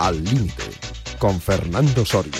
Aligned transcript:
Al 0.00 0.24
Límite, 0.24 0.62
con 1.18 1.38
Fernando 1.38 2.06
Soria. 2.06 2.32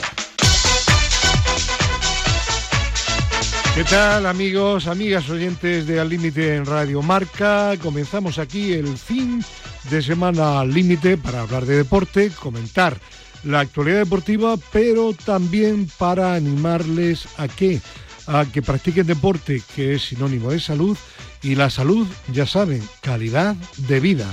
¿Qué 3.74 3.84
tal 3.84 4.24
amigos, 4.24 4.86
amigas 4.86 5.28
oyentes 5.28 5.86
de 5.86 6.00
Al 6.00 6.08
Límite 6.08 6.56
en 6.56 6.64
Radio 6.64 7.02
Marca? 7.02 7.74
Comenzamos 7.82 8.38
aquí 8.38 8.72
el 8.72 8.96
fin 8.96 9.44
de 9.90 10.00
semana 10.00 10.60
al 10.60 10.72
límite 10.72 11.18
para 11.18 11.42
hablar 11.42 11.66
de 11.66 11.76
deporte, 11.76 12.30
comentar 12.30 12.96
la 13.44 13.60
actualidad 13.60 13.98
deportiva, 13.98 14.56
pero 14.72 15.12
también 15.12 15.86
para 15.98 16.32
animarles 16.32 17.28
a 17.36 17.46
que 17.46 17.82
a 18.26 18.46
que 18.46 18.62
practiquen 18.62 19.06
deporte, 19.06 19.62
que 19.76 19.96
es 19.96 20.02
sinónimo 20.02 20.50
de 20.50 20.60
salud, 20.60 20.96
y 21.42 21.56
la 21.56 21.68
salud, 21.68 22.08
ya 22.32 22.46
saben, 22.46 22.82
calidad 23.02 23.54
de 23.76 24.00
vida. 24.00 24.26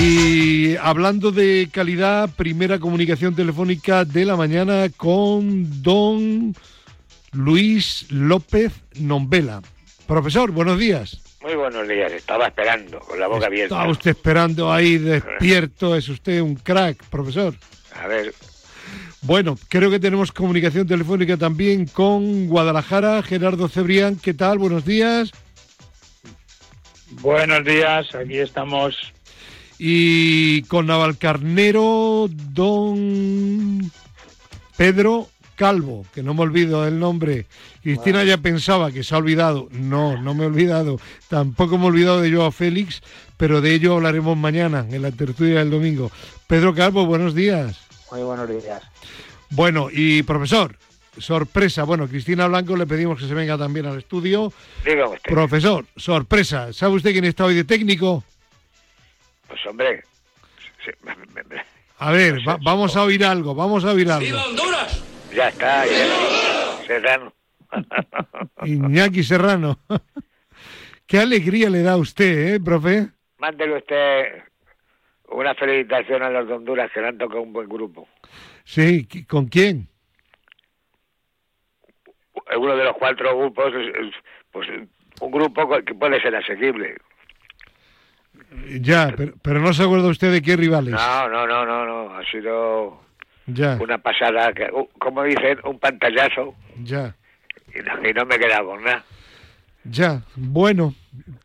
Y 0.00 0.76
hablando 0.76 1.32
de 1.32 1.68
calidad, 1.72 2.30
primera 2.36 2.78
comunicación 2.78 3.34
telefónica 3.34 4.04
de 4.04 4.24
la 4.24 4.36
mañana 4.36 4.88
con 4.96 5.82
don 5.82 6.54
Luis 7.32 8.06
López 8.10 8.72
Nombela. 9.00 9.60
Profesor, 10.06 10.52
buenos 10.52 10.78
días. 10.78 11.20
Muy 11.42 11.54
buenos 11.54 11.88
días, 11.88 12.12
estaba 12.12 12.46
esperando, 12.46 13.00
con 13.00 13.18
la 13.18 13.26
boca 13.26 13.46
abierta. 13.46 13.74
Estaba 13.74 13.90
usted 13.90 14.10
esperando 14.10 14.72
ahí 14.72 14.98
despierto, 14.98 15.96
es 15.96 16.08
usted 16.08 16.40
un 16.40 16.54
crack, 16.54 17.04
profesor. 17.06 17.54
A 17.94 18.06
ver. 18.06 18.32
Bueno, 19.22 19.58
creo 19.68 19.90
que 19.90 19.98
tenemos 19.98 20.30
comunicación 20.30 20.86
telefónica 20.86 21.36
también 21.36 21.86
con 21.86 22.46
Guadalajara. 22.46 23.22
Gerardo 23.22 23.68
Cebrián, 23.68 24.16
¿qué 24.16 24.32
tal? 24.32 24.58
Buenos 24.58 24.84
días. 24.84 25.32
Buenos 27.20 27.64
días, 27.64 28.14
aquí 28.14 28.38
estamos. 28.38 29.12
Y 29.78 30.62
con 30.62 30.86
Navalcarnero, 30.86 32.28
don 32.52 33.90
Pedro 34.76 35.28
Calvo, 35.54 36.06
que 36.14 36.22
no 36.22 36.34
me 36.34 36.42
olvido 36.42 36.84
del 36.84 36.98
nombre. 36.98 37.46
Cristina 37.82 38.22
ya 38.24 38.38
pensaba 38.38 38.92
que 38.92 39.02
se 39.02 39.14
ha 39.14 39.18
olvidado. 39.18 39.68
No, 39.72 40.20
no 40.20 40.34
me 40.34 40.44
he 40.44 40.46
olvidado. 40.46 41.00
Tampoco 41.28 41.78
me 41.78 41.84
he 41.84 41.88
olvidado 41.88 42.20
de 42.20 42.32
Joao 42.32 42.52
Félix, 42.52 43.02
pero 43.36 43.60
de 43.60 43.74
ello 43.74 43.94
hablaremos 43.94 44.36
mañana 44.36 44.86
en 44.90 45.02
la 45.02 45.10
tertulia 45.10 45.58
del 45.58 45.70
domingo. 45.70 46.10
Pedro 46.46 46.74
Calvo, 46.74 47.06
buenos 47.06 47.34
días. 47.34 47.80
Muy 48.10 48.22
buenos 48.22 48.48
días. 48.48 48.82
Bueno, 49.50 49.88
y 49.92 50.22
profesor, 50.22 50.76
sorpresa. 51.18 51.84
Bueno, 51.84 52.06
Cristina 52.06 52.46
Blanco 52.46 52.76
le 52.76 52.86
pedimos 52.86 53.18
que 53.18 53.26
se 53.26 53.34
venga 53.34 53.58
también 53.58 53.86
al 53.86 53.98
estudio. 53.98 54.52
Diga 54.84 55.08
usted. 55.08 55.30
Profesor, 55.30 55.86
sorpresa. 55.96 56.72
¿Sabe 56.72 56.94
usted 56.94 57.12
quién 57.12 57.24
está 57.24 57.44
hoy 57.44 57.54
de 57.54 57.64
técnico? 57.64 58.24
Pues 59.48 59.66
hombre. 59.66 60.02
A 61.98 62.12
ver, 62.12 62.36
va- 62.46 62.58
vamos 62.62 62.96
a 62.96 63.02
oír 63.02 63.24
algo, 63.24 63.54
vamos 63.54 63.84
a 63.84 63.92
oír 63.92 64.10
algo. 64.10 64.38
Ya 65.34 65.48
está, 65.48 65.84
ya. 65.86 66.86
Serrano. 66.86 67.32
Iñaki 68.64 69.22
Serrano. 69.24 69.78
Qué 71.06 71.18
alegría 71.18 71.68
le 71.70 71.82
da 71.82 71.92
a 71.92 71.96
usted, 71.96 72.54
¿eh, 72.54 72.60
profe? 72.60 73.08
Mándele 73.38 73.76
usted 73.78 74.42
una 75.30 75.54
felicitación 75.54 76.22
a 76.22 76.30
los 76.30 76.48
de 76.48 76.54
Honduras 76.54 76.90
que 76.92 77.00
le 77.00 77.08
han 77.08 77.18
tocado 77.18 77.42
un 77.42 77.52
buen 77.52 77.68
grupo. 77.68 78.08
Sí, 78.64 79.06
¿qui- 79.08 79.26
¿con 79.26 79.46
quién? 79.48 79.88
Uno 82.56 82.76
de 82.76 82.84
los 82.84 82.96
cuatro 82.96 83.36
grupos 83.38 83.74
es, 83.74 83.88
es, 83.94 84.14
pues 84.50 84.66
un 85.20 85.30
grupo 85.30 85.68
que 85.84 85.94
puede 85.94 86.20
ser 86.22 86.34
asequible. 86.36 86.96
Ya, 88.80 89.12
pero, 89.16 89.34
pero 89.42 89.60
no 89.60 89.72
se 89.74 89.82
acuerda 89.82 90.08
usted 90.08 90.32
de 90.32 90.40
qué 90.42 90.56
rivales. 90.56 90.94
No, 90.94 91.28
no, 91.28 91.46
no, 91.46 91.66
no, 91.66 91.84
no. 91.84 92.16
Ha 92.16 92.24
sido 92.30 93.00
Ya, 93.46 93.76
una 93.80 93.98
pasada, 93.98 94.52
que, 94.52 94.64
uh, 94.72 94.88
como 94.98 95.22
dicen, 95.24 95.58
un 95.64 95.78
pantallazo 95.78 96.54
ya, 96.82 97.14
y 97.74 97.78
no, 97.82 98.08
y 98.08 98.12
no 98.14 98.24
me 98.24 98.36
he 98.36 98.38
quedado 98.38 98.66
con 98.70 98.82
nada. 98.84 99.04
ya. 99.84 100.22
Bueno, 100.36 100.94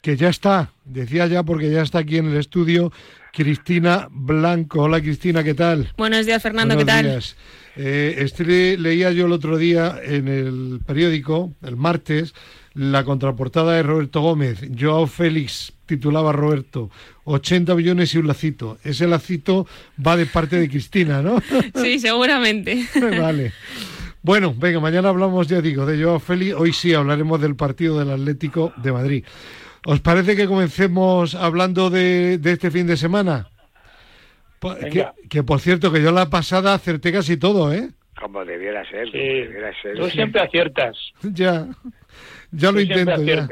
que 0.02 0.16
ya 0.16 0.30
está. 0.30 0.70
Decía 0.86 1.28
ya 1.28 1.44
porque 1.44 1.70
ya 1.72 1.82
está 1.82 2.00
aquí 2.00 2.18
en 2.18 2.28
el 2.32 2.38
estudio 2.38 2.92
Cristina 3.34 4.08
Blanco. 4.12 4.84
Hola 4.84 5.02
Cristina, 5.02 5.44
¿qué 5.44 5.54
tal? 5.54 5.92
Buenos 5.98 6.26
días, 6.26 6.42
Fernando, 6.42 6.76
Buenos 6.76 6.94
¿qué 6.94 7.02
tal? 7.04 7.12
días. 7.12 7.38
Eh, 7.76 8.16
este 8.20 8.46
le- 8.46 8.78
leía 8.78 9.12
yo 9.12 9.26
el 9.26 9.32
otro 9.32 9.58
día 9.58 10.00
en 10.04 10.28
el 10.28 10.80
periódico, 10.86 11.54
el 11.64 11.76
martes, 11.76 12.34
la 12.76 13.04
contraportada 13.04 13.74
de 13.74 13.84
Roberto 13.84 14.22
Gómez. 14.22 14.62
Joao 14.80 15.08
Félix 15.08 15.74
titulaba 15.86 16.32
Roberto, 16.32 16.90
80 17.26 17.76
millones 17.76 18.14
y 18.14 18.18
un 18.18 18.28
lacito. 18.28 18.78
Ese 18.84 19.08
lacito 19.08 19.68
va 20.06 20.16
de 20.18 20.26
parte 20.26 20.58
de 20.58 20.70
Cristina, 20.70 21.22
¿no? 21.22 21.42
Sí, 21.76 22.00
seguramente. 22.00 22.86
vale. 23.20 23.52
Bueno, 24.22 24.54
venga, 24.58 24.80
mañana 24.80 25.10
hablamos, 25.10 25.48
ya 25.48 25.62
digo, 25.62 25.86
de 25.86 26.02
Joao 26.02 26.20
Félix. 26.20 26.56
Hoy 26.56 26.72
sí 26.74 26.94
hablaremos 26.94 27.42
del 27.42 27.56
partido 27.56 28.00
del 28.00 28.10
Atlético 28.12 28.74
de 28.78 28.92
Madrid. 28.92 29.26
¿Os 29.86 30.00
parece 30.00 30.36
que 30.38 30.48
comencemos 30.48 31.36
hablando 31.36 31.90
de, 31.90 32.38
de 32.38 32.52
este 32.54 32.72
fin 32.72 32.88
de 32.88 32.96
semana? 32.96 33.50
Que, 35.30 35.44
por 35.44 35.60
cierto, 35.60 35.92
que 35.92 36.02
yo 36.02 36.12
la 36.14 36.30
pasada 36.30 36.74
acerté 36.74 37.12
casi 37.12 37.36
todo, 37.36 37.74
¿eh? 37.74 37.90
Como 38.18 38.46
debiera 38.46 38.82
ser, 38.90 39.10
como 39.10 39.12
Sí, 39.12 39.18
debiera 39.28 39.82
ser. 39.82 39.96
tú 39.98 40.10
siempre 40.10 40.42
aciertas. 40.42 40.96
Ya, 41.24 41.68
ya 42.54 42.72
lo 42.72 42.80
intento. 42.80 43.22
ya. 43.24 43.48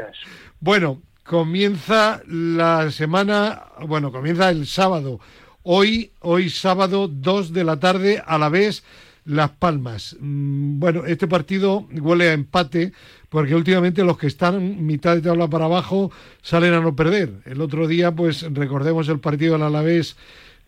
Bueno, 0.60 1.02
comienza 1.24 2.22
la 2.28 2.92
semana, 2.92 3.64
bueno, 3.88 4.12
comienza 4.12 4.50
el 4.50 4.68
sábado. 4.68 5.20
Hoy, 5.64 6.12
hoy 6.22 6.50
sábado, 6.50 7.08
2 7.08 7.54
de 7.54 7.64
la 7.64 7.80
tarde, 7.80 8.22
a 8.26 8.38
la 8.38 8.50
vez, 8.50 8.84
Las 9.26 9.52
Palmas. 9.52 10.18
Mm, 10.20 10.80
Bueno, 10.80 11.06
este 11.06 11.28
partido 11.28 11.88
huele 11.92 12.30
a 12.30 12.34
empate, 12.34 12.94
porque 13.30 13.56
últimamente 13.56 14.04
los 14.04 14.18
que 14.18 14.28
están 14.28 14.86
mitad 14.86 15.16
de 15.16 15.22
tabla 15.22 15.48
para 15.48 15.66
abajo 15.66 16.12
salen 16.42 16.74
a 16.74 16.82
no 16.82 16.96
perder. 16.96 17.42
El 17.46 17.62
otro 17.62 17.88
día, 17.88 18.12
pues 18.12 18.42
recordemos 18.54 19.08
el 19.10 19.20
partido 19.20 19.54
del 19.54 19.64
Alavés 19.64 20.18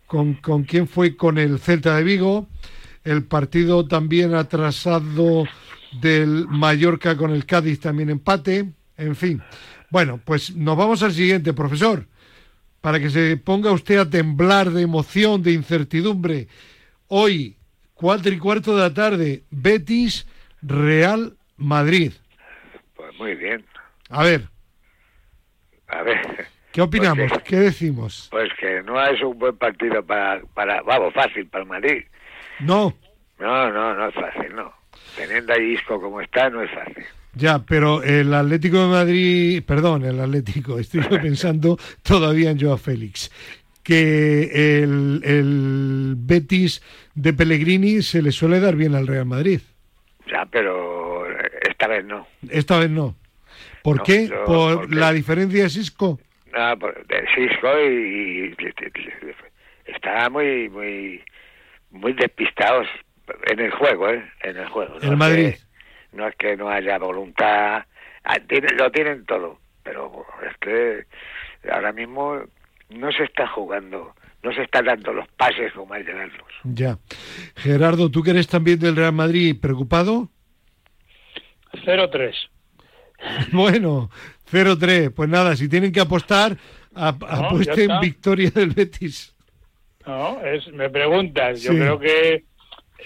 con, 0.07 0.35
con 0.35 0.63
quién 0.63 0.88
fue 0.88 1.16
con 1.16 1.38
el 1.39 1.59
Celta 1.59 1.95
de 1.97 2.03
Vigo, 2.03 2.47
el 3.03 3.23
partido 3.23 3.88
también 3.88 4.33
atrasado 4.35 5.45
del 6.01 6.47
Mallorca 6.47 7.15
con 7.17 7.31
el 7.31 7.45
Cádiz 7.45 7.79
también 7.79 8.09
empate, 8.09 8.65
en 8.97 9.15
fin. 9.15 9.41
Bueno, 9.89 10.19
pues 10.23 10.55
nos 10.55 10.75
vamos 10.77 11.03
al 11.03 11.11
siguiente, 11.13 11.53
profesor, 11.53 12.05
para 12.81 12.99
que 12.99 13.09
se 13.09 13.37
ponga 13.37 13.71
usted 13.71 13.97
a 13.97 14.09
temblar 14.09 14.71
de 14.71 14.81
emoción, 14.81 15.41
de 15.43 15.51
incertidumbre. 15.53 16.47
Hoy, 17.07 17.57
cuatro 17.93 18.31
y 18.33 18.37
cuarto 18.39 18.75
de 18.75 18.81
la 18.81 18.93
tarde, 18.93 19.43
Betis, 19.51 20.27
Real 20.61 21.37
Madrid. 21.57 22.13
Pues 22.95 23.13
muy 23.19 23.35
bien. 23.35 23.63
A 24.09 24.23
ver, 24.23 24.47
A 25.87 26.01
ver, 26.01 26.47
¿qué 26.71 26.81
opinamos? 26.81 27.29
Pues, 27.29 27.43
¿Qué 27.43 27.55
decimos? 27.57 28.27
pues 28.31 28.49
que 28.59 28.81
no 28.83 29.01
es 29.03 29.21
un 29.21 29.37
buen 29.37 29.57
partido 29.57 30.03
para, 30.03 30.41
para, 30.55 30.81
vamos, 30.81 31.13
fácil 31.13 31.47
para 31.47 31.65
Madrid. 31.65 32.03
No, 32.59 32.95
No, 33.39 33.71
no, 33.71 33.93
no 33.95 34.07
es 34.07 34.15
fácil, 34.15 34.55
no. 34.55 34.73
Teniendo 35.16 35.53
a 35.53 35.57
Isco 35.59 36.01
como 36.01 36.22
está, 36.22 36.50
no 36.50 36.62
es 36.62 36.72
fácil. 36.72 37.03
Ya, 37.35 37.59
pero 37.59 38.03
el 38.03 38.34
Atlético 38.34 38.81
de 38.84 38.88
Madrid, 38.88 39.63
perdón, 39.66 40.06
el 40.06 40.19
Atlético, 40.19 40.78
estoy 40.79 41.01
pensando 41.22 41.78
todavía 42.03 42.51
en 42.51 42.59
Joao 42.59 42.78
Félix, 42.78 43.31
que 43.84 44.81
el, 44.84 45.22
el 45.23 46.13
Betis 46.18 46.81
de 47.16 47.34
Pellegrini 47.34 48.02
se 48.02 48.22
le 48.22 48.31
suele 48.31 48.59
dar 48.59 48.75
bien 48.75 48.96
al 48.96 49.07
Real 49.07 49.25
Madrid. 49.25 49.62
Ya, 50.32 50.46
pero 50.46 51.26
esta 51.67 51.87
vez 51.87 52.05
no. 52.05 52.28
Esta 52.49 52.79
vez 52.79 52.90
no. 52.90 53.16
¿Por 53.82 53.97
No, 53.97 54.03
qué? 54.03 54.28
yo- 54.29 54.46
¿Por 54.46 54.76
porque- 54.82 54.96
la 54.96 55.11
diferencia 55.11 55.66
es 55.66 55.76
Isco? 55.76 56.20
No, 56.55 56.78
por- 56.79 57.05
de 57.08 57.26
Cisco 57.35 57.67
y, 57.82 58.53
y- 58.55 59.91
está 59.91 60.29
muy, 60.29 60.70
muy, 60.70 61.22
muy 61.91 62.14
despistados 62.14 62.87
en 63.47 63.59
el 63.59 63.72
juego, 63.72 64.09
¿eh? 64.09 64.23
En 64.41 64.58
el 64.58 64.67
juego. 64.70 64.96
El 65.02 65.11
es 65.14 65.17
Madrid. 65.17 65.49
que- 65.53 65.59
no 66.17 66.28
es 66.28 66.35
que 66.35 66.55
no 66.55 66.70
haya 66.70 66.97
voluntad, 66.99 67.84
ah, 68.23 68.37
lo 68.78 68.91
tienen 68.91 69.25
todo, 69.25 69.59
pero 69.81 70.25
es 70.49 70.55
que 70.59 71.05
ahora 71.72 71.91
mismo 71.91 72.40
no 72.90 73.11
se 73.11 73.23
está 73.23 73.47
jugando, 73.47 74.14
no 74.43 74.53
se 74.53 74.61
están 74.61 74.85
dando 74.85 75.11
los 75.14 75.28
pases 75.29 75.73
como 75.73 75.93
hay 75.96 76.03
que 76.05 76.14
darlos. 76.14 76.47
Ya. 76.66 76.97
Gerardo, 77.55 78.11
¿tú 78.11 78.22
que 78.22 78.29
eres 78.31 78.47
también 78.47 78.78
del 78.79 78.96
Real 78.96 79.14
Madrid 79.14 79.55
preocupado? 79.59 80.29
0-3. 81.85 82.34
Bueno, 83.53 84.09
0-3. 84.52 85.09
Pues 85.16 85.29
nada, 85.29 85.55
si 85.55 85.70
tienen 85.70 85.91
que 85.93 86.02
apostar, 86.02 86.58
ap- 86.93 87.22
ya 87.23 87.28
apuesten 87.47 87.90
victoria 88.02 88.52
del 88.52 88.72
Betis. 88.72 89.34
No, 90.05 90.41
es, 90.41 90.67
me 90.73 90.90
preguntas. 90.90 91.61
Yo 91.61 91.72
Sí. 91.72 91.78
creo 91.79 91.97
que 91.99 92.43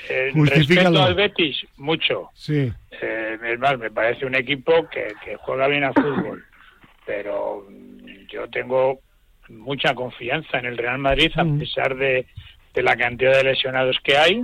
eh, 0.09 0.31
respeto 0.35 1.01
al 1.03 1.15
Betis 1.15 1.65
mucho. 1.77 2.29
Sí. 2.33 2.71
Eh, 3.01 3.37
es 3.53 3.59
más, 3.59 3.77
me 3.77 3.91
parece 3.91 4.25
un 4.25 4.35
equipo 4.35 4.87
que, 4.89 5.07
que 5.23 5.35
juega 5.37 5.67
bien 5.67 5.83
al 5.83 5.93
fútbol. 5.93 6.43
Pero 7.05 7.65
mm, 7.69 8.27
yo 8.31 8.47
tengo 8.49 8.99
mucha 9.49 9.93
confianza 9.95 10.59
en 10.59 10.65
el 10.65 10.77
Real 10.77 10.97
Madrid 10.97 11.31
a 11.35 11.43
Mm. 11.43 11.59
pesar 11.59 11.95
de, 11.95 12.25
de 12.73 12.83
la 12.83 12.95
cantidad 12.95 13.33
de 13.37 13.43
lesionados 13.43 13.97
que 14.03 14.17
hay, 14.17 14.43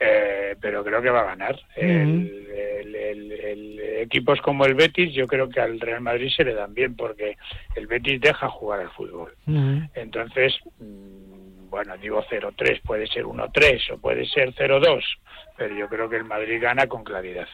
eh, 0.00 0.56
pero 0.60 0.82
creo 0.82 1.02
que 1.02 1.10
va 1.10 1.20
a 1.20 1.24
ganar. 1.36 1.60
El- 1.76 2.46
el- 2.54 2.94
el- 2.96 3.32
el- 3.32 3.78
equipos 4.02 4.40
como 4.40 4.64
el 4.66 4.74
Betis, 4.74 5.14
yo 5.14 5.26
creo 5.28 5.48
que 5.48 5.60
al 5.60 5.78
Real 5.78 6.00
Madrid 6.00 6.28
se 6.34 6.44
le 6.44 6.54
dan 6.54 6.74
bien 6.74 6.96
porque 6.96 7.36
el 7.76 7.86
Betis 7.86 8.20
deja 8.20 8.48
jugar 8.48 8.80
al 8.80 8.90
fútbol. 8.90 9.32
Ujú. 9.46 9.82
Entonces, 9.94 10.54
mm, 10.80 11.31
bueno, 11.72 11.96
digo 11.96 12.22
0-3, 12.30 12.82
puede 12.84 13.06
ser 13.06 13.24
1-3 13.24 13.94
o 13.94 13.98
puede 13.98 14.26
ser 14.26 14.54
0-2, 14.54 15.02
pero 15.56 15.74
yo 15.74 15.88
creo 15.88 16.08
que 16.10 16.16
el 16.16 16.24
Madrid 16.24 16.60
gana 16.60 16.86
con 16.86 17.02
claridad. 17.02 17.48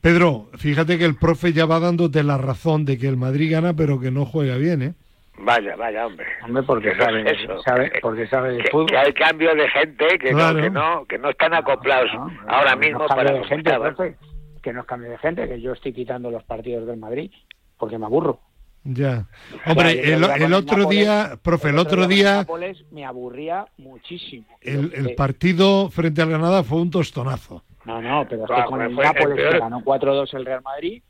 Pedro, 0.00 0.48
fíjate 0.56 0.96
que 0.98 1.04
el 1.04 1.16
profe 1.16 1.52
ya 1.52 1.66
va 1.66 1.78
dándote 1.78 2.22
la 2.22 2.38
razón 2.38 2.86
de 2.86 2.96
que 2.96 3.06
el 3.08 3.18
Madrid 3.18 3.52
gana, 3.52 3.74
pero 3.74 4.00
que 4.00 4.10
no 4.10 4.24
juega 4.24 4.56
bien, 4.56 4.80
¿eh? 4.82 4.94
Vaya, 5.38 5.76
vaya, 5.76 6.06
hombre. 6.06 6.24
Hombre, 6.44 6.62
porque 6.62 6.88
Eso 6.92 7.02
sabe, 7.04 7.20
es 7.30 7.38
eso. 7.42 7.62
sabe- 7.62 7.92
porque 8.00 8.26
sabe 8.26 8.52
de 8.54 8.62
que, 8.62 8.70
fútbol. 8.70 8.86
que 8.86 8.96
hay 8.96 9.12
cambio 9.12 9.54
de 9.54 9.68
gente 9.68 10.06
que, 10.18 10.30
Claro. 10.30 10.54
no, 10.54 10.62
que 10.62 10.70
no 10.70 11.04
que 11.06 11.18
no 11.18 11.28
están 11.28 11.52
acoplados 11.52 12.10
No, 12.14 12.26
no, 12.30 12.40
ahora 12.48 12.70
no 12.74 12.78
mismo 12.80 13.06
para 13.06 13.32
de 13.32 13.44
gente, 13.44 13.70
profe, 13.78 14.16
que 14.62 14.72
nos 14.72 14.86
cambie 14.86 15.10
de 15.10 15.18
gente, 15.18 15.46
que 15.46 15.60
yo 15.60 15.72
estoy 15.74 15.92
quitando 15.92 16.30
los 16.30 16.42
partidos 16.44 16.86
del 16.86 16.96
Madrid 16.96 17.30
porque 17.78 17.98
me 17.98 18.06
aburro. 18.06 18.40
Ya. 18.88 19.26
O 19.52 19.58
sea, 19.64 19.72
Hombre, 19.72 19.90
el, 19.90 19.98
que 20.00 20.12
el 20.12 20.20
con 20.20 20.52
otro 20.54 20.76
Nápoles- 20.78 20.88
día, 20.90 21.38
profe, 21.42 21.68
el 21.70 21.78
otro 21.78 22.06
día, 22.06 22.36
Nápoles 22.36 22.84
me 22.92 23.04
aburría 23.04 23.64
muchísimo. 23.78 24.46
el, 24.60 24.92
el 24.94 25.08
Eh, 25.08 25.14
partido 25.16 25.90
frente 25.90 26.22
al 26.22 26.28
Granada 26.30 26.62
fue 26.62 26.80
un 26.80 26.90
tostonazo. 26.90 27.64
No, 27.84 28.00
no, 28.00 28.26
pero 28.28 28.42
es 28.44 28.48
que 28.48 28.54
Claro, 28.54 28.70
con 28.70 28.80
el 28.82 28.90
el 28.90 28.96
Nápoles 28.96 29.36
que 29.50 29.58
ganó 29.58 29.80
4-2 29.80 30.34
el 30.34 30.44
Real 30.46 30.62
Madrid, 30.62 31.02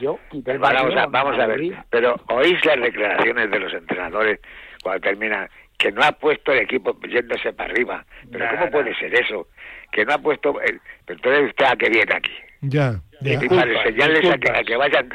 yo 0.00 0.18
quité 0.30 0.52
el 0.52 0.60
partido. 0.60 0.84
Vamos 0.94 0.98
a, 0.98 1.06
vamos 1.06 1.38
a 1.38 1.46
ver, 1.46 1.60
pero 1.90 2.16
oís 2.30 2.64
las 2.64 2.80
declaraciones 2.80 3.50
de 3.50 3.58
los 3.60 3.72
entrenadores 3.74 4.40
cuando 4.82 5.00
terminan 5.00 5.48
que 5.76 5.92
no 5.92 6.02
ha 6.02 6.12
puesto 6.12 6.52
el 6.52 6.60
equipo 6.60 6.98
yéndose 7.08 7.52
para 7.52 7.70
arriba. 7.72 8.04
Pero. 8.32 8.46
¿cómo 8.58 8.70
puede 8.70 8.94
ser 8.96 9.14
eso? 9.14 9.48
Que 9.92 10.04
no 10.04 10.14
ha 10.14 10.18
puesto... 10.18 10.60
el- 10.62 10.80
pero 11.06 11.18
entonces 11.18 11.50
usted 11.50 11.64
a 11.66 11.76
qué 11.76 11.88
viene 11.88 12.14
aquí. 12.14 12.32
Ya, 12.62 13.00
ya. 13.20 13.32
Y 13.32 13.36
Disculpas, 13.36 13.66
para 13.66 13.82
enseñarles 13.82 14.18
a 14.18 14.22
que, 14.22 14.28
disculpas. 14.38 14.60
a 14.60 14.64
que 14.64 14.76
vayan 14.76 15.08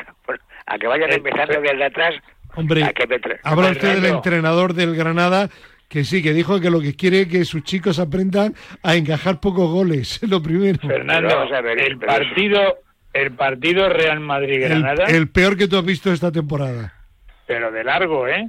a 0.65 0.77
que 0.77 0.87
vayan 0.87 1.11
Eh, 1.11 1.15
empezando 1.15 1.47
pero- 1.47 1.61
desde 1.61 1.83
atrás 1.85 2.15
Hombre, 2.55 2.83
a 2.83 2.93
que 2.93 3.07
me 3.07 3.19
tra- 3.19 3.39
habla 3.43 3.69
usted 3.71 3.95
del 4.01 4.05
entrenador 4.13 4.73
del 4.73 4.95
Granada 4.95 5.49
que 5.89 6.03
sí, 6.03 6.23
que 6.23 6.33
dijo 6.33 6.59
que 6.59 6.69
lo 6.71 6.81
que 6.81 6.95
quiere 6.95 7.21
es 7.21 7.27
que 7.27 7.45
sus 7.45 7.63
chicos 7.63 7.99
aprendan 7.99 8.55
a 8.81 8.95
encajar 8.95 9.39
pocos 9.39 9.69
goles, 9.71 10.19
lo 10.27 10.41
primero. 10.41 10.79
Fernando, 10.79 11.27
Pero 11.29 11.39
vamos 11.39 11.53
a 11.53 11.61
ver, 11.61 11.79
el 11.79 11.97
partido, 11.99 12.77
el 13.13 13.31
partido 13.33 13.89
Real 13.89 14.19
Madrid-Granada, 14.19 15.05
el 15.05 15.29
peor 15.29 15.55
que 15.57 15.67
tú 15.67 15.77
has 15.77 15.85
visto 15.85 16.11
esta 16.11 16.31
temporada. 16.31 16.93
pero 17.45 17.71
de 17.71 17.83
largo, 17.83 18.27
¿eh? 18.27 18.47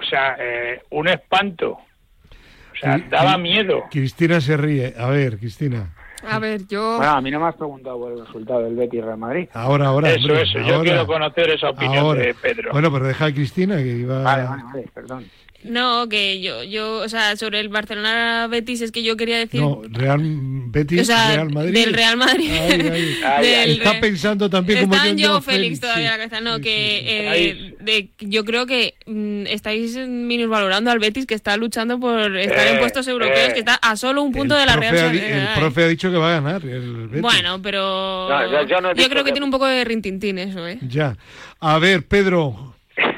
O 0.00 0.04
sea, 0.04 0.36
eh, 0.38 0.80
un 0.90 1.08
espanto. 1.08 1.70
O 1.72 2.78
sea, 2.78 2.98
daba 3.10 3.38
miedo. 3.38 3.84
Cristina 3.90 4.40
se 4.40 4.56
ríe. 4.58 4.92
A 4.98 5.08
ver, 5.08 5.38
Cristina. 5.38 5.94
A 6.28 6.38
ver, 6.38 6.66
yo... 6.66 6.96
Bueno, 6.96 7.12
a 7.12 7.20
mí 7.20 7.30
no 7.30 7.40
me 7.40 7.46
has 7.46 7.54
preguntado 7.54 7.98
por 7.98 8.12
el 8.12 8.26
resultado 8.26 8.62
del 8.62 8.74
Betis 8.76 9.04
Real 9.04 9.18
Madrid. 9.18 9.48
Ahora, 9.52 9.86
ahora. 9.86 10.10
Eso, 10.10 10.20
hombre, 10.26 10.42
eso. 10.42 10.58
Yo 10.60 10.74
ahora. 10.76 10.82
quiero 10.82 11.06
conocer 11.06 11.50
esa 11.50 11.70
opinión 11.70 12.04
Ahora. 12.04 12.22
de 12.22 12.34
Pedro. 12.34 12.72
Bueno, 12.72 12.92
pero 12.92 13.06
deja 13.06 13.26
a 13.26 13.32
Cristina 13.32 13.76
que 13.76 13.88
iba. 13.88 14.22
Vale, 14.22 14.44
vale, 14.44 14.62
vale, 14.64 14.90
perdón. 14.92 15.24
No, 15.68 16.08
que 16.08 16.40
yo, 16.40 16.62
yo, 16.64 16.98
o 16.98 17.08
sea, 17.08 17.36
sobre 17.36 17.60
el 17.60 17.68
Barcelona 17.68 18.46
Betis 18.48 18.80
es 18.82 18.92
que 18.92 19.02
yo 19.02 19.16
quería 19.16 19.38
decir... 19.38 19.60
No, 19.60 19.82
Real 19.90 20.20
Betis, 20.68 21.02
o 21.02 21.04
sea, 21.04 21.32
Real 21.34 21.50
Madrid. 21.52 21.74
del 21.74 21.92
Real 21.94 22.16
Madrid. 22.16 22.50
Ay, 22.50 22.80
ay. 22.92 23.16
Ay, 23.24 23.46
Del 23.46 23.70
Está 23.78 24.00
pensando 24.00 24.48
también 24.50 24.88
como 24.88 24.94
yo, 25.04 25.14
yo, 25.14 25.40
Félix, 25.40 25.80
todavía 25.80 26.12
sí. 26.14 26.18
la 26.18 26.28
cabeza. 26.28 26.40
No, 26.40 26.56
Sí, 26.56 26.62
que 26.62 26.70
sí. 27.00 27.04
eh, 27.08 27.74
de- 27.80 28.08
yo 28.20 28.44
creo 28.44 28.66
que 28.66 28.94
mm, 29.06 29.46
estáis 29.48 29.96
minusvalorando 29.96 30.90
al 30.90 30.98
Betis 30.98 31.26
que 31.26 31.34
está 31.34 31.56
luchando 31.56 31.98
por 32.00 32.36
estar 32.36 32.66
en 32.66 32.76
Eh, 32.76 32.78
puestos 32.78 33.06
europeos, 33.08 33.50
eh. 33.50 33.52
que 33.54 33.60
está 33.60 33.74
a 33.74 33.96
solo 33.96 34.22
un 34.22 34.32
punto 34.32 34.54
El 34.54 34.60
de 34.60 34.66
la 34.66 34.76
Real 34.76 34.96
Sociedad. 34.98 35.52
El 35.54 35.60
profe 35.60 35.84
ha 35.84 35.88
dicho 35.88 36.10
que 36.10 36.16
va 36.16 36.28
a 36.36 36.40
ganar 36.40 36.64
el 36.64 37.08
Betis. 37.08 37.22
Bueno, 37.22 37.60
pero 37.62 38.28
No, 38.28 38.66
yo- 38.66 38.80
no 38.80 38.92
creo 38.94 39.08
que 39.08 39.24
que- 39.24 39.32
tiene 39.32 39.44
un 39.44 39.50
poco 39.50 39.66
de 39.66 39.84
rintintín 39.84 40.38
eso, 40.38 40.66
¿eh? 40.66 40.78
Ya. 40.82 41.16
A 41.60 41.78
ver, 41.78 42.06
Pedro. 42.06 42.75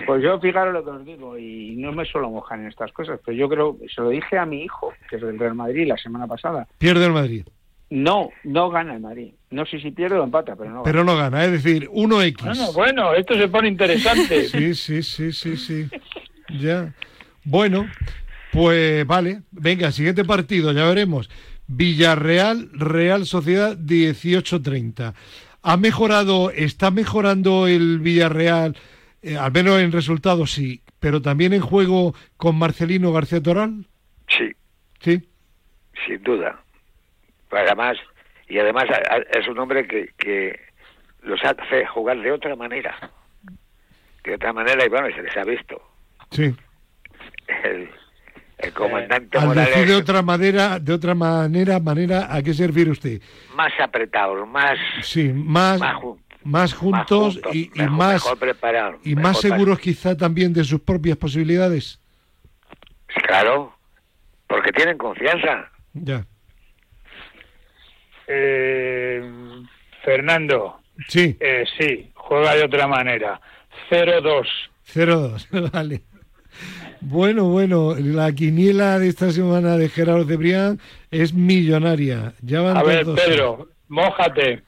Pues 0.08 0.22
yo, 0.22 0.40
fijaros 0.40 0.72
lo 0.72 0.82
que 0.82 0.90
os 0.90 1.05
digo, 1.05 1.37
y 1.37 1.76
no 1.76 1.93
me 1.93 2.02
suelo 2.06 2.31
mojar 2.31 2.58
en 2.58 2.69
estas 2.69 2.90
cosas, 2.93 3.20
pero 3.22 3.37
yo 3.37 3.46
creo, 3.46 3.76
se 3.94 4.00
lo 4.00 4.08
dije 4.08 4.38
a 4.38 4.46
mi 4.46 4.62
hijo, 4.62 4.90
que 5.10 5.16
es 5.16 5.22
del 5.22 5.38
Real 5.38 5.55
Madrid, 5.55 5.87
la 5.87 5.99
semana 5.99 6.26
pasada. 6.26 6.66
Pierde 6.78 7.05
el 7.05 7.12
Madrid. 7.12 7.44
No, 7.90 8.31
no 8.43 8.70
gana 8.70 8.94
el 8.94 9.00
Madrid. 9.00 9.34
No 9.50 9.66
sé 9.66 9.78
si 9.78 9.90
pierde 9.90 10.19
o 10.19 10.25
empata, 10.25 10.56
pero 10.56 10.70
no 10.70 10.82
Pero 10.82 11.05
no 11.05 11.14
gana, 11.14 11.44
es 11.44 11.52
decir, 11.52 11.90
1X. 11.90 12.43
Bueno, 12.43 12.72
bueno, 12.72 13.12
esto 13.12 13.34
se 13.34 13.49
pone 13.49 13.69
interesante. 13.69 14.44
Sí, 14.49 14.75
sí, 14.75 15.02
sí, 15.02 15.31
sí, 15.31 15.58
sí. 15.58 15.90
Ya. 16.58 16.94
Bueno, 17.44 17.87
pues 18.50 19.06
vale. 19.06 19.43
Venga, 19.50 19.93
siguiente 19.93 20.25
partido, 20.25 20.72
ya 20.72 20.87
veremos. 20.87 21.28
Villarreal, 21.66 22.70
Real 22.72 23.26
Sociedad 23.26 23.76
18-30. 23.76 25.12
¿Ha 25.60 25.76
mejorado, 25.76 26.50
está 26.50 26.90
mejorando 26.90 27.66
el 27.66 27.99
Villarreal, 27.99 28.75
eh, 29.23 29.37
al 29.37 29.53
menos 29.53 29.81
en 29.81 29.93
resultados 29.93 30.53
sí, 30.53 30.82
pero 31.00 31.20
también 31.23 31.53
en 31.53 31.61
juego 31.61 32.15
con 32.37 32.56
Marcelino 32.59 33.12
García 33.12 33.43
Toral? 33.43 33.87
Sí, 34.29 34.53
Sí. 35.00 35.23
sin 36.06 36.23
duda. 36.23 36.61
Además, 37.50 37.97
y 38.49 38.59
además 38.59 38.85
es 39.32 39.49
un 39.49 39.59
hombre 39.59 39.87
que, 39.87 40.11
que 40.19 40.59
los 41.23 41.41
hace 41.44 41.87
jugar 41.87 42.20
de 42.20 42.32
otra 42.32 42.55
manera. 42.56 43.11
De 44.25 44.35
otra 44.35 44.53
manera, 44.53 44.85
y 44.85 44.88
bueno, 44.88 45.09
se 45.15 45.23
les 45.23 45.37
ha 45.37 45.44
visto. 45.44 45.81
Sí. 46.31 46.55
El, 47.65 47.88
el 48.59 48.73
comandante 48.75 49.38
Al 49.38 49.47
Morales 49.47 49.70
decir 49.75 49.88
de 49.88 49.97
otra 49.97 50.20
manera, 50.23 50.79
de 50.79 50.93
otra 50.93 51.15
manera, 51.15 51.79
manera, 51.81 52.35
¿a 52.35 52.43
qué 52.43 52.53
se 52.53 52.67
refiere 52.67 52.91
usted? 52.91 53.23
más 53.55 53.73
apretados, 53.81 54.47
más, 54.49 54.79
Sí, 55.03 55.32
más, 55.32 55.79
Más 55.81 55.97
más 56.49 56.73
juntos, 56.73 57.35
más 57.37 57.45
juntos, 57.45 57.55
y, 57.55 57.71
más 57.91 58.25
mejor 58.25 58.99
y 59.05 59.15
más 59.15 59.41
seguros 59.41 59.79
quizá 59.79 60.17
también 60.17 60.53
de 60.53 60.65
sus 60.65 60.81
propias 60.81 61.17
posibilidades. 61.17 62.00
Claro, 63.27 63.75
porque 64.47 64.73
tienen 64.73 64.97
confianza. 64.97 65.71
Ya. 65.93 66.25
Eh, 68.27 69.23
Fernando, 70.05 70.81
Sí, 71.06 71.37
eh, 71.39 71.65
sí, 71.79 72.11
juega 72.15 72.55
de 72.55 72.65
otra 72.65 72.87
manera. 72.87 73.41
0-2. 73.91 74.46
0-2, 74.93 75.70
vale. 75.72 76.03
Bueno, 77.01 77.44
bueno, 77.44 77.94
la 77.96 78.32
quiniela 78.32 78.99
de 78.99 79.08
esta 79.08 79.31
semana 79.31 79.77
de 79.77 79.89
Gerardo 79.89 80.25
Cebrián 80.27 80.81
es 81.11 81.32
millonaria. 81.32 82.32
Ya 82.43 82.61
van 82.63 82.77
A 82.77 82.82
ver, 82.82 83.05
dos- 83.05 83.20
Pedro, 83.20 83.69
mójate. 83.89 84.63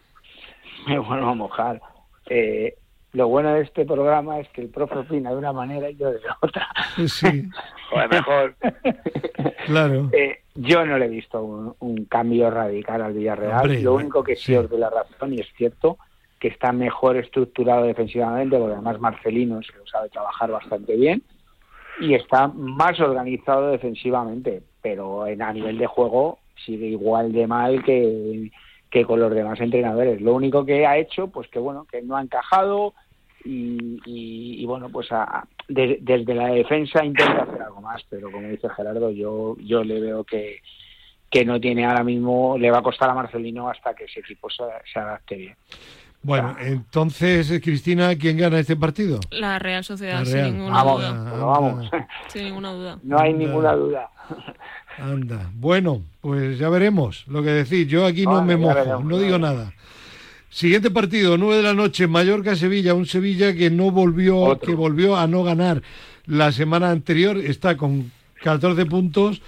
Me 0.91 0.99
vuelvo 0.99 1.29
a 1.29 1.35
mojar. 1.35 1.81
Eh, 2.29 2.75
lo 3.13 3.29
bueno 3.29 3.55
de 3.55 3.63
este 3.63 3.85
programa 3.85 4.39
es 4.39 4.49
que 4.51 4.61
el 4.61 4.69
profe 4.69 4.99
opina 4.99 5.31
de 5.31 5.37
una 5.37 5.53
manera 5.53 5.91
y 5.91 5.97
yo 5.97 6.11
de 6.11 6.21
otra. 6.41 6.69
Sí, 7.07 7.49
O 7.93 8.09
mejor, 8.09 8.55
claro. 9.67 10.09
Eh, 10.13 10.43
yo 10.55 10.87
no 10.87 10.97
le 10.97 11.07
he 11.07 11.09
visto 11.09 11.43
un, 11.43 11.75
un 11.81 12.05
cambio 12.05 12.49
radical 12.51 13.03
al 13.03 13.15
Villarreal. 13.15 13.63
Hombre, 13.63 13.83
lo 13.83 13.95
único 13.95 14.23
que 14.23 14.37
sí, 14.37 14.47
sí. 14.47 14.55
os 14.55 14.71
doy 14.71 14.79
la 14.79 14.91
razón, 14.91 15.33
y 15.35 15.41
es 15.41 15.49
cierto, 15.57 15.99
que 16.39 16.49
está 16.49 16.71
mejor 16.73 17.17
estructurado 17.17 17.85
defensivamente, 17.85 18.57
porque 18.57 18.75
además 18.75 19.01
Marcelino 19.01 19.61
se 19.63 19.77
lo 19.77 19.87
sabe 19.87 20.09
trabajar 20.09 20.53
bastante 20.53 20.95
bien, 20.95 21.23
y 22.01 22.15
está 22.15 22.47
más 22.47 23.01
organizado 23.01 23.73
defensivamente, 23.73 24.63
pero 24.81 25.27
en, 25.27 25.43
a 25.43 25.53
nivel 25.53 25.79
de 25.79 25.87
juego 25.87 26.39
sigue 26.65 26.87
igual 26.87 27.33
de 27.33 27.47
mal 27.49 27.83
que, 27.83 28.51
que 28.91 29.05
con 29.05 29.21
los 29.21 29.33
demás 29.35 29.61
entrenadores. 29.61 30.21
Lo 30.21 30.35
único 30.35 30.65
que 30.65 30.87
ha 30.87 30.99
hecho, 30.99 31.29
pues 31.29 31.49
que 31.49 31.59
bueno, 31.59 31.87
que 31.91 32.03
no 32.03 32.17
ha 32.17 32.23
encajado 32.23 32.95
y, 33.45 34.01
y- 34.05 34.63
y, 34.63 34.67
bueno, 34.67 34.91
pues 34.91 35.09
a- 35.13 35.47
de- 35.69 35.99
desde 36.01 36.35
la 36.35 36.49
defensa 36.49 37.05
intenta 37.05 37.43
hacer 37.43 37.63
algo 37.63 37.81
más, 37.81 38.03
pero 38.11 38.31
como 38.31 38.49
dice 38.49 38.69
Gerardo, 38.69 39.11
yo, 39.11 39.57
yo 39.59 39.83
le 39.85 40.01
veo 40.01 40.25
que, 40.25 40.59
que 41.31 41.45
no 41.45 41.61
tiene 41.61 41.87
ahora 41.87 42.03
mismo, 42.05 42.59
le 42.59 42.71
va 42.71 42.79
a 42.79 42.83
costar 42.83 43.09
a 43.11 43.15
Marcelino 43.15 43.69
hasta 43.71 43.95
que 43.95 44.05
ese 44.05 44.21
equipo 44.21 44.51
se, 44.51 44.65
se 44.93 44.99
adapte 44.99 45.37
bien. 45.37 45.55
Bueno, 46.23 46.55
entonces, 46.61 47.51
Cristina, 47.63 48.15
¿quién 48.17 48.37
gana 48.37 48.59
este 48.59 48.77
partido? 48.77 49.21
La 49.31 49.59
Real 49.59 49.83
Sociedad, 49.85 50.19
La 50.21 50.27
sin 50.27 50.43
ninguna 50.57 50.83
Vamos, 50.83 51.01
duda. 51.01 51.09
Ah, 51.33 51.45
vamos. 51.47 51.91
Sin 52.29 52.45
ninguna 52.45 52.73
duda. 52.73 52.99
No 53.03 53.19
hay 53.19 53.33
Anda. 53.33 53.45
ninguna 53.47 53.73
duda. 53.73 54.11
Anda. 54.99 55.51
Bueno, 55.55 56.03
pues 56.21 56.59
ya 56.59 56.69
veremos 56.69 57.25
lo 57.27 57.43
que 57.43 57.51
decir. 57.51 57.87
Yo 57.89 58.05
aquí 58.05 58.25
no 58.25 58.35
Vale, 58.35 58.47
me 58.47 58.57
mojo, 58.59 58.75
veremos, 58.75 59.05
no 59.07 59.19
digo 59.19 59.39
nada. 59.39 59.73
Siguiente 60.51 60.91
partido, 60.91 61.39
9 61.39 61.57
de 61.57 61.63
la 61.63 61.75
noche, 61.75 62.07
Mallorca-Sevilla. 62.07 62.93
Un 62.93 63.07
Sevilla 63.07 63.55
que 63.55 63.71
no 63.71 63.91
volvió, 63.91 64.37
Otro. 64.39 64.67
que 64.69 64.75
volvió 64.75 65.17
a 65.17 65.27
no 65.27 65.43
ganar 65.43 65.81
la 66.27 66.53
semana 66.53 66.91
anterior. 66.91 67.39
Está 67.39 67.77
con 67.79 68.13
14 68.43 68.85
puntos 68.87 69.41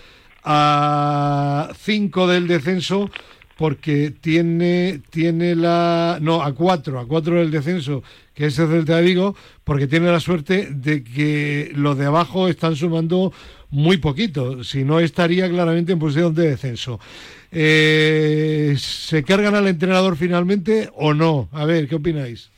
a 0.44 1.68
5 1.76 2.26
del 2.28 2.48
descenso 2.48 3.10
porque 3.56 4.12
tiene 4.20 5.00
tiene 5.10 5.54
la 5.54 6.18
no 6.20 6.42
a 6.42 6.54
4 6.54 6.98
a 6.98 7.06
4 7.06 7.34
del 7.36 7.50
descenso 7.50 8.02
que 8.34 8.46
es 8.46 8.58
el 8.58 8.68
Celta 8.68 8.96
de 8.96 9.02
Vigo 9.02 9.36
porque 9.64 9.86
tiene 9.86 10.10
la 10.10 10.20
suerte 10.20 10.68
de 10.70 11.04
que 11.04 11.70
los 11.74 11.96
de 11.98 12.06
abajo 12.06 12.48
están 12.48 12.76
sumando 12.76 13.32
muy 13.70 13.96
poquito, 13.96 14.64
si 14.64 14.84
no 14.84 15.00
estaría 15.00 15.48
claramente 15.48 15.92
en 15.92 15.98
posición 15.98 16.34
de 16.34 16.48
descenso. 16.50 17.00
Eh, 17.50 18.74
¿Se 18.76 19.22
cargan 19.24 19.54
al 19.54 19.66
entrenador 19.66 20.16
finalmente 20.16 20.90
o 20.94 21.14
no? 21.14 21.48
A 21.52 21.64
ver, 21.64 21.88
¿qué 21.88 21.94
opináis? 21.94 22.50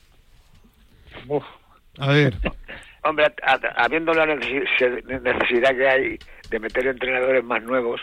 Uf. 1.29 1.45
A 1.99 2.09
ver. 2.09 2.37
Hombre, 3.05 3.27
a- 3.45 3.53
a- 3.53 3.85
habiendo 3.85 4.13
la 4.15 4.25
necesi- 4.27 5.05
necesidad 5.23 5.77
que 5.77 5.89
hay 5.89 6.19
de 6.51 6.59
meter 6.59 6.87
entrenadores 6.87 7.45
más 7.45 7.63
nuevos, 7.63 8.01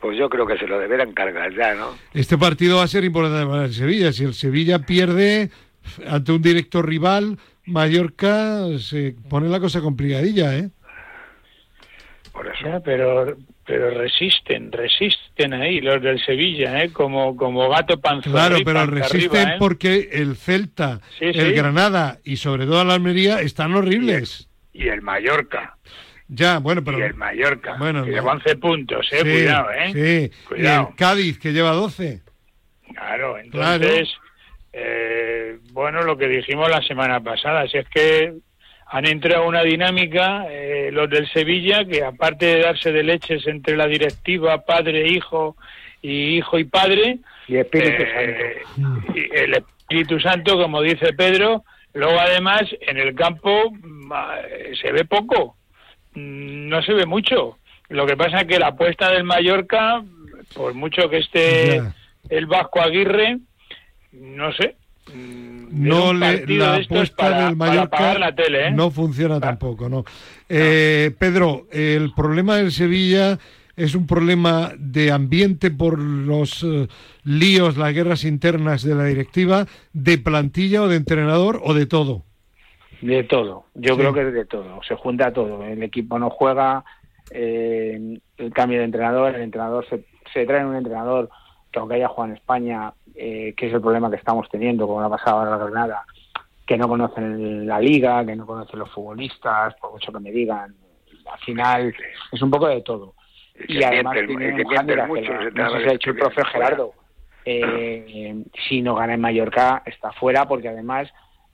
pues 0.00 0.18
yo 0.18 0.28
creo 0.28 0.46
que 0.46 0.56
se 0.58 0.66
lo 0.66 0.78
deberán 0.78 1.12
cargar 1.12 1.54
ya, 1.54 1.74
¿no? 1.74 1.96
Este 2.14 2.38
partido 2.38 2.78
va 2.78 2.84
a 2.84 2.88
ser 2.88 3.04
importante 3.04 3.46
para 3.46 3.64
el 3.66 3.72
Sevilla. 3.74 4.12
Si 4.12 4.24
el 4.24 4.34
Sevilla 4.34 4.80
pierde 4.80 5.50
ante 6.06 6.32
un 6.32 6.42
directo 6.42 6.82
rival, 6.82 7.38
Mallorca 7.66 8.66
se 8.78 9.14
pone 9.28 9.48
la 9.48 9.60
cosa 9.60 9.80
complicadilla, 9.80 10.56
¿eh? 10.56 10.70
Por 12.32 12.46
eso. 12.46 12.64
Ya, 12.64 12.80
pero 12.80 13.36
pero 13.70 13.90
resisten, 13.90 14.72
resisten 14.72 15.54
ahí 15.54 15.80
los 15.80 16.02
del 16.02 16.20
Sevilla, 16.24 16.82
¿eh? 16.82 16.92
Como, 16.92 17.36
como 17.36 17.68
gato 17.68 18.00
panza 18.00 18.28
Claro, 18.28 18.56
pero 18.64 18.84
resisten 18.84 19.42
arriba, 19.42 19.54
¿eh? 19.54 19.56
porque 19.60 20.08
el 20.12 20.34
Celta, 20.34 21.00
Sí, 21.20 21.26
el 21.26 21.50
sí. 21.50 21.52
Granada 21.52 22.18
y 22.24 22.38
sobre 22.38 22.66
todo 22.66 22.84
la 22.84 22.94
Almería 22.94 23.40
están 23.40 23.72
horribles. 23.74 24.48
Y 24.72 24.88
el 24.88 25.02
Mallorca, 25.02 25.76
Ya, 26.32 26.58
bueno, 26.58 26.82
pero... 26.84 26.98
y 26.98 27.02
el 27.02 27.14
Mallorca, 27.14 27.74
Bueno, 27.78 28.04
que 28.04 28.10
no. 28.10 28.16
lleva 28.16 28.32
11 28.32 28.56
puntos, 28.56 29.08
¿eh? 29.12 29.16
Sí, 29.16 29.22
Cuidado, 29.22 29.70
¿eh? 29.72 29.92
Sí, 29.92 30.54
y 30.62 30.66
el 30.66 30.86
Cádiz 30.96 31.38
que 31.40 31.52
lleva 31.52 31.72
12. 31.72 32.20
Claro, 32.94 33.36
entonces, 33.38 34.08
eh, 34.72 35.58
bueno, 35.72 36.02
lo 36.02 36.16
que 36.16 36.28
dijimos 36.28 36.68
la 36.70 36.82
semana 36.82 37.20
pasada, 37.20 37.66
si 37.68 37.78
es 37.78 37.88
que 37.88 38.32
han 38.86 39.06
entrado 39.06 39.46
una 39.46 39.62
dinámica 39.62 40.46
eh, 40.50 40.90
los 40.92 41.08
del 41.10 41.28
Sevilla 41.32 41.84
que 41.84 42.04
aparte 42.04 42.46
de 42.46 42.60
darse 42.62 42.92
de 42.92 43.02
leches 43.02 43.46
entre 43.46 43.76
la 43.76 43.86
directiva, 43.86 44.64
padre, 44.64 45.08
hijo 45.08 45.56
y 46.02 46.36
hijo 46.38 46.58
y 46.58 46.64
padre, 46.64 47.18
Y 47.48 47.56
Espíritu 47.56 48.02
eh, 48.02 48.62
Santo. 48.76 49.12
y 49.14 49.36
el 49.36 49.54
Espíritu 49.54 50.20
Santo, 50.20 50.56
como 50.56 50.82
dice 50.82 51.12
Pedro, 51.12 51.64
luego 51.94 52.18
además 52.18 52.62
en 52.80 52.98
el 52.98 53.14
campo 53.14 53.70
mm, 53.70 54.12
eh, 54.48 54.72
se 54.80 54.90
ve 54.92 55.04
poco, 55.04 55.56
no 56.14 56.82
se 56.82 56.92
ve 56.94 57.06
mucho. 57.06 57.58
Lo 57.88 58.06
que 58.06 58.16
pasa 58.16 58.40
es 58.40 58.46
que 58.46 58.58
la 58.58 58.68
apuesta 58.68 59.10
del 59.10 59.24
Mallorca, 59.24 60.02
por 60.54 60.74
mucho 60.74 61.08
que 61.10 61.18
esté 61.18 61.82
el 62.28 62.46
Vasco 62.46 62.80
Aguirre, 62.80 63.38
no 64.12 64.52
sé. 64.52 64.76
mm, 65.12 65.88
No 65.88 66.12
le, 66.12 66.46
la 66.46 66.76
apuesta 66.76 67.16
para, 67.16 67.46
del 67.46 67.56
Mallorca 67.56 68.18
la 68.18 68.34
tele, 68.34 68.68
¿eh? 68.68 68.70
no 68.70 68.90
funciona 68.90 69.40
tampoco, 69.40 69.88
¿no? 69.88 70.04
Eh, 70.48 71.12
Pedro, 71.18 71.66
el 71.72 72.12
problema 72.14 72.56
del 72.56 72.70
Sevilla 72.72 73.38
es 73.76 73.94
un 73.94 74.06
problema 74.06 74.72
de 74.78 75.10
ambiente 75.10 75.70
por 75.70 75.98
los 75.98 76.62
eh, 76.62 76.86
líos, 77.24 77.76
las 77.76 77.94
guerras 77.94 78.24
internas 78.24 78.82
de 78.82 78.94
la 78.94 79.04
directiva, 79.04 79.66
de 79.92 80.18
plantilla 80.18 80.82
o 80.82 80.88
de 80.88 80.96
entrenador 80.96 81.60
o 81.64 81.72
de 81.74 81.86
todo. 81.86 82.24
De 83.00 83.24
todo, 83.24 83.64
yo 83.74 83.94
Sí. 83.94 84.00
creo 84.00 84.12
que 84.12 84.28
es 84.28 84.34
de 84.34 84.44
todo, 84.44 84.82
se 84.82 84.94
junta 84.94 85.32
todo. 85.32 85.62
El 85.64 85.82
equipo 85.82 86.18
no 86.18 86.30
juega, 86.30 86.84
eh, 87.30 88.18
el 88.36 88.52
cambio 88.52 88.78
de 88.78 88.84
entrenador, 88.84 89.34
el 89.34 89.42
entrenador 89.42 89.86
se, 89.88 90.04
se 90.32 90.44
trae 90.46 90.64
un 90.64 90.76
entrenador 90.76 91.30
que 91.72 91.78
aunque 91.78 91.94
haya 91.94 92.08
jugado 92.08 92.30
en 92.32 92.36
España, 92.36 92.92
eh, 93.14 93.54
que 93.56 93.68
es 93.68 93.72
el 93.74 93.80
problema 93.80 94.10
que 94.10 94.16
estamos 94.16 94.48
teniendo, 94.50 94.86
como 94.86 95.00
lo 95.00 95.06
ha 95.06 95.10
pasado 95.10 95.38
ahora 95.38 95.52
en 95.54 95.58
la 95.58 95.64
Granada, 95.66 96.04
que 96.66 96.76
no 96.76 96.88
conocen 96.88 97.66
la 97.66 97.80
liga, 97.80 98.24
que 98.24 98.36
no 98.36 98.46
conocen 98.46 98.78
los 98.78 98.90
futbolistas, 98.90 99.74
por 99.76 99.92
mucho 99.92 100.12
que 100.12 100.20
me 100.20 100.30
digan, 100.30 100.74
al 101.32 101.38
final 101.40 101.94
es 102.32 102.42
un 102.42 102.50
poco 102.50 102.68
de 102.68 102.82
todo. 102.82 103.14
Y 103.68 103.82
además 103.82 104.14
tiene 104.26 104.52
un 104.52 105.08
mucho 105.08 105.32
que 105.38 105.50
no 105.52 105.70
sé 105.70 105.82
si 105.82 105.88
ha 105.88 105.92
dicho 105.92 106.10
el 106.10 106.16
profe. 106.16 106.44
Gerardo. 106.46 106.92
Eh, 107.44 108.44
si 108.68 108.82
no 108.82 108.94
gana 108.94 109.14
en 109.14 109.20
Mallorca 109.20 109.82
está 109.86 110.12
fuera 110.12 110.46
porque 110.46 110.68
además 110.68 111.08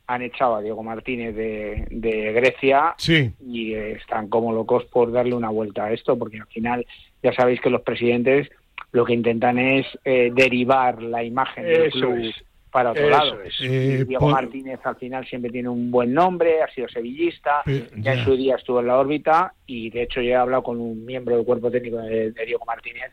han 0.09 0.23
echado 0.23 0.57
a 0.57 0.63
Diego 0.63 0.83
Martínez 0.83 1.35
de, 1.35 1.87
de 1.91 2.33
Grecia 2.33 2.95
Sí, 2.99 3.33
y 3.45 3.75
están 3.75 4.29
como 4.29 4.53
locos 4.53 4.85
por 4.87 5.11
darle 5.13 5.35
una 5.35 5.51
vuelta 5.51 5.87
a 5.87 5.93
esto 5.93 6.17
porque 6.17 6.39
al 6.39 6.47
final 6.47 6.87
ya 7.23 7.33
sabéis 7.33 7.61
que 7.61 7.71
los 7.71 7.83
presidentes 7.83 8.49
lo 8.93 9.05
que 9.05 9.15
intentan 9.15 9.59
es 9.59 9.87
eh, 10.05 10.31
derivar 10.35 11.03
la 11.03 11.23
imagen 11.25 11.65
del 11.65 11.83
Eso 11.87 11.99
club 11.99 12.19
es. 12.19 12.35
para 12.71 12.93
otro 12.93 13.03
Eso 13.03 13.11
lado. 13.11 13.43
es. 13.43 13.55
Eh, 13.63 14.05
Diego 14.07 14.21
por- 14.27 14.33
Martínez 14.33 14.79
al 14.85 14.97
final 14.97 15.27
siempre 15.27 15.51
tiene 15.51 15.69
un 15.69 15.91
buen 15.91 16.15
nombre, 16.15 16.63
ha 16.63 16.69
sido 16.73 16.89
sevillista, 16.89 17.63
ya 17.67 17.83
ya. 17.97 18.13
en 18.15 18.25
su 18.25 18.37
día 18.37 18.57
estuvo 18.57 18.81
en 18.81 18.87
la 18.87 18.99
órbita 18.99 19.55
y 19.67 19.91
de 19.91 20.03
hecho 20.05 20.21
yo 20.21 20.31
he 20.31 20.35
hablado 20.37 20.63
con 20.63 20.81
un 20.81 21.05
miembro 21.05 21.37
del 21.37 21.45
cuerpo 21.45 21.71
técnico 21.71 21.99
de, 21.99 22.31
de 22.31 22.47
Diego 22.47 22.65
Martínez 22.65 23.11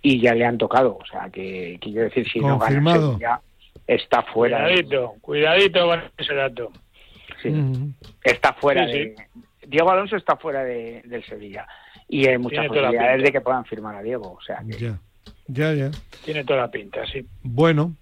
y 0.00 0.20
ya 0.20 0.32
le 0.34 0.44
han 0.44 0.58
tocado, 0.58 0.96
o 1.02 1.06
sea 1.06 1.28
que 1.30 1.78
quiero 1.80 2.02
decir 2.02 2.28
si 2.30 2.38
no 2.38 2.58
Confirmado. 2.58 3.18
gana 3.18 3.20
ya 3.20 3.40
está 3.86 4.22
fuera, 4.22 4.66
de- 4.66 4.74
Cuidadito, 4.84 5.14
cuidadito 5.20 5.86
con 5.86 6.02
ese 6.16 6.34
dato. 6.34 6.72
sí, 7.42 7.52
está 8.24 8.52
fuera 8.54 8.86
Sí, 8.86 8.92
de 8.92 9.14
Diego 9.66 9.90
Alonso 9.90 10.16
está 10.16 10.36
fuera 10.36 10.62
de, 10.64 11.02
del 11.04 11.24
Sevilla 11.24 11.66
y 12.08 12.26
hay 12.26 12.38
muchas 12.38 12.60
Tiene 12.60 12.68
posibilidades 12.68 13.22
de 13.22 13.32
que 13.32 13.40
puedan 13.40 13.64
firmar 13.64 13.96
a 13.96 14.02
Diego, 14.02 14.32
o 14.32 14.40
sea 14.40 14.62
que 14.68 14.78
ya, 14.78 14.98
ya, 15.48 15.72
ya. 15.72 15.90
Tiene 16.24 16.44
toda 16.44 16.60
la 16.62 16.70
pinta, 16.70 17.04
sí. 17.06 17.26
Bueno. 17.42 17.94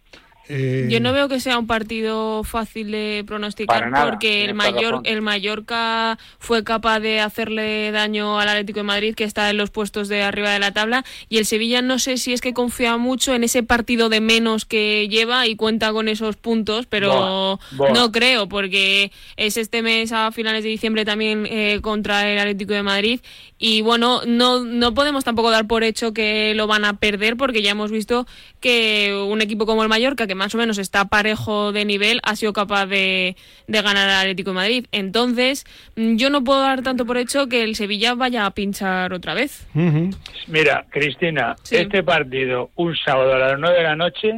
Eh, 0.49 0.89
Yo 0.91 1.01
no 1.01 1.13
veo 1.13 1.29
que 1.29 1.41
sea 1.41 1.59
un 1.59 1.67
partido 1.67 2.45
fácil 2.45 2.91
de 2.91 3.25
pronosticar 3.27 3.91
nada, 3.91 4.05
porque 4.11 4.45
el, 4.45 4.55
Mayor, 4.55 5.01
el 5.05 5.23
Mallorca 5.23 6.19
fue 6.39 6.65
capaz 6.65 7.01
de 7.01 7.21
hacerle 7.21 7.91
daño 7.93 8.39
al 8.39 8.49
Atlético 8.49 8.81
de 8.81 8.85
Madrid 8.85 9.15
que 9.15 9.25
está 9.25 9.49
en 9.51 9.57
los 9.57 9.71
puestos 9.71 10.09
de 10.09 10.23
arriba 10.23 10.51
de 10.51 10.59
la 10.59 10.73
tabla 10.73 11.05
y 11.29 11.39
el 11.39 11.47
Sevilla 11.47 11.83
no 11.83 11.99
sé 11.99 12.17
si 12.19 12.33
es 12.33 12.41
que 12.41 12.53
confía 12.53 12.97
mucho 12.97 13.35
en 13.35 13.45
ese 13.45 13.63
partido 13.63 14.09
de 14.09 14.21
menos 14.21 14.65
que 14.65 15.09
lleva 15.09 15.47
y 15.47 15.57
cuenta 15.57 15.93
con 15.93 16.09
esos 16.09 16.37
puntos, 16.37 16.87
pero 16.87 17.59
no 17.73 18.13
creo 18.13 18.49
porque 18.49 19.13
es 19.37 19.57
este 19.57 19.83
mes 19.83 20.13
a 20.13 20.31
finales 20.33 20.63
de 20.63 20.71
diciembre 20.71 21.05
también 21.05 21.47
eh, 21.47 21.81
contra 21.81 22.31
el 22.31 22.39
Atlético 22.39 22.75
de 22.75 22.83
Madrid 22.83 23.21
y 23.59 23.83
bueno, 23.83 24.21
no, 24.27 24.63
no 24.65 24.93
podemos 24.95 25.25
tampoco 25.25 25.51
dar 25.51 25.67
por 25.67 25.85
hecho 25.85 26.13
que 26.13 26.55
lo 26.55 26.67
van 26.67 26.85
a 26.85 26.99
perder 26.99 27.37
porque 27.37 27.63
ya 27.63 27.71
hemos 27.71 27.91
visto 27.91 28.27
que 28.61 29.15
un 29.27 29.41
equipo 29.41 29.65
como 29.65 29.83
el 29.83 29.89
Mallorca, 29.89 30.27
que 30.27 30.34
más 30.35 30.55
o 30.55 30.59
menos 30.59 30.79
está 30.79 31.05
parejo 31.07 31.73
de 31.73 31.85
nivel, 31.85 32.21
ha 32.23 32.37
sido 32.37 32.53
capaz 32.53 32.87
de, 32.87 33.37
de 33.67 33.83
ganar 33.83 34.09
al 34.09 34.21
Atlético 34.21 34.51
de 34.51 34.55
Madrid. 34.55 34.87
Entonces, 34.93 35.65
mm, 35.97 36.17
yo 36.17 36.31
no 36.31 36.43
puedo 36.45 36.61
dar 36.61 36.83
tanto 36.83 37.07
por 37.07 37.17
hecho 37.17 37.49
que 37.49 37.63
el 37.65 37.77
Sevilla 37.77 38.15
vaya 38.15 38.47
a 38.47 38.51
pinchar 38.53 39.13
otra 39.13 39.35
vez. 39.35 39.67
Mira, 40.47 40.87
Cristina, 40.91 41.57
Sí. 41.63 41.77
este 41.77 42.03
partido, 42.03 42.71
un 42.77 42.95
sábado 42.97 43.35
a 43.35 43.39
las 43.39 43.59
9 43.59 43.77
de 43.77 43.83
la 43.83 43.97
noche, 43.97 44.33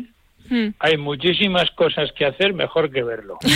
Hmm. 0.49 0.69
hay 0.79 0.97
muchísimas 0.97 1.69
cosas 1.73 2.09
que 2.17 2.25
hacer 2.25 2.55
mejor 2.55 2.93
que 2.93 3.03
verlo. 3.03 3.37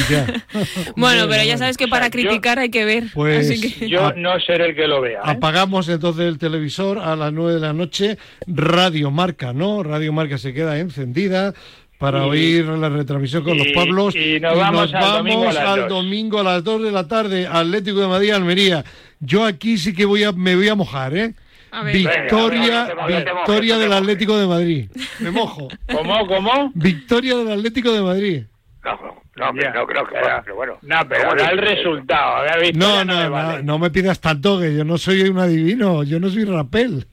Bueno, 0.97 1.27
pero 1.29 1.45
ya 1.45 1.57
sabes 1.57 1.77
que 1.77 1.85
O 1.85 1.87
sea, 1.87 1.91
para 1.97 2.07
yo- 2.07 2.11
criticar 2.11 2.59
hay 2.59 2.69
que 2.71 2.85
ver. 2.85 3.05
Pues- 3.15 3.49
Así 3.49 3.61
que... 3.61 3.89
Yo 3.89 4.13
no 4.15 4.39
seré 4.41 4.71
el 4.71 4.75
que 4.75 4.89
lo 4.89 5.01
vea. 5.01 5.21
¿eh? 5.21 5.23
Apagamos 5.25 5.89
entonces 5.89 6.27
el 6.27 6.39
televisor 6.39 6.99
a 6.99 7.15
las 7.15 7.33
9 7.33 7.55
de 7.55 7.61
la 7.61 7.73
noche. 7.73 8.19
Radio 8.49 9.13
Marca, 9.13 9.53
¿no? 9.53 9.85
Radio 9.85 10.13
Marca 10.13 10.37
se 10.37 10.53
queda 10.53 10.79
encendida 10.81 11.55
para 12.01 12.21
Y- 12.27 12.31
oír 12.31 12.65
la 12.65 12.89
retransmisión 12.89 13.45
con 13.45 13.55
y- 13.55 13.59
los 13.59 13.69
Pablos. 13.75 14.17
y 14.17 14.41
nos 14.41 14.57
vamos 14.57 14.93
al 14.95 15.13
domingo 15.19 15.43
a 15.49 15.53
las 15.53 15.65
al 15.69 15.81
dos. 15.81 15.89
domingo 15.91 16.41
a 16.41 16.43
las 16.43 16.65
2 16.65 16.83
de 16.83 16.91
la 16.91 17.07
tarde. 17.07 17.47
Atlético 17.47 18.01
de 18.01 18.09
Madrid, 18.09 18.31
Almería. 18.31 18.83
Yo 19.21 19.45
aquí 19.45 19.77
sí 19.77 19.93
que 19.95 20.07
voy 20.07 20.25
a, 20.25 20.33
me 20.33 20.57
voy 20.57 20.69
a 20.69 20.75
mojar, 20.75 21.15
¿eh? 21.15 21.35
A 21.73 21.85
ver. 21.85 21.95
Victoria, 21.95 22.87
Venga, 22.87 23.07
victoria 23.37 23.79
del. 23.79 23.93
Atlético 23.93 24.37
de 24.39 24.47
Madrid. 24.47 24.91
Me 25.21 25.31
mojo. 25.31 25.69
¿Cómo, 25.93 26.27
cómo? 26.27 26.73
Victoria 26.75 27.37
del 27.37 27.53
Atlético 27.53 27.93
de 27.93 28.01
Madrid. 28.01 28.43
No, 28.83 29.53
no, 29.53 29.53
no 29.53 29.87
creo 29.87 30.07
que 30.07 30.19
bueno, 30.21 30.41
pero 30.43 30.57
bueno. 30.57 30.79
No, 30.83 30.97
pero 31.09 31.29
¿Cómo 31.29 31.37
da 31.43 31.51
el 31.51 31.59
resultado. 31.59 32.37
a 32.37 32.57
ver, 32.57 32.75
No, 32.77 33.05
no, 33.05 33.15
me 33.17 33.25
no, 33.25 33.31
vale. 33.31 33.63
no 33.63 33.79
me 33.79 33.91
pidas 33.91 34.21
tanto 34.21 34.59
que 34.59 34.75
yo 34.75 34.85
no 34.85 34.97
soy 34.99 35.21
un 35.23 35.39
adivino, 35.39 36.03
yo 36.03 36.19
no 36.19 36.29
soy 36.31 36.45
rapel. 36.45 37.07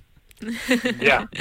Ya. 1.01 1.27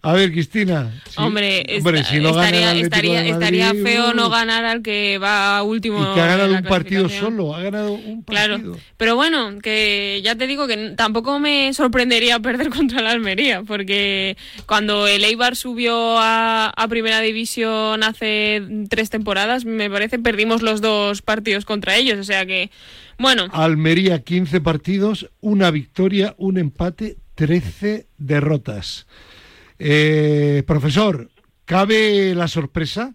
A 0.00 0.12
ver, 0.12 0.30
Cristina. 0.30 0.92
sí, 1.08 1.14
Hombre, 1.16 1.64
hombre, 1.76 1.98
esta- 2.00 2.12
si 2.12 2.20
no 2.20 2.28
estaría, 2.28 2.72
estaría, 2.72 3.20
de 3.22 3.30
estaría 3.30 3.66
Madrid, 3.66 3.82
feo 3.82 4.14
no 4.14 4.28
uh, 4.28 4.30
ganar 4.30 4.64
al 4.64 4.80
que 4.80 5.18
va 5.18 5.60
último. 5.64 6.00
Y 6.00 6.14
que 6.14 6.20
ha 6.20 6.26
ganado 6.26 6.54
un 6.54 6.62
partido 6.62 7.08
solo, 7.08 7.54
ha 7.54 7.62
ganado 7.62 7.92
un 7.92 8.22
partido. 8.22 8.46
Claro, 8.58 8.76
pero 8.96 9.16
bueno, 9.16 9.58
que 9.60 10.20
ya 10.22 10.36
te 10.36 10.46
digo 10.46 10.68
que 10.68 10.94
tampoco 10.96 11.40
me 11.40 11.74
sorprendería 11.74 12.38
perder 12.40 12.70
contra 12.70 13.02
la 13.02 13.10
Almería, 13.10 13.64
porque 13.64 14.36
cuando 14.66 15.08
el 15.08 15.24
Eibar 15.24 15.56
subió 15.56 16.16
a, 16.18 16.68
a 16.68 16.88
Primera 16.88 17.20
División 17.20 18.04
hace 18.04 18.62
tres 18.88 19.10
temporadas, 19.10 19.64
me 19.64 19.90
parece, 19.90 20.20
perdimos 20.20 20.62
los 20.62 20.80
dos 20.80 21.22
partidos 21.22 21.64
contra 21.64 21.96
ellos, 21.96 22.18
o 22.20 22.24
sea 22.24 22.46
que, 22.46 22.70
bueno, 23.18 23.48
Almería, 23.52 24.22
15 24.22 24.60
partidos, 24.60 25.28
una 25.40 25.72
victoria, 25.72 26.36
un 26.38 26.56
empate, 26.56 27.16
13 27.34 28.06
derrotas. 28.16 29.06
Eh, 29.78 30.62
profesor, 30.66 31.28
¿cabe 31.64 32.34
la 32.34 32.48
sorpresa? 32.48 33.14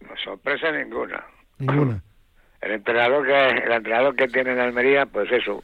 No, 0.00 0.16
sorpresa 0.22 0.72
ninguna. 0.72 1.24
Ninguna. 1.58 2.02
El 2.60 2.72
entrenador 2.72 3.26
que 3.26 3.48
el 3.64 3.72
entrenador 3.72 4.16
que 4.16 4.28
tiene 4.28 4.52
en 4.52 4.60
Almería, 4.60 5.06
pues 5.06 5.30
eso, 5.30 5.62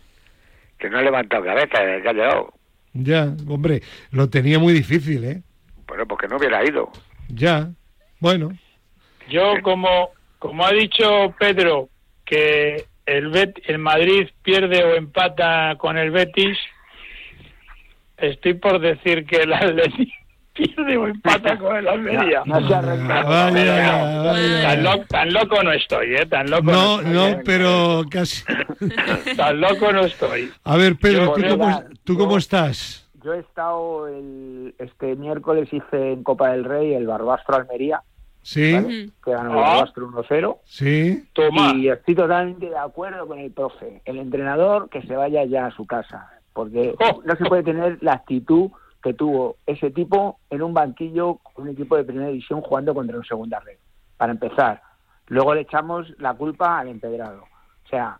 que 0.78 0.88
no 0.88 0.98
ha 0.98 1.02
levantado 1.02 1.44
cabeza 1.44 1.80
desde 1.80 2.02
que 2.02 2.08
ha 2.08 2.12
llegado. 2.12 2.54
Ya, 2.92 3.34
hombre, 3.48 3.82
lo 4.10 4.28
tenía 4.28 4.58
muy 4.58 4.72
difícil, 4.72 5.24
¿eh? 5.24 5.42
Bueno, 5.86 6.06
porque 6.06 6.28
no 6.28 6.36
hubiera 6.36 6.64
ido. 6.64 6.90
Ya, 7.28 7.70
bueno. 8.20 8.50
Yo, 9.28 9.54
como, 9.62 10.10
como 10.38 10.66
ha 10.66 10.72
dicho 10.72 11.34
Pedro, 11.38 11.88
que 12.24 12.84
el, 13.06 13.30
Bet, 13.30 13.60
el 13.64 13.78
Madrid 13.78 14.28
pierde 14.42 14.84
o 14.84 14.94
empata 14.94 15.76
con 15.78 15.96
el 15.96 16.10
Betis, 16.10 16.58
estoy 18.16 18.54
por 18.54 18.80
decir 18.80 19.24
que 19.24 19.36
el 19.42 19.52
Atleti 19.52 20.12
pierde 20.52 20.96
o 20.96 21.06
empata 21.06 21.58
con 21.58 21.76
el 21.76 21.88
Almería. 21.88 22.42
No 22.46 22.66
se 22.68 22.74
arranca. 22.74 23.22
Vaya. 23.22 24.62
Tan, 24.62 24.82
lo- 24.82 25.04
tan 25.06 25.32
loco 25.32 25.62
no 25.62 25.72
estoy, 25.72 26.14
¿eh? 26.16 26.26
Tan 26.26 26.50
loco 26.50 26.62
No, 26.64 26.98
estoy, 27.00 27.12
no, 27.14 27.26
¿eh? 27.28 27.42
pero 27.44 28.02
casi. 28.10 28.44
Tan 29.36 29.60
loco 29.60 29.92
no 29.92 30.00
estoy. 30.00 30.50
A 30.64 30.76
ver, 30.76 30.96
Pedro, 30.96 31.32
¿tú 31.34 31.42
cómo, 31.48 31.82
tú 32.04 32.18
cómo 32.18 32.30
yo- 32.32 32.38
estás? 32.38 33.06
Yo 33.22 33.34
he 33.34 33.40
estado 33.40 34.08
el, 34.08 34.74
este 34.78 35.14
miércoles 35.16 35.68
hice 35.72 36.12
en 36.12 36.22
Copa 36.22 36.52
del 36.52 36.64
Rey 36.64 36.94
el 36.94 37.06
Barbastro 37.06 37.54
Almería, 37.56 38.00
¿Sí? 38.42 38.72
¿vale? 38.72 39.10
que 39.22 39.30
ganó 39.32 39.52
el 39.52 39.58
Ah. 39.58 39.60
Barbastro 39.74 40.08
1-0. 40.08 40.58
¿Sí? 40.64 41.28
Toma. 41.34 41.74
Y 41.74 41.90
estoy 41.90 42.14
totalmente 42.14 42.70
de 42.70 42.78
acuerdo 42.78 43.26
con 43.26 43.38
el 43.38 43.50
profe. 43.52 44.00
El 44.06 44.16
entrenador 44.18 44.88
que 44.88 45.02
se 45.02 45.14
vaya 45.14 45.44
ya 45.44 45.66
a 45.66 45.70
su 45.70 45.86
casa. 45.86 46.30
Porque 46.54 46.94
Oh. 46.98 47.20
no 47.24 47.36
se 47.36 47.44
puede 47.44 47.62
tener 47.62 47.98
la 48.00 48.14
actitud 48.14 48.70
que 49.02 49.14
tuvo 49.14 49.56
ese 49.66 49.90
tipo 49.90 50.38
en 50.50 50.62
un 50.62 50.74
banquillo 50.74 51.36
con 51.42 51.64
un 51.64 51.70
equipo 51.70 51.96
de 51.96 52.04
primera 52.04 52.28
división 52.28 52.60
jugando 52.60 52.94
contra 52.94 53.16
un 53.16 53.24
segunda 53.24 53.58
red. 53.60 53.78
Para 54.16 54.32
empezar. 54.32 54.82
Luego 55.28 55.54
le 55.54 55.62
echamos 55.62 56.12
la 56.18 56.34
culpa 56.34 56.78
al 56.78 56.88
empedrado. 56.88 57.44
O 57.84 57.88
sea, 57.88 58.18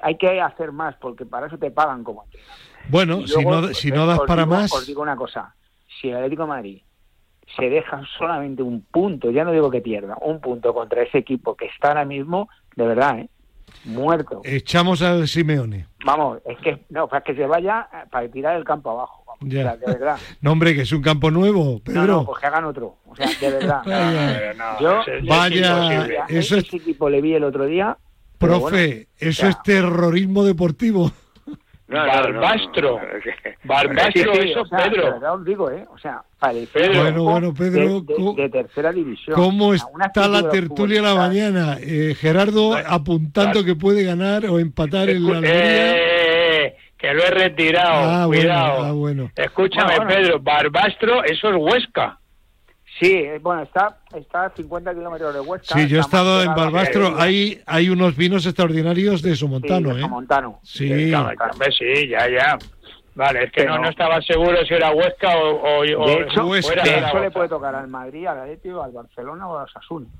hay 0.00 0.16
que 0.16 0.40
hacer 0.40 0.72
más 0.72 0.94
porque 0.96 1.26
para 1.26 1.48
eso 1.48 1.58
te 1.58 1.70
pagan 1.70 2.04
como 2.04 2.24
entrenador. 2.24 2.54
Bueno, 2.88 3.26
si 3.26 3.44
no, 3.44 3.68
si 3.74 3.90
no 3.90 4.06
das 4.06 4.20
os 4.20 4.26
para 4.26 4.44
digo- 4.44 4.54
más. 4.54 4.72
Os 4.72 4.86
digo 4.86 5.02
una 5.02 5.16
cosa. 5.16 5.54
Si 6.00 6.08
el 6.08 6.16
Atlético 6.16 6.42
de 6.44 6.48
Madrid 6.48 6.82
se 7.56 7.68
deja 7.68 8.02
solamente 8.18 8.62
un 8.62 8.82
punto, 8.82 9.30
ya 9.30 9.42
no 9.44 9.52
digo 9.52 9.70
que 9.70 9.80
pierda, 9.80 10.16
un 10.20 10.40
punto 10.40 10.72
contra 10.74 11.02
ese 11.02 11.18
equipo 11.18 11.56
que 11.56 11.66
está 11.66 11.88
ahora 11.88 12.04
mismo, 12.04 12.48
de 12.76 12.86
verdad, 12.86 13.18
¿eh? 13.20 13.28
Muerto. 13.84 14.40
Echamos 14.44 15.02
al 15.02 15.26
Simeone. 15.28 15.86
Vamos, 16.04 16.38
es 16.46 16.58
que 16.58 16.84
no, 16.90 17.08
para 17.08 17.22
que 17.22 17.34
se 17.34 17.46
vaya 17.46 17.88
eh, 17.92 17.96
para 18.10 18.28
tirar 18.28 18.56
el 18.56 18.64
campo 18.64 18.90
abajo. 18.90 19.24
vamos. 19.26 19.40
Ya. 19.52 19.60
O 19.60 19.62
sea, 19.62 19.76
de 19.76 19.86
verdad. 19.98 20.18
No, 20.40 20.52
hombre, 20.52 20.74
que 20.74 20.82
es 20.82 20.92
un 20.92 21.02
campo 21.02 21.30
nuevo, 21.30 21.80
Pedro. 21.80 22.00
No, 22.02 22.06
no, 22.06 22.24
pues 22.26 22.40
que 22.40 22.46
hagan 22.46 22.64
otro. 22.64 22.96
O 23.06 23.16
sea, 23.16 23.26
de 23.40 23.50
verdad. 23.50 23.82
Vaya. 23.86 24.54
No, 24.54 24.80
Yo- 24.80 25.00
es 25.12 25.26
Vaya, 25.26 26.06
eso 26.28 26.56
es- 26.56 26.66
ese 26.66 26.76
equipo 26.76 27.08
le 27.10 27.20
vi 27.20 27.34
el 27.34 27.44
otro 27.44 27.66
día. 27.66 27.96
Profe, 28.38 28.60
bueno, 28.60 29.04
eso 29.18 29.30
o 29.30 29.32
sea, 29.32 29.48
es 29.50 29.62
terrorismo 29.62 30.44
deportivo. 30.44 31.10
No, 31.88 31.96
Barbastro. 32.06 33.00
Barbastro, 33.64 34.32
eso, 34.34 34.62
Pedro. 34.68 35.38
digo, 35.44 35.70
¿eh? 35.70 35.86
O 35.90 35.98
sea, 35.98 36.22
Pedro. 36.72 36.92
un 36.92 37.02
Bueno, 37.02 37.22
bueno, 37.24 37.54
Pedro, 37.54 38.00
de, 38.02 38.14
¿cómo- 38.14 38.34
de- 38.34 38.42
de 38.42 38.48
tercera 38.50 38.92
división. 38.92 39.34
¿Cómo 39.34 39.72
está 39.72 40.28
la 40.28 40.48
tertulia 40.50 41.00
la 41.00 41.14
mañana? 41.14 41.78
Eh, 41.80 42.14
Gerardo 42.18 42.68
Bueno, 42.68 42.88
apuntando 42.90 43.52
claro. 43.52 43.66
que 43.66 43.74
puede 43.74 44.04
ganar 44.04 44.44
o 44.46 44.58
empatar 44.58 45.08
el 45.08 45.22
Escu- 45.22 45.34
Almería. 45.36 45.96
eh, 45.96 46.76
que 46.98 47.14
lo 47.14 47.22
he 47.24 47.30
retirado, 47.30 47.90
Ah, 48.10 48.26
bueno, 48.26 48.42
cuidado. 48.42 48.84
ah, 48.84 48.92
bueno. 48.92 49.30
Escúchame, 49.34 49.96
Bueno, 49.96 50.04
bueno. 50.04 50.20
Pedro, 50.20 50.40
Barbastro, 50.40 51.24
eso 51.24 51.48
es 51.50 51.56
Huesca. 51.56 52.18
Sí, 53.00 53.12
eh, 53.12 53.38
bueno, 53.40 53.62
está, 53.62 53.98
está 54.16 54.46
a 54.46 54.50
50 54.50 54.92
kilómetros 54.94 55.32
de 55.34 55.40
Huesca. 55.40 55.74
Sí, 55.78 55.86
yo 55.86 55.98
he 55.98 56.00
estado 56.00 56.42
en 56.42 56.54
Barbastro. 56.54 57.14
Hay, 57.20 57.60
hay 57.66 57.90
unos 57.90 58.16
vinos 58.16 58.44
extraordinarios 58.46 59.22
de 59.22 59.36
Somontano, 59.36 59.90
sí, 59.90 59.94
de 59.94 60.00
¿eh? 60.00 60.02
Somontano. 60.02 60.60
Sí. 60.64 60.88
Sí, 61.78 62.08
ya, 62.08 62.28
ya. 62.28 62.58
Vale, 63.14 63.44
es 63.44 63.50
que 63.52 63.64
no, 63.66 63.78
no 63.78 63.88
estaba 63.88 64.20
seguro 64.22 64.64
si 64.64 64.74
era 64.74 64.92
Huesca 64.92 65.36
o, 65.38 65.50
o, 65.56 65.78
o- 65.80 66.06
De 66.06 66.22
hecho, 66.22 66.46
Huesca. 66.46 66.68
fuera 66.72 66.84
de 66.84 66.90
de 66.90 66.98
hecho 67.08 67.18
le 67.18 67.30
puede 67.32 67.48
tocar 67.48 67.74
al 67.74 67.88
Madrid, 67.88 68.26
al 68.26 68.38
Atlético, 68.38 68.80
al 68.80 68.92
Barcelona 68.92 69.48
o 69.48 69.58
al 69.58 69.66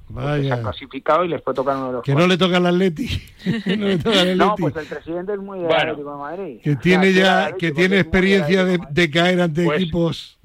Vaya. 0.09 0.43
Se 0.57 0.61
ha 0.61 0.62
clasificado 0.62 1.25
y 1.25 1.29
les 1.29 1.41
puede 1.41 1.55
tocar 1.55 1.77
uno 1.77 1.87
de 1.87 1.93
los 1.93 2.03
Que 2.03 2.14
no 2.17 2.27
le 2.27 2.37
toca 2.37 2.57
al 2.57 2.67
Atleti. 2.67 3.09
no 3.67 3.87
le 3.87 3.99
toca 3.99 4.21
al 4.21 4.37
No, 4.37 4.45
Atleti. 4.53 4.62
pues 4.62 4.77
el 4.77 4.87
presidente 4.97 5.33
es 5.35 5.38
muy 5.38 5.59
del 5.59 5.69
Bueno. 5.69 5.83
Atlético 5.83 6.11
de 6.12 6.19
Madrid. 6.19 6.61
que 6.62 6.71
O 6.71 6.73
sea, 6.73 6.81
tiene 6.83 7.12
ya, 7.12 7.38
Atlético, 7.45 7.59
que 7.59 7.73
tiene 7.73 7.99
experiencia 8.01 8.64
de 8.64 9.11
caer 9.11 9.41
ante 9.43 9.64
Pues- 9.64 9.81
equipos. 9.81 10.38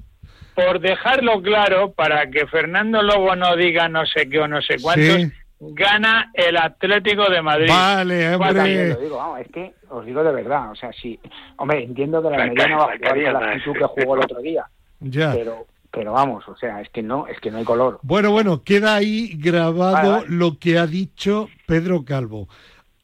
Por 0.54 0.80
dejarlo 0.80 1.42
claro, 1.42 1.92
para 1.92 2.30
que 2.30 2.46
Fernando 2.46 3.02
luego 3.02 3.34
no 3.36 3.56
diga 3.56 3.88
no 3.88 4.06
sé 4.06 4.28
qué 4.28 4.38
o 4.40 4.48
no 4.48 4.60
sé 4.62 4.76
cuántos, 4.80 5.16
Sí. 5.22 5.32
gana 5.60 6.30
el 6.34 6.56
Atlético 6.56 7.28
de 7.30 7.40
Madrid. 7.42 7.68
Vale, 7.68 8.34
hombre. 8.34 8.88
lo 8.94 9.00
digo, 9.00 9.16
vamos, 9.16 9.40
es 9.40 9.48
que 9.52 9.72
os 9.88 10.04
digo 10.04 10.22
de 10.22 10.32
verdad, 10.32 10.70
o 10.70 10.74
sea, 10.76 10.90
sí, 10.92 11.18
hombre, 11.56 11.82
entiendo 11.84 12.22
que 12.22 12.30
la 12.36 12.42
Almería 12.44 12.68
no 12.68 12.78
va 12.78 12.84
a 12.92 12.96
jugar 12.96 13.14
con 13.24 13.32
la 13.32 13.38
actitud 13.52 13.72
que 13.72 13.84
jugó 13.84 14.14
el 14.16 14.22
otro 14.24 14.40
día, 14.40 14.64
Ya. 15.00 15.32
pero, 15.32 15.66
pero 15.90 16.12
vamos, 16.12 16.46
o 16.48 16.56
sea, 16.56 16.80
es 16.80 16.88
que 16.90 17.02
no, 17.02 17.26
es 17.28 17.38
que 17.40 17.50
no 17.50 17.58
hay 17.58 17.64
color. 17.64 17.98
Bueno, 18.02 18.30
bueno, 18.32 18.62
queda 18.62 18.94
ahí 18.96 19.32
grabado 19.38 19.92
Vale, 19.92 20.08
vale. 20.10 20.26
lo 20.28 20.58
que 20.58 20.78
ha 20.78 20.86
dicho 20.86 21.48
Pedro 21.66 22.04
Calvo. 22.04 22.48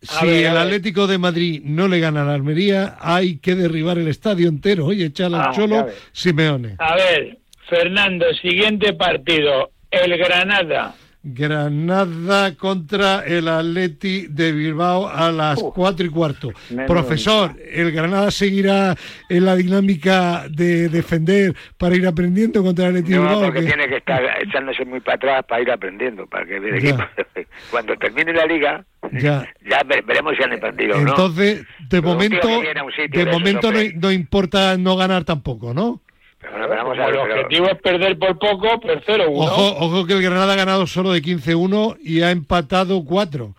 Si 0.03 0.27
ver, 0.27 0.47
el. 0.47 0.57
Atlético 0.57 1.07
de 1.07 1.19
Madrid 1.19 1.61
no 1.63 1.87
le 1.87 2.01
gana 2.01 2.23
a 2.23 2.25
la 2.25 2.33
Almería, 2.35 2.97
hay 3.01 3.37
que 3.37 3.55
derribar 3.55 3.99
el 3.99 4.09
estadio 4.09 4.49
entero 4.49 4.93
y 4.95 5.03
echar 5.05 5.27
al 5.27 5.33
Vamos, 5.33 5.57
Cholo. 5.57 5.87
Simeone. 6.13 6.77
A 6.79 6.95
ver, 6.97 7.37
Fernando, 7.71 8.27
siguiente 8.35 8.93
partido, 8.93 9.71
el 9.91 10.19
Granada. 10.19 10.95
Granada 11.23 12.55
contra 12.57 13.25
el 13.27 13.47
Atleti 13.47 14.27
de 14.29 14.53
Bilbao 14.53 15.07
a 15.07 15.31
las 15.31 15.63
cuatro 15.75 16.07
y 16.07 16.09
cuarto. 16.09 16.51
Profesor, 16.87 17.55
¿el 17.71 17.93
Granada 17.93 18.31
seguirá 18.31 18.95
en 19.29 19.45
la 19.45 19.55
dinámica 19.55 20.47
de 20.49 20.89
defender 20.89 21.55
para 21.77 21.95
ir 21.95 22.07
aprendiendo 22.07 22.63
contra 22.63 22.87
el 22.87 22.97
Atleti 22.97 23.11
de 23.13 23.17
No, 23.19 23.23
Bilbao? 23.25 23.43
porque 23.45 23.61
¿Qué? 23.61 23.67
tiene 23.67 23.89
que 23.89 23.97
estar 23.97 24.23
echándose 24.43 24.85
muy 24.87 25.01
para 25.01 25.17
atrás 25.17 25.45
para 25.47 25.61
ir 25.63 25.71
aprendiendo, 25.71 26.27
para 26.27 26.47
que 26.47 26.57
el 26.57 26.75
equipo, 26.77 27.05
cuando 27.71 27.95
termine 27.97 28.33
la 28.33 28.47
liga, 28.47 28.85
Ya. 29.13 29.47
ya 29.71 29.83
ve- 29.87 30.03
veremos 30.07 30.35
si 30.39 30.43
han 30.43 30.53
aprendido 30.55 30.97
o 30.97 31.01
no. 31.03 31.11
Entonces, 31.11 31.59
de 31.61 31.67
Pero 31.91 32.03
momento, 32.03 32.41
tío 32.41 32.61
que 32.61 32.65
viene 32.65 32.81
a 32.81 32.85
un 32.85 32.93
sitio 32.93 33.09
de 33.21 33.25
de 33.27 33.31
momento 33.33 33.71
no 33.97 34.11
importa 34.11 34.77
no 34.79 34.97
ganar 34.97 35.25
tampoco, 35.25 35.75
¿no? 35.75 36.01
Pero 36.41 36.53
bueno, 36.53 36.69
pero 36.69 36.83
vamos 36.85 36.99
a 36.99 37.05
el 37.07 37.13
ver, 37.13 37.21
pero- 37.21 37.23
objetivo 37.35 37.67
es 37.71 37.83
perder 37.83 38.19
por 38.19 38.39
poco, 38.39 38.81
pues 38.81 38.99
0-1. 39.07 39.27
Ojo, 39.37 39.77
ojo 39.87 40.07
que 40.07 40.15
el 40.15 40.23
Granada 40.23 40.53
ha 40.55 40.57
ganado 40.57 40.87
solo 40.87 41.13
de 41.13 41.21
15-1 41.23 41.97
y 42.03 42.23
ha 42.23 42.31
empatado 42.31 43.05
4. 43.05 43.55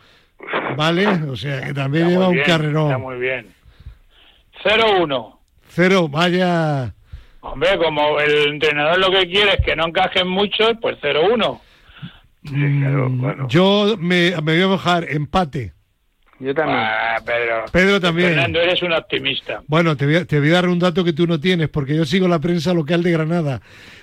¿Vale? 0.75 1.07
O 1.29 1.35
sea 1.35 1.61
que 1.61 1.73
también 1.73 2.09
lleva 2.09 2.27
un 2.27 2.33
bien, 2.33 2.41
Está 2.45 2.57
carrerón. 2.57 3.01
muy 3.01 3.17
bien. 3.19 3.47
0-1. 4.63 5.37
Cero, 5.69 6.07
vaya. 6.09 6.93
Hombre, 7.41 7.77
como 7.77 8.19
el 8.19 8.53
entrenador 8.53 8.99
lo 8.99 9.09
que 9.11 9.27
quiere 9.29 9.51
es 9.53 9.65
que 9.65 9.75
no 9.75 9.87
encajen 9.87 10.27
muchos, 10.27 10.73
pues 10.81 10.97
0-1. 11.01 11.59
Sí, 12.43 12.49
claro, 12.79 13.09
Mm, 13.09 13.21
bueno. 13.21 13.47
Yo 13.47 13.95
me, 13.99 14.31
me 14.41 14.53
voy 14.55 14.61
a 14.63 14.67
mojar, 14.67 15.05
empate. 15.09 15.73
Yo 16.41 16.55
también. 16.55 16.79
Ah, 16.79 17.17
Pedro. 17.25 17.65
Pedro 17.71 17.99
también. 18.01 18.29
Fernando, 18.29 18.59
eres 18.59 18.81
un 18.81 18.93
optimista. 18.93 19.61
Bueno, 19.67 19.95
te 19.95 20.05
voy, 20.05 20.15
a, 20.15 20.25
te 20.25 20.39
voy 20.39 20.49
a 20.49 20.53
dar 20.53 20.69
un 20.69 20.79
dato 20.79 21.03
que 21.03 21.13
tú 21.13 21.27
no 21.27 21.39
tienes, 21.39 21.69
porque 21.69 21.95
yo 21.95 22.03
sigo 22.05 22.27
la 22.27 22.39
prensa 22.39 22.73
local 22.73 23.03
de 23.03 23.11
Granada. 23.11 23.61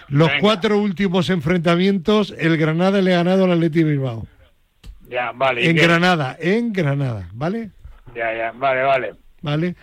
Los 0.09 0.29
Venga. 0.29 0.41
cuatro 0.41 0.79
últimos 0.79 1.29
enfrentamientos, 1.31 2.33
el 2.39 2.57
Granada 2.57 3.03
le 3.03 3.13
ha 3.15 3.19
ganado 3.19 3.45
al 3.45 3.53
Atleti 3.53 3.83
Bilbao. 3.83 4.27
Ya, 5.11 5.33
vale. 5.35 5.65
¿y 5.65 5.69
En? 5.69 5.77
Granada, 5.77 6.37
en 6.41 6.73
Granada, 6.73 7.29
¿vale? 7.33 7.71
Ya, 8.15 8.33
ya, 8.37 8.53
vale, 8.53 8.83
vale. 8.83 9.13
¿Vale? 9.43 9.75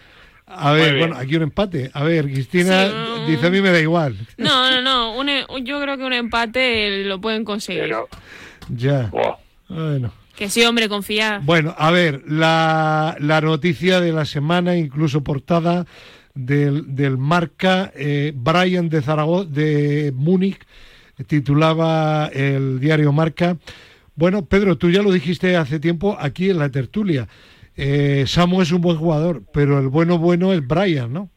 A 0.48 0.72
ver, 0.74 0.98
bueno, 1.00 1.16
aquí 1.18 1.36
un 1.36 1.44
empate. 1.44 1.90
A 1.94 2.04
ver, 2.04 2.26
Cristina 2.26 2.86
Sí, 3.26 3.32
dice 3.32 3.48
a 3.48 3.50
mí 3.50 3.62
me 3.62 3.72
da 3.72 3.80
igual. 3.80 4.16
No, 4.38 4.70
no, 4.72 4.82
no. 4.82 5.18
un 5.18 5.28
e- 5.30 5.46
yo 5.64 5.82
creo 5.82 5.98
que 5.98 6.04
un 6.04 6.14
empate 6.14 7.04
lo 7.04 7.20
pueden 7.20 7.44
conseguir. 7.44 7.84
Pero, 7.84 8.08
Ya. 8.70 9.10
oh, 9.12 9.38
Bueno. 9.68 10.12
Que 10.36 10.50
sí, 10.50 10.64
hombre, 10.66 10.90
confía. 10.90 11.40
Bueno, 11.44 11.74
a 11.78 11.92
ver, 11.92 12.24
la, 12.28 13.16
la 13.20 13.42
noticia 13.42 14.02
de 14.02 14.12
la 14.12 14.26
semana, 14.26 14.76
incluso 14.76 15.24
portada 15.24 15.86
del, 16.34 16.94
del 16.94 17.18
Marca, 17.18 17.92
eh, 17.96 18.34
Brian 18.36 18.90
de 18.90 19.02
Zaragoza, 19.02 19.50
de 19.50 20.12
Múnich, 20.14 20.60
titulaba 21.28 22.28
el 22.34 22.80
diario 22.80 23.14
Marca. 23.14 23.58
Bueno, 24.16 24.46
Pedro, 24.46 24.78
tú 24.78 24.90
ya 24.90 25.02
lo 25.02 25.12
dijiste 25.12 25.56
hace 25.56 25.80
tiempo 25.80 26.18
aquí 26.20 26.50
en 26.50 26.60
la 26.60 26.70
tertulia. 26.70 27.28
Eh, 27.78 28.26
Samu 28.28 28.62
es 28.62 28.72
un 28.72 28.82
buen 28.82 28.98
jugador, 28.98 29.44
pero 29.54 29.80
el 29.80 29.88
bueno 29.88 30.18
bueno 30.18 30.54
es 30.54 30.66
Brian, 30.66 31.12
¿no? 31.12 31.30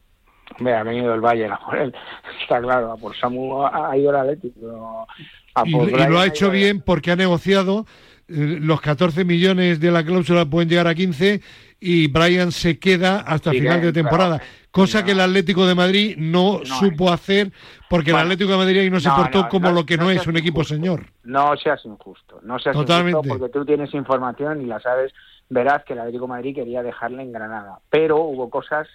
Hombre, 0.56 0.74
ha 0.74 0.82
venido 0.82 1.14
el 1.14 1.20
Bayern 1.20 1.52
a 1.52 1.58
por 1.58 1.78
él. 1.78 1.94
Está 2.42 2.61
claro, 2.61 2.92
a 2.92 2.96
por 2.96 3.16
Samu 3.16 3.64
ha, 3.64 3.96
ido 3.96 4.11
el 4.11 4.16
Atlético. 4.16 5.06
a 5.54 5.62
Y, 5.64 5.72
por 5.72 5.88
y 5.88 5.92
Brian 5.92 6.11
lo 6.11 6.18
ha 6.20 6.26
hecho 6.26 6.50
bien 6.50 6.80
porque 6.80 7.12
ha 7.12 7.16
negociado. 7.16 7.87
Eh, 8.28 8.58
los 8.60 8.80
14 8.80 9.24
millones 9.24 9.80
de 9.80 9.90
la 9.90 10.04
cláusula 10.04 10.44
pueden 10.46 10.68
llegar 10.68 10.86
a 10.86 10.94
15 10.94 11.40
y 11.80 12.08
Brian 12.08 12.52
se 12.52 12.78
queda 12.78 13.20
hasta 13.20 13.50
Sí, 13.52 13.58
final 13.60 13.76
de 13.76 13.80
claro. 13.80 13.92
temporada. 13.92 14.42
Cosa 14.70 15.00
No. 15.00 15.06
que 15.06 15.12
el 15.12 15.20
Atlético 15.20 15.66
de 15.66 15.74
Madrid 15.74 16.16
no, 16.18 16.58
No 16.58 16.64
supo 16.64 17.10
hacer 17.10 17.50
porque 17.88 18.12
Bueno. 18.12 18.26
el 18.26 18.32
Atlético 18.32 18.52
de 18.52 18.56
Madrid 18.58 18.78
ahí 18.80 18.90
no 18.90 19.00
se 19.00 19.08
No, 19.08 19.16
portó 19.16 19.48
como 19.48 19.70
lo 19.72 19.86
que 19.86 19.96
no, 19.96 20.10
es 20.10 20.26
un 20.26 20.36
equipo 20.36 20.62
señor. 20.64 21.06
No 21.24 21.56
seas 21.56 21.84
injusto, 21.84 22.40
no 22.42 22.58
seas 22.58 22.76
Totalmente. 22.76 23.18
injusto 23.18 23.38
porque 23.38 23.52
tú 23.52 23.64
tienes 23.64 23.92
información 23.94 24.60
y 24.60 24.66
la 24.66 24.78
sabes, 24.80 25.12
verás 25.48 25.84
que 25.84 25.94
el 25.94 26.00
Atlético 26.00 26.24
de 26.24 26.28
Madrid 26.28 26.54
quería 26.54 26.82
dejarle 26.82 27.22
en 27.22 27.32
Granada, 27.32 27.78
pero 27.88 28.18
hubo 28.22 28.50
cosas 28.50 28.86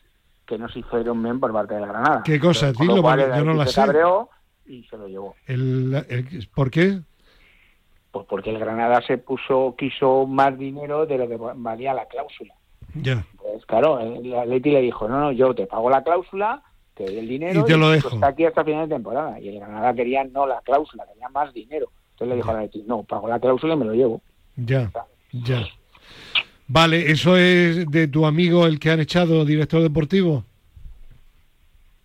que 0.45 0.57
no 0.57 0.67
se 0.69 0.79
hicieron 0.79 1.23
bien 1.23 1.39
por 1.39 1.51
parte 1.53 1.73
de 1.73 1.79
la 1.81 1.87
Granada. 1.87 2.21
¿Qué 2.23 2.39
cosa? 2.39 2.73
Con 2.73 2.85
lo 2.85 2.93
Dilo, 2.93 3.01
cual 3.03 3.19
yo 3.19 3.43
no 3.45 3.53
la 3.53 3.59
Betis 3.63 3.73
se 3.75 3.81
sé. 3.81 3.91
y 4.67 4.83
se 4.83 4.97
lo 4.97 5.07
llevó. 5.07 5.35
El- 5.47 6.05
el- 6.09 6.49
¿Por 6.53 6.69
qué? 6.69 6.99
Pues 8.13 8.27
porque 8.29 8.51
el 8.51 8.59
Granada 8.59 9.01
se 9.07 9.17
puso, 9.17 9.73
quiso 9.75 10.27
más 10.27 10.55
dinero 10.55 11.07
de 11.07 11.17
lo 11.17 11.27
que 11.27 11.35
valía 11.35 11.95
la 11.95 12.05
cláusula. 12.05 12.53
Ya. 12.93 13.25
Pues 13.41 13.65
claro, 13.65 13.99
el 13.99 14.35
Atleti 14.35 14.69
le 14.69 14.81
dijo, 14.81 15.09
no, 15.09 15.19
no, 15.19 15.31
yo 15.31 15.55
te 15.55 15.65
pago 15.65 15.89
la 15.89 16.03
cláusula, 16.03 16.61
te 16.93 17.05
doy 17.05 17.17
el 17.17 17.27
dinero 17.27 17.61
Y 17.61 17.65
te 17.65 17.75
lo 17.75 17.87
tú 17.87 17.91
dejo. 17.93 18.09
está 18.09 18.27
aquí 18.27 18.45
hasta 18.45 18.63
final 18.63 18.87
de 18.87 18.93
temporada. 18.93 19.39
Y 19.39 19.49
el 19.49 19.59
Granada 19.59 19.95
quería 19.95 20.23
no 20.25 20.45
la 20.45 20.61
cláusula, 20.61 21.05
quería 21.11 21.27
más 21.29 21.51
dinero. 21.55 21.87
Entonces 22.11 22.27
le 22.29 22.35
dijo 22.35 22.51
al 22.51 22.57
Atleti, 22.57 22.83
no, 22.85 23.01
pago 23.01 23.27
la 23.27 23.39
cláusula 23.39 23.73
y 23.73 23.77
me 23.77 23.85
lo 23.85 23.93
llevo. 23.95 24.21
Ya, 24.57 24.91
ya. 25.31 25.65
Vale, 26.67 27.09
¿eso 27.11 27.35
es 27.35 27.89
de 27.89 28.07
tu 28.07 28.27
amigo 28.27 28.67
el 28.67 28.79
que 28.79 28.91
han 28.91 28.99
echado 28.99 29.43
director 29.43 29.81
deportivo? 29.81 30.43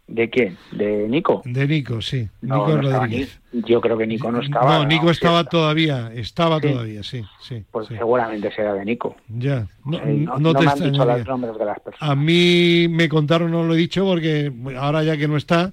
¿De 0.09 0.31
quién? 0.31 0.57
¿De 0.73 1.07
Nico? 1.07 1.43
De 1.45 1.69
Nico, 1.69 2.01
sí. 2.01 2.27
No, 2.41 2.67
Nico 2.67 2.83
no 2.83 2.91
Rodríguez. 2.99 3.39
Ni- 3.53 3.63
yo 3.63 3.79
creo 3.81 3.99
que 3.99 4.07
Nico 4.07 4.33
no 4.33 4.41
estaba. 4.41 4.79
No, 4.79 4.87
Nico 4.87 5.11
estaba 5.11 5.45
todavía, 5.45 6.11
estaba 6.15 6.61
Sí. 6.61 6.69
todavía, 6.69 7.03
sí, 7.03 7.23
sí. 7.43 7.63
Pues 7.71 7.89
sí. 7.89 7.95
seguramente 7.97 8.51
será 8.53 8.73
de 8.73 8.87
Nico. 8.87 9.17
Ya, 9.29 9.67
no, 9.85 9.99
te 9.99 10.65
me 10.65 10.71
han 10.71 10.81
dicho 10.81 11.05
los 11.05 11.27
nombres 11.27 11.59
de 11.59 11.65
las 11.67 11.79
personas. 11.81 12.11
A 12.11 12.15
mí 12.15 12.87
me 12.89 13.07
contaron, 13.11 13.51
no 13.51 13.65
lo 13.65 13.75
he 13.75 13.77
dicho 13.77 14.03
porque 14.07 14.51
ahora 14.79 15.03
ya 15.03 15.19
que 15.19 15.29
no 15.29 15.37
está, 15.37 15.73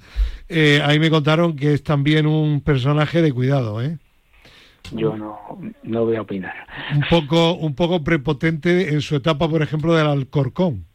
eh, 0.49 0.81
ahí 0.83 0.99
me 0.99 1.09
contaron 1.09 1.55
que 1.55 1.73
es 1.73 1.81
también 1.83 2.27
un 2.27 2.59
personaje 2.59 3.21
de 3.21 3.31
cuidado, 3.31 3.81
¿eh? 3.81 3.97
Yo 4.91 5.15
no, 5.17 5.39
no 5.83 6.05
voy 6.05 6.17
a 6.17 6.21
opinar. 6.21 6.53
Un 6.93 7.03
poco, 7.09 7.53
un 7.53 7.73
poco 7.73 8.03
prepotente 8.03 8.89
en 8.89 8.99
su 9.01 9.15
etapa, 9.15 9.47
por 9.49 9.61
ejemplo, 9.61 9.95
del 9.95 10.07
Alcorcón. 10.07 10.85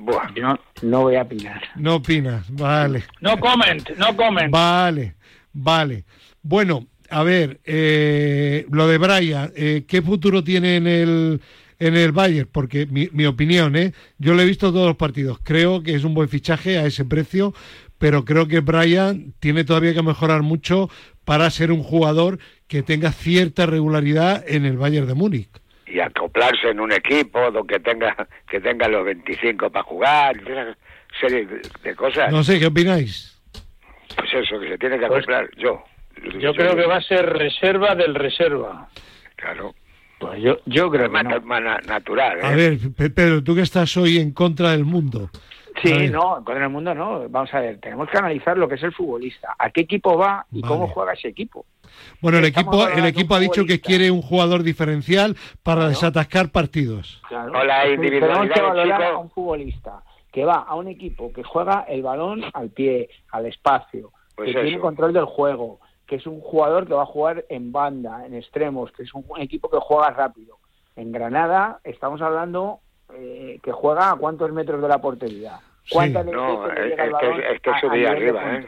Buah. 0.00 0.32
Yo 0.34 0.42
no, 0.42 0.58
no 0.82 1.02
voy 1.02 1.16
a 1.16 1.22
opinar. 1.22 1.62
No 1.76 1.96
opinas, 1.96 2.50
vale. 2.50 3.04
No 3.20 3.38
comment, 3.38 3.88
no 3.96 4.16
comment. 4.16 4.50
Vale, 4.50 5.14
vale. 5.52 6.04
Bueno, 6.42 6.86
a 7.10 7.22
ver, 7.22 7.60
eh, 7.64 8.66
lo 8.70 8.88
de 8.88 8.98
Brian, 8.98 9.52
eh, 9.56 9.84
¿qué 9.86 10.02
futuro 10.02 10.42
tiene 10.44 10.76
en 10.76 10.86
el, 10.86 11.40
en 11.78 11.96
el 11.96 12.12
Bayern? 12.12 12.48
Porque 12.50 12.86
mi, 12.86 13.08
mi 13.12 13.26
opinión, 13.26 13.76
¿eh? 13.76 13.92
yo 14.18 14.34
lo 14.34 14.42
he 14.42 14.46
visto 14.46 14.72
todos 14.72 14.86
los 14.86 14.96
partidos. 14.96 15.38
Creo 15.42 15.82
que 15.82 15.94
es 15.94 16.04
un 16.04 16.14
buen 16.14 16.28
fichaje 16.28 16.78
a 16.78 16.86
ese 16.86 17.04
precio, 17.04 17.54
pero 17.98 18.24
creo 18.24 18.46
que 18.48 18.60
Brian 18.60 19.34
tiene 19.40 19.64
todavía 19.64 19.94
que 19.94 20.02
mejorar 20.02 20.42
mucho 20.42 20.90
para 21.24 21.50
ser 21.50 21.72
un 21.72 21.82
jugador 21.82 22.38
que 22.68 22.82
tenga 22.82 23.12
cierta 23.12 23.66
regularidad 23.66 24.44
en 24.46 24.64
el 24.64 24.76
Bayern 24.76 25.06
de 25.06 25.14
Múnich. 25.14 25.48
y 25.86 26.00
acoplarse 26.36 26.70
en 26.70 26.80
un 26.80 26.92
equipo 26.92 27.40
que 27.66 27.80
tenga 27.80 28.14
que 28.48 28.60
tenga 28.60 28.88
los 28.88 29.04
25 29.04 29.70
para 29.70 29.82
jugar, 29.84 30.36
una 30.44 30.76
serie 31.20 31.46
de, 31.82 31.94
cosas. 31.96 32.30
No 32.30 32.44
sé, 32.44 32.58
¿qué 32.58 32.66
opináis? 32.66 33.40
Pues 34.16 34.32
eso, 34.34 34.58
que 34.60 34.68
se 34.68 34.78
tiene 34.78 34.98
que 34.98 35.06
Pues- 35.06 35.18
acoplar. 35.24 35.48
yo. 35.56 35.82
Yo 36.38 36.54
creo 36.54 36.74
que 36.74 36.86
va 36.86 36.96
a 36.96 37.02
ser 37.02 37.26
reserva 37.26 37.94
del 37.94 38.14
reserva. 38.14 38.88
Claro. 39.36 39.74
Pues 40.18 40.40
yo, 40.42 40.56
yo 40.64 40.90
creo 40.90 41.10
que 41.12 41.22
no. 41.22 41.40
más 41.42 41.62
na- 41.62 41.78
natural. 41.86 42.38
¿eh? 42.38 42.42
A 42.42 42.50
ver, 42.52 42.78
Pe- 42.96 43.10
Pedro, 43.10 43.44
tú 43.44 43.54
que 43.54 43.60
estás 43.60 43.94
hoy 43.98 44.16
en 44.16 44.32
contra 44.32 44.70
del 44.70 44.86
mundo. 44.86 45.28
Sí, 45.82 45.92
ver. 45.92 46.10
no, 46.10 46.42
con 46.42 46.60
el 46.60 46.70
mundo 46.70 46.94
no. 46.94 47.28
Vamos 47.28 47.52
a 47.52 47.60
ver, 47.60 47.78
tenemos 47.80 48.08
que 48.08 48.16
analizar 48.16 48.56
lo 48.56 48.66
que 48.66 48.76
es 48.76 48.82
el 48.82 48.94
futbolista, 48.94 49.54
a 49.58 49.68
qué 49.68 49.82
equipo 49.82 50.16
va 50.16 50.46
y 50.50 50.62
Vale. 50.62 50.72
cómo 50.72 50.88
juega 50.88 51.12
ese 51.12 51.28
equipo. 51.28 51.66
Bueno, 52.20 52.38
el 52.38 52.44
equipo, 52.46 52.86
el 52.88 53.04
equipo 53.06 53.34
ha 53.34 53.38
dicho 53.40 53.64
que 53.64 53.80
quiere 53.80 54.10
un 54.10 54.22
jugador 54.22 54.62
diferencial 54.62 55.36
para 55.62 55.76
Claro. 55.82 55.88
desatascar 55.90 56.50
partidos. 56.50 57.20
Claro. 57.28 57.52
O 57.58 57.64
la 57.64 57.82
Es 57.84 57.88
que 57.88 57.94
individualidad 57.94 58.36
Tenemos 58.38 58.54
que 58.54 58.60
valorar 58.62 59.00
chico. 59.02 59.12
a 59.12 59.18
un 59.18 59.30
futbolista 59.30 60.02
que 60.32 60.44
va 60.44 60.54
a 60.56 60.74
un 60.74 60.88
equipo 60.88 61.32
que 61.32 61.42
juega 61.42 61.84
el 61.88 62.02
balón 62.02 62.42
al 62.52 62.68
pie, 62.70 63.08
al 63.32 63.46
espacio, 63.46 64.12
Pues 64.34 64.48
que 64.48 64.52
tiene 64.54 64.70
eso. 64.72 64.80
control 64.80 65.12
del 65.14 65.24
juego, 65.24 65.80
que 66.06 66.16
es 66.16 66.26
un 66.26 66.40
jugador 66.40 66.86
que 66.86 66.94
va 66.94 67.02
a 67.02 67.06
jugar 67.06 67.44
en 67.48 67.72
banda, 67.72 68.26
en 68.26 68.34
extremos, 68.34 68.92
que 68.92 69.02
es 69.04 69.14
un 69.14 69.24
equipo 69.40 69.70
que 69.70 69.78
juega 69.80 70.10
rápido. 70.10 70.58
En 70.94 71.10
Granada 71.12 71.80
estamos 71.84 72.20
hablando 72.22 72.80
eh, 73.14 73.60
que 73.62 73.70
juega 73.72 74.10
a 74.10 74.16
cuántos 74.16 74.50
metros 74.52 74.82
de 74.82 74.88
la 74.88 74.98
portería. 75.00 75.58
Sí. 75.84 75.94
¿Cuántas 75.94 76.26
No, 76.26 76.62
veces 76.62 76.74
le 76.84 76.90
es- 76.90 76.96
que- 76.96 77.52
es 77.54 77.60
que 77.60 77.70
eso 77.70 77.88
de 77.88 77.98
de 77.98 78.08
arriba, 78.08 78.56
¿eh? 78.56 78.66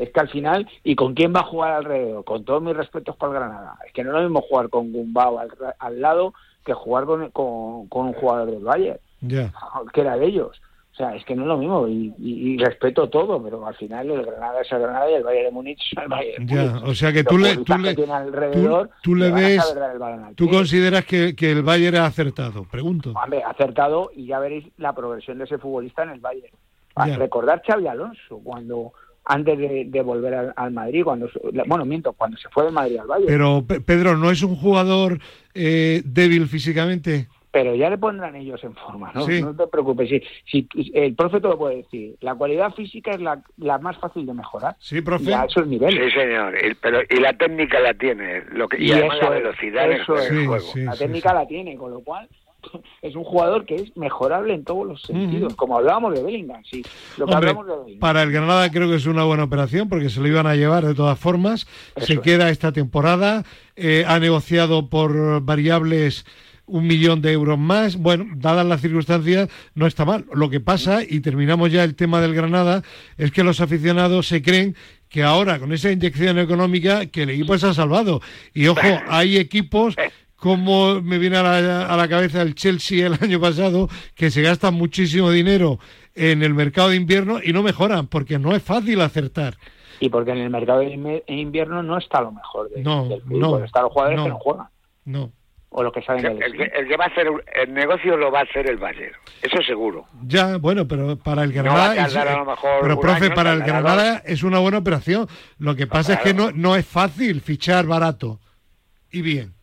Es 0.00 0.10
que 0.10 0.20
al 0.20 0.28
final, 0.28 0.66
¿y 0.82 0.94
con 0.96 1.14
quién 1.14 1.34
va 1.34 1.40
a 1.40 1.44
jugar 1.44 1.72
alrededor? 1.72 2.24
Con 2.24 2.44
todos 2.44 2.62
mis 2.62 2.74
respetos 2.76 3.16
para 3.16 3.32
el 3.32 3.38
Granada. 3.38 3.76
Es 3.86 3.92
que 3.92 4.02
no 4.02 4.10
es 4.10 4.14
lo 4.16 4.22
mismo 4.22 4.40
jugar 4.42 4.68
con 4.70 4.92
Gumbao 4.92 5.38
al, 5.38 5.48
al 5.78 6.00
lado 6.00 6.32
que 6.64 6.72
jugar 6.72 7.04
con, 7.04 7.30
con, 7.30 7.86
con 7.88 8.06
un 8.06 8.12
jugador 8.14 8.50
del 8.50 8.64
Bayern, 8.64 8.98
Ya. 9.20 9.52
que 9.92 10.00
era 10.00 10.16
de 10.16 10.26
ellos. 10.26 10.60
O 10.92 10.96
sea, 10.96 11.14
es 11.14 11.24
que 11.24 11.34
no 11.34 11.42
es 11.42 11.48
lo 11.48 11.56
mismo 11.56 11.86
y, 11.88 12.12
y- 12.18 12.52
y 12.52 12.58
respeto 12.58 13.08
todo, 13.08 13.42
pero 13.42 13.66
al 13.66 13.74
final 13.76 14.10
el 14.10 14.22
Granada 14.26 14.60
es 14.60 14.70
el 14.72 14.80
Granada 14.80 15.10
y 15.10 15.14
el 15.14 15.22
Bayern 15.22 15.44
de 15.46 15.50
Múnich 15.52 15.80
es 15.92 15.98
el 16.02 16.08
Bayern 16.08 16.46
de 16.46 16.54
Ya, 16.54 16.62
Múnich. 16.72 16.84
o 16.90 16.94
sea 16.94 17.12
que 17.12 17.24
tú 17.24 17.38
le, 17.38 17.56
tú 17.58 17.78
le, 17.78 17.88
que 17.90 17.94
tiene 17.96 18.12
alrededor 18.12 18.88
tú- 18.88 18.94
tú 19.02 19.14
le 19.14 19.30
ves, 19.30 19.74
tú 20.34 20.48
consideras 20.50 21.04
que, 21.06 21.34
que 21.34 21.52
el 21.52 21.62
Bayern 21.62 21.96
ha 21.96 22.06
acertado. 22.06 22.64
Pregunto. 22.64 23.12
Hombre, 23.12 23.42
acertado 23.44 24.10
y 24.14 24.26
ya 24.26 24.38
veréis 24.40 24.66
la 24.78 24.92
progresión 24.94 25.38
de 25.38 25.44
ese 25.44 25.58
futbolista 25.58 26.02
en 26.02 26.10
el 26.10 26.20
Bayern. 26.20 26.54
A 26.96 27.08
Ya. 27.08 27.16
recordar 27.16 27.62
Xavi 27.66 27.86
Alonso 27.86 28.40
cuando 28.42 28.92
antes 29.24 29.58
de, 29.58 29.84
de 29.86 30.02
volver 30.02 30.34
al, 30.34 30.52
al 30.56 30.70
Madrid, 30.72 31.04
cuando 31.04 31.28
bueno, 31.66 31.84
miento, 31.84 32.12
cuando 32.12 32.36
se 32.36 32.48
fue 32.48 32.64
del 32.64 32.72
Madrid 32.72 32.98
al 32.98 33.06
Bayern. 33.06 33.28
Pero 33.28 33.64
Pe- 33.66 33.80
Pedro, 33.80 34.16
¿no 34.16 34.30
es 34.30 34.42
un 34.42 34.56
jugador 34.56 35.18
eh, 35.54 36.02
débil 36.04 36.46
físicamente? 36.48 37.28
pero 37.52 37.74
ya 37.74 37.90
le 37.90 37.98
pondrán 37.98 38.36
ellos 38.36 38.62
en 38.62 38.74
forma, 38.76 39.10
¿no? 39.12 39.22
Sí. 39.26 39.42
No 39.42 39.52
te 39.56 39.66
preocupes. 39.66 40.08
Si, 40.08 40.22
si 40.48 40.68
el 40.94 41.16
profe 41.16 41.40
te 41.40 41.48
lo 41.48 41.58
puede 41.58 41.78
decir, 41.78 42.14
la 42.20 42.36
cualidad 42.36 42.72
física 42.74 43.10
es 43.10 43.20
la, 43.20 43.42
la 43.56 43.76
más 43.78 43.98
fácil 43.98 44.24
de 44.24 44.32
mejorar. 44.34 44.76
Sí, 44.78 45.00
profe. 45.00 45.30
Y 45.30 45.32
a 45.32 45.46
esos 45.46 45.66
niveles. 45.66 46.12
Sí, 46.14 46.20
señor. 46.20 46.54
Y, 46.64 46.74
pero, 46.74 47.00
y 47.10 47.16
la 47.18 47.32
técnica 47.32 47.80
la 47.80 47.92
tiene. 47.94 48.42
Lo 48.52 48.68
que, 48.68 48.80
y, 48.80 48.86
Y 48.86 48.92
además 48.92 49.16
eso 49.16 49.24
la 49.24 49.30
velocidad 49.30 49.84
en 49.86 49.92
el 49.94 50.00
eso 50.00 50.16
en 50.16 50.32
el 50.32 50.38
es. 50.42 50.46
juego. 50.46 50.64
Sí, 50.72 50.80
la 50.84 50.92
sí, 50.92 50.98
técnica 51.00 51.30
sí. 51.30 51.34
la 51.34 51.46
tiene, 51.48 51.76
con 51.76 51.90
lo 51.90 52.00
cual 52.02 52.28
es 53.02 53.14
un 53.16 53.24
jugador 53.24 53.64
que 53.66 53.76
es 53.76 53.96
mejorable 53.96 54.54
en 54.54 54.64
todos 54.64 54.86
los 54.86 55.02
sentidos. 55.02 55.54
Como 55.54 55.76
hablábamos 55.78 56.14
de 56.14 56.22
Bellingham, 56.22 56.62
sí. 56.64 56.82
Lo 57.16 57.26
que 57.26 57.32
Hombre, 57.34 57.50
hablamos 57.50 57.66
de 57.66 57.72
Bellingham. 57.84 58.00
para 58.00 58.22
el 58.22 58.32
Granada 58.32 58.70
creo 58.70 58.88
que 58.88 58.96
es 58.96 59.06
una 59.06 59.24
buena 59.24 59.44
operación 59.44 59.88
porque 59.88 60.10
se 60.10 60.20
lo 60.20 60.28
iban 60.28 60.46
a 60.46 60.54
llevar 60.56 60.86
de 60.86 60.94
todas 60.94 61.18
formas. 61.18 61.66
Eso 61.96 62.06
se 62.06 62.14
es. 62.14 62.20
queda 62.20 62.50
esta 62.50 62.72
temporada. 62.72 63.44
eh, 63.76 64.04
ha 64.06 64.18
negociado 64.18 64.88
por 64.88 65.42
variables 65.42 66.24
un 66.66 66.86
millón 66.86 67.20
de 67.20 67.32
euros 67.32 67.58
más. 67.58 67.96
Bueno, 67.96 68.26
dadas 68.36 68.64
las 68.66 68.80
circunstancias, 68.80 69.48
no 69.74 69.86
está 69.86 70.04
mal. 70.04 70.26
Lo 70.32 70.50
que 70.50 70.60
pasa, 70.60 71.02
y 71.02 71.20
terminamos 71.20 71.72
ya 71.72 71.82
el 71.82 71.94
tema 71.96 72.20
del 72.20 72.34
Granada, 72.34 72.82
es 73.18 73.32
que 73.32 73.42
los 73.42 73.60
aficionados 73.60 74.28
se 74.28 74.40
creen 74.42 74.76
que 75.08 75.24
ahora, 75.24 75.58
con 75.58 75.72
esa 75.72 75.90
inyección 75.90 76.38
económica, 76.38 77.06
que 77.06 77.24
el 77.24 77.30
equipo 77.30 77.58
se 77.58 77.66
ha 77.66 77.74
salvado. 77.74 78.20
Y 78.54 78.68
ojo, 78.68 78.80
hay 79.08 79.36
equipos 79.38 79.96
como 80.40 81.00
me 81.02 81.18
viene 81.18 81.36
a 81.36 81.42
la, 81.42 81.86
a 81.86 81.96
la 81.96 82.08
cabeza 82.08 82.42
el 82.42 82.54
Chelsea 82.54 83.06
el 83.06 83.14
año 83.20 83.40
pasado, 83.40 83.88
que 84.14 84.30
se 84.30 84.42
gastan 84.42 84.74
muchísimo 84.74 85.30
dinero 85.30 85.78
en 86.14 86.42
el 86.42 86.54
mercado 86.54 86.88
de 86.88 86.96
invierno 86.96 87.38
y 87.42 87.52
no 87.52 87.62
mejoran, 87.62 88.06
porque 88.08 88.38
no 88.38 88.54
es 88.56 88.62
fácil 88.62 89.00
acertar. 89.00 89.54
Y 90.00 90.08
porque 90.08 90.30
en 90.32 90.38
el 90.38 90.50
mercado 90.50 90.80
de 90.80 91.22
invierno 91.28 91.82
no 91.82 91.98
está 91.98 92.22
lo 92.22 92.32
mejor 92.32 92.70
de- 92.70 92.82
No, 92.82 93.06
del 93.08 93.20
fútbol. 93.22 93.38
no, 93.40 93.64
Están 93.64 93.82
los 93.84 93.92
jugadores 93.92 94.16
no. 94.18 94.24
que 94.24 94.30
no 94.30 94.38
juegan. 94.38 94.66
No. 95.04 95.32
O 95.72 95.84
los 95.84 95.92
que 95.92 96.02
saben 96.02 96.26
El, 96.26 96.56
que, 96.56 96.64
el 96.64 96.88
que 96.88 96.96
va 96.96 97.04
a 97.04 97.08
hacer 97.08 97.28
el 97.54 97.72
negocio 97.72 98.16
lo 98.16 98.32
va 98.32 98.40
a 98.40 98.42
hacer 98.42 98.68
el 98.68 98.76
Bayern. 98.78 99.14
Eso 99.40 99.62
seguro. 99.62 100.04
Ya, 100.26 100.56
bueno, 100.56 100.88
pero 100.88 101.16
para 101.16 101.44
el 101.44 101.50
No 101.54 101.62
Granada. 101.62 101.78
va 101.86 101.92
a 101.92 101.94
tardar 101.94 102.26
es- 102.26 102.32
a 102.34 102.38
lo 102.38 102.44
mejor 102.44 102.70
pero, 102.82 102.98
profe, 102.98 103.26
año, 103.26 103.34
para 103.36 103.52
el 103.52 103.60
Granada 103.62 104.20
es 104.26 104.42
una 104.42 104.58
buena 104.58 104.78
operación. 104.78 105.28
Lo 105.58 105.76
que 105.76 105.86
pasa 105.86 106.14
es 106.14 106.20
que 106.20 106.34
no, 106.34 106.50
no 106.50 106.74
es 106.74 106.84
fácil 106.86 107.40
fichar 107.40 107.86
barato 107.86 108.40
y 109.12 109.22
bien. 109.22 109.54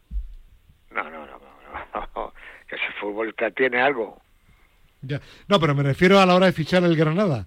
No, 0.91 1.03
no, 1.03 1.09
no. 1.09 1.25
no, 1.25 2.07
no. 2.15 2.33
Que 2.69 2.75
ese 2.75 2.85
futbolista 2.99 3.51
tiene 3.51 3.81
algo. 3.81 4.19
Ya. 5.01 5.21
No, 5.47 5.59
pero 5.59 5.75
me 5.75 5.83
refiero 5.83 6.19
a 6.19 6.25
la 6.25 6.35
hora 6.35 6.47
de 6.47 6.51
fichar 6.51 6.83
el 6.83 6.95
Granada. 6.95 7.45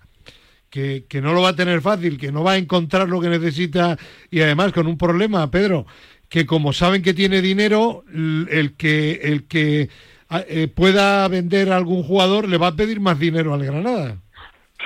Que, 0.69 1.05
que 1.09 1.21
no 1.21 1.33
lo 1.33 1.43
va 1.43 1.49
a 1.49 1.57
tener 1.57 1.81
fácil, 1.81 2.17
que 2.17 2.31
no 2.31 2.45
va 2.45 2.53
a 2.53 2.57
encontrar 2.57 3.09
lo 3.09 3.21
que 3.21 3.29
necesita 3.29 3.97
y 4.31 4.41
además 4.41 4.73
con 4.73 4.87
un 4.87 4.97
problema, 4.97 5.51
Pedro, 5.51 5.85
que 6.29 6.47
como 6.47 6.73
saben 6.73 7.03
que 7.03 7.13
tiene 7.13 7.43
dinero, 7.43 8.05
el 8.09 8.77
que, 8.77 9.15
el 9.15 9.49
que 9.49 9.89
eh, 10.31 10.69
pueda 10.69 11.27
vender 11.27 11.73
a 11.73 11.77
algún 11.77 12.05
jugador 12.05 12.49
le 12.49 12.57
va 12.57 12.69
a 12.69 12.77
pedir 12.77 13.01
más 13.01 13.19
dinero 13.19 13.53
al 13.53 13.65
Granada. 13.65 14.19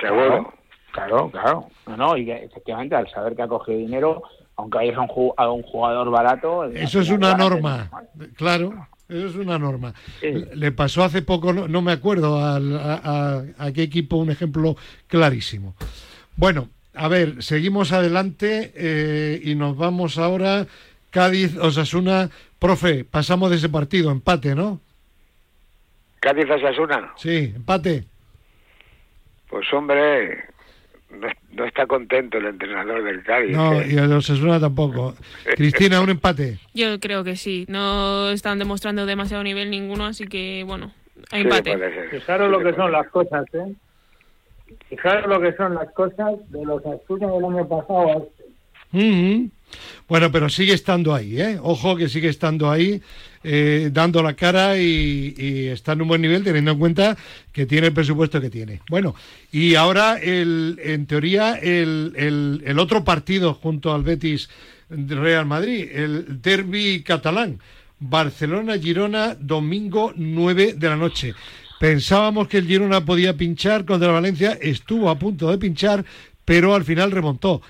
Seguro. 0.01 0.51
Claro, 0.91 1.29
claro. 1.29 1.67
No, 1.85 1.97
no, 1.97 2.17
y 2.17 2.25
que, 2.25 2.45
efectivamente 2.45 2.95
al 2.95 3.07
saber 3.11 3.35
que 3.35 3.43
ha 3.43 3.47
cogido 3.47 3.77
dinero, 3.77 4.23
aunque 4.55 4.77
vayas 4.77 4.97
a 4.97 5.01
un, 5.51 5.61
jugador 5.63 6.09
barato... 6.09 6.63
Eso 6.63 7.01
es 7.01 7.09
una 7.09 7.35
norma, 7.35 7.91
tener- 8.13 8.33
claro, 8.33 8.87
eso 9.09 9.27
es 9.27 9.35
una 9.35 9.57
norma. 9.59 9.93
Le 10.21 10.71
pasó 10.71 11.03
hace 11.03 11.21
poco, 11.21 11.53
no, 11.53 11.67
no 11.67 11.81
me 11.81 11.91
acuerdo 11.91 12.43
al- 12.43 12.77
a, 12.77 12.93
a- 13.03 13.43
a 13.67 13.71
qué 13.71 13.83
equipo, 13.83 14.17
un 14.17 14.31
ejemplo 14.31 14.75
clarísimo. 15.07 15.75
Bueno, 16.37 16.69
a 16.93 17.07
ver, 17.07 17.43
seguimos 17.43 17.91
adelante 17.91 18.71
eh, 18.75 19.41
y 19.43 19.55
nos 19.55 19.77
vamos 19.77 20.17
ahora. 20.17 20.65
Cádiz, 21.11 21.55
Osasuna, 21.57 22.29
profe, 22.59 23.05
pasamos 23.05 23.49
de 23.49 23.55
ese 23.57 23.69
partido, 23.69 24.11
empate, 24.11 24.53
¿no? 24.55 24.81
Cádiz 26.19 26.49
Osasuna. 26.49 27.13
Sí, 27.17 27.53
empate. 27.55 28.05
Pues 29.49 29.71
hombre, 29.73 30.43
no, 31.19 31.27
no 31.53 31.65
está 31.65 31.85
contento 31.87 32.37
el 32.37 32.45
entrenador 32.45 33.03
del 33.03 33.23
Cádiz. 33.23 33.51
No, 33.55 33.81
¿eh? 33.81 33.87
y 33.91 33.97
a 33.97 34.05
los 34.05 34.29
Osasuna 34.29 34.59
tampoco. 34.59 35.15
Cristina, 35.55 36.01
un 36.01 36.09
empate. 36.09 36.59
Yo 36.73 36.99
creo 36.99 37.23
que 37.23 37.35
sí. 37.35 37.65
No 37.67 38.29
están 38.29 38.59
demostrando 38.59 39.05
demasiado 39.05 39.43
nivel 39.43 39.69
ninguno, 39.69 40.05
así 40.05 40.25
que 40.25 40.63
bueno, 40.65 40.91
hay 41.31 41.41
Sí, 41.41 41.47
empate. 41.47 41.77
Fijaros 42.11 42.47
Sí, 42.47 42.51
lo 42.51 42.59
que 42.59 42.75
son 42.75 42.85
ser. 42.85 42.91
las 42.91 43.07
cosas, 43.09 43.45
¿eh? 43.53 43.73
Fijaros 44.89 45.27
lo 45.27 45.41
que 45.41 45.53
son 45.55 45.75
las 45.75 45.91
cosas 45.93 46.33
de 46.51 46.65
los 46.65 46.85
Asturias 46.85 47.31
del 47.31 47.45
año 47.45 47.67
pasado 47.67 48.07
a 48.09 48.13
este. 48.17 49.49
Bueno, 50.07 50.31
pero 50.31 50.49
sigue 50.49 50.73
estando 50.73 51.13
ahí, 51.13 51.41
¿eh? 51.41 51.57
Ojo 51.61 51.95
que 51.97 52.07
sigue 52.07 52.29
estando 52.29 52.69
ahí, 52.71 53.01
eh, 53.47 53.89
dando 53.93 54.23
la 54.23 54.33
cara 54.33 54.77
y, 54.77 55.67
está 55.71 55.93
en 55.93 56.01
un 56.01 56.07
buen 56.07 56.21
nivel, 56.21 56.43
teniendo 56.43 56.71
en 56.71 56.79
cuenta 56.79 57.15
que 57.51 57.65
tiene 57.65 57.87
el 57.87 57.93
presupuesto 57.93 58.41
que 58.41 58.49
tiene. 58.49 58.81
Bueno, 58.89 59.13
y 59.51 59.75
ahora, 59.75 60.17
el, 60.17 60.79
en 60.83 61.05
teoría, 61.05 61.53
el, 61.55 62.13
el- 62.65 62.79
otro 62.79 63.03
partido 63.03 63.53
junto 63.53 63.93
al 63.93 64.03
Betis 64.03 64.49
Real 64.89 65.45
Madrid, 65.45 65.87
el 65.93 66.41
derby 66.41 67.03
catalán, 67.03 67.59
Barcelona-Girona, 67.99 69.35
domingo 69.39 70.11
9 70.15 70.73
de 70.77 70.89
la 70.89 70.95
noche. 70.97 71.33
Pensábamos 71.79 72.47
que 72.47 72.57
el 72.57 72.67
Girona 72.67 73.05
podía 73.05 73.35
pinchar 73.37 73.85
contra 73.85 74.11
Valencia, 74.11 74.57
estuvo 74.61 75.09
a 75.09 75.19
punto 75.19 75.51
de 75.51 75.57
pinchar, 75.57 76.03
pero 76.43 76.73
al 76.73 76.83
final 76.83 77.11
remontó. 77.11 77.61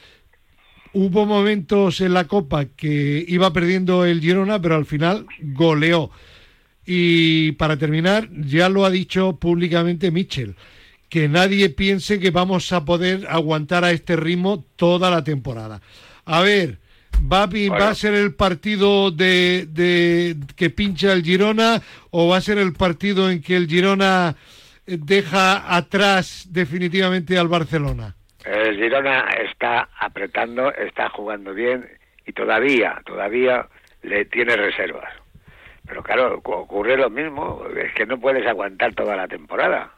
Hubo 0.98 1.26
momentos 1.26 2.00
en 2.00 2.14
la 2.14 2.24
Copa 2.24 2.66
que 2.66 3.26
iba 3.28 3.52
perdiendo 3.52 4.06
el 4.06 4.22
Girona, 4.22 4.62
pero 4.62 4.76
al 4.76 4.86
final 4.86 5.26
goleó. 5.42 6.10
Y 6.86 7.52
para 7.54 7.76
terminar, 7.78 8.30
ya 8.32 8.70
lo 8.70 8.86
ha 8.86 8.90
dicho 8.90 9.36
públicamente 9.38 10.10
Mitchell, 10.10 10.56
que 11.10 11.28
nadie 11.28 11.70
piense 11.70 12.18
que 12.20 12.32
vamos 12.32 12.72
a 12.72 12.86
poder 12.86 13.28
aguantar 13.30 13.84
a 13.84 13.92
este 13.92 14.16
ritmo 14.16 14.64
toda 14.78 15.10
la 15.12 15.22
temporada. 15.24 15.82
A 16.24 16.40
ver, 16.42 16.80
¿va, 17.30 17.44
a 17.44 17.50
pin- 17.50 17.68
Bueno. 17.70 17.84
¿va 17.86 17.92
a 17.92 17.96
ser 17.96 18.14
el 18.14 18.34
partido 18.34 19.12
de, 19.12 19.68
de 19.70 20.38
que 20.56 20.70
pincha 20.70 21.12
el 21.12 21.24
Girona 21.24 21.82
o 22.12 22.30
va 22.30 22.38
a 22.38 22.42
ser 22.42 22.58
el 22.58 22.72
partido 22.72 23.30
en 23.30 23.42
que 23.42 23.58
el 23.58 23.68
Girona 23.68 24.36
eh, 24.88 24.98
deja 25.02 25.76
atrás 25.76 26.48
definitivamente 26.52 27.38
al 27.38 27.50
Barcelona? 27.50 28.15
El 28.46 28.76
Girona 28.78 29.22
está 29.40 29.90
apretando, 30.00 30.72
está 30.74 31.10
jugando 31.10 31.54
bien 31.54 31.90
y 32.26 32.32
todavía, 32.34 33.02
todavía 33.06 33.68
le 34.04 34.26
tiene 34.26 34.56
reservas. 34.56 35.12
Pero 35.86 36.04
claro, 36.04 36.42
cu- 36.42 36.54
ocurre 36.54 36.96
lo 36.98 37.10
mismo, 37.10 37.64
es 37.76 37.94
que 37.94 38.06
no 38.06 38.20
puedes 38.20 38.46
aguantar 38.48 38.94
toda 38.94 39.16
la 39.16 39.28
temporada. 39.28 39.92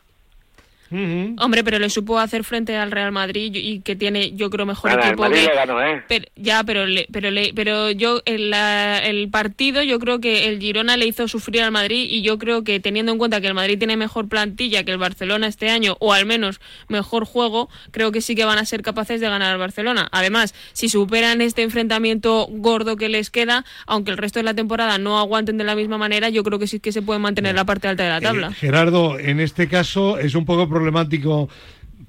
Hombre, 0.92 1.64
pero 1.64 1.80
le 1.80 1.90
supo 1.90 2.20
hacer 2.20 2.44
frente 2.44 2.76
al 2.78 2.92
Real 2.92 3.12
Madrid 3.12 3.52
y 3.56 3.82
que 3.82 3.96
tiene, 3.96 4.32
yo 4.36 4.50
creo, 4.50 4.66
mejor 4.66 4.92
Nada, 4.92 5.04
el 5.04 5.08
equipo 5.10 5.24
Madrid 5.24 5.42
que- 5.42 5.48
le 5.48 5.56
ganó, 5.56 5.84
¿eh? 5.84 6.04
Pero, 6.08 6.26
ya, 6.36 6.64
pero 6.64 6.86
le, 6.86 7.08
pero 7.12 7.32
le, 7.32 7.52
pero 7.54 7.92
yo 7.92 8.22
en 8.26 8.50
la- 8.50 9.00
el 9.00 9.30
partido 9.30 9.84
yo 9.84 10.00
creo 10.00 10.20
que 10.20 10.48
el 10.48 10.60
Girona 10.60 10.98
le 10.98 11.06
hizo 11.06 11.28
sufrir 11.28 11.62
al 11.64 11.72
Madrid 11.72 12.08
y 12.10 12.22
yo 12.22 12.38
creo 12.38 12.64
que 12.64 12.80
teniendo 12.80 13.12
en 13.12 13.18
cuenta 13.18 13.42
que 13.42 13.48
el 13.48 13.54
Madrid 13.54 13.78
tiene 13.78 13.98
mejor 13.98 14.28
plantilla 14.28 14.84
que 14.84 14.92
el 14.92 14.98
Barcelona 14.98 15.48
este 15.48 15.70
año 15.70 15.98
o 16.00 16.14
al 16.14 16.26
menos 16.26 16.60
mejor 16.88 17.26
juego, 17.26 17.70
creo 17.92 18.12
que 18.12 18.22
sí 18.22 18.36
que 18.36 18.46
van 18.46 18.58
a 18.58 18.66
ser 18.66 18.82
capaces 18.82 19.20
de 19.22 19.28
ganar 19.30 19.52
al 19.54 19.58
Barcelona. 19.60 20.08
Además, 20.12 20.54
si 20.74 20.90
superan 20.90 21.42
este 21.42 21.62
enfrentamiento 21.64 22.48
gordo 22.50 22.96
que 22.98 23.10
les 23.10 23.30
queda, 23.30 23.66
aunque 23.86 24.12
el 24.12 24.18
resto 24.18 24.40
de 24.40 24.44
la 24.44 24.54
temporada 24.54 24.98
no 24.98 25.20
aguanten 25.20 25.58
de 25.58 25.64
la 25.64 25.76
misma 25.76 25.98
manera, 25.98 26.30
yo 26.30 26.44
creo 26.44 26.60
que 26.60 26.68
sí 26.68 26.80
que 26.80 26.92
se 26.92 27.02
pueden 27.02 27.22
mantener 27.22 27.52
en 27.52 27.56
la 27.58 27.66
parte 27.66 27.88
alta 27.88 28.04
de 28.04 28.10
la 28.10 28.22
tabla. 28.22 28.48
Eh, 28.50 28.54
Gerardo, 28.54 29.20
en 29.20 29.40
este 29.40 29.68
caso 29.68 30.18
es 30.18 30.36
un 30.36 30.46
poco 30.46 30.68
problemático 30.78 31.50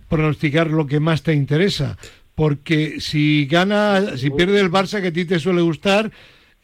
pronosticar 0.08 0.68
lo 0.68 0.86
que 0.86 1.00
más 1.00 1.22
te 1.22 1.32
interesa, 1.32 1.96
porque 2.34 3.00
si 3.00 3.46
gana, 3.46 4.16
si 4.16 4.30
pierde 4.30 4.60
el 4.60 4.70
Barça, 4.70 5.00
que 5.00 5.08
a 5.08 5.12
ti 5.12 5.24
te 5.24 5.38
suele 5.38 5.62
gustar, 5.62 6.10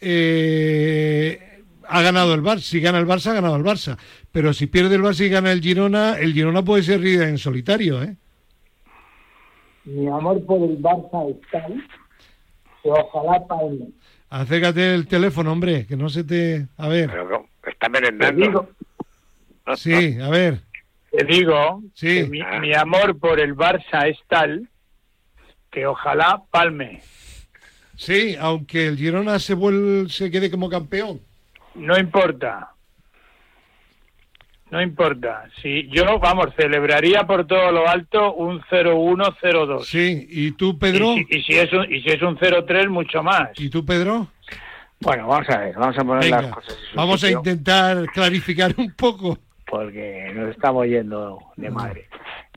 eh, 0.01 1.63
ha 1.89 2.03
ganado 2.03 2.35
el 2.35 2.43
Barça. 2.43 2.61
Si 2.61 2.81
gana 2.81 2.99
el 2.99 3.07
Barça, 3.07 3.31
ha 3.31 3.35
ganado 3.35 3.57
el 3.57 3.65
Barça. 3.65 3.97
Pero 4.33 4.53
si 4.53 4.67
pierde 4.67 4.97
el 4.97 5.03
Barça 5.03 5.25
y 5.25 5.29
gana 5.29 5.51
el 5.53 5.61
Girona, 5.61 6.19
el 6.19 6.33
Girona 6.33 6.63
puede 6.63 6.83
ser 6.83 7.01
líder 7.01 7.29
en 7.29 7.39
solitario, 7.39 8.03
¿eh? 8.03 8.17
Mi 9.85 10.07
amor 10.09 10.45
por 10.47 10.63
el 10.69 10.79
Barça 10.81 11.31
es 11.31 11.37
tal 11.51 11.83
que 12.83 12.91
ojalá 12.91 13.47
palme. 13.47 13.89
Acércate 14.31 14.95
el 14.95 15.07
teléfono, 15.07 15.53
hombre, 15.53 15.87
que 15.87 15.97
no 15.97 16.09
se 16.09 16.25
te... 16.25 16.67
A 16.77 16.89
ver, 16.89 17.11
Pero 17.11 17.47
está 17.67 17.89
merendando. 17.89 18.69
sí, 19.77 20.19
a 20.21 20.29
ver, 20.29 20.61
Te 21.17 21.25
digo 21.25 21.83
Sí. 21.95 22.07
que 22.07 22.25
mi, 22.29 22.41
mi 22.61 22.75
amor 22.75 23.19
por 23.19 23.39
el 23.41 23.55
Barça 23.55 24.09
es 24.09 24.19
tal 24.29 24.69
que 25.71 25.87
ojalá 25.87 26.43
palme. 26.51 27.03
sí, 27.97 28.37
aunque 28.39 28.87
el 28.87 28.97
Girona 28.97 29.39
se, 29.39 29.57
vuel- 29.57 30.09
se 30.09 30.31
quede 30.31 30.51
como 30.51 30.69
campeón. 30.69 31.21
No 31.75 31.99
importa. 31.99 32.71
No 34.71 34.81
importa. 34.83 35.45
Si 35.63 35.89
yo, 35.89 36.19
vamos, 36.19 36.49
celebraría 36.57 37.25
por 37.25 37.47
todo 37.47 37.71
lo 37.71 37.89
alto 37.89 38.35
un 38.35 38.61
0-1-0-2. 38.63 39.85
Sí, 39.85 40.27
¿y 40.29 40.53
tú, 40.53 40.79
Pedro? 40.79 41.13
Y, 41.17 41.25
si, 41.25 41.37
y 41.39 41.43
si 41.43 41.53
es 41.59 41.73
un, 41.73 41.93
y 41.93 42.01
si 42.03 42.09
es 42.11 42.23
un 42.23 42.37
0-3, 42.37 42.89
mucho 42.89 43.23
más. 43.23 43.51
¿Y 43.59 43.69
tú, 43.69 43.85
Pedro? 43.85 44.29
bueno, 45.01 45.29
vamos 45.29 45.49
a 45.51 45.59
ver, 45.59 45.75
vamos 45.77 45.99
a 45.99 46.05
poner 46.05 46.25
Venga, 46.25 46.43
las 46.43 46.55
cosas 46.55 46.73
en 46.79 46.91
su 46.91 46.97
vamos 46.97 47.25
a 47.25 47.31
intentar 47.31 48.07
clarificar 48.07 48.75
un 48.79 48.91
poco. 48.93 49.39
Porque 49.71 50.31
nos 50.35 50.51
estamos 50.51 50.87
yendo 50.87 51.39
de 51.57 51.71
madre. 51.71 52.07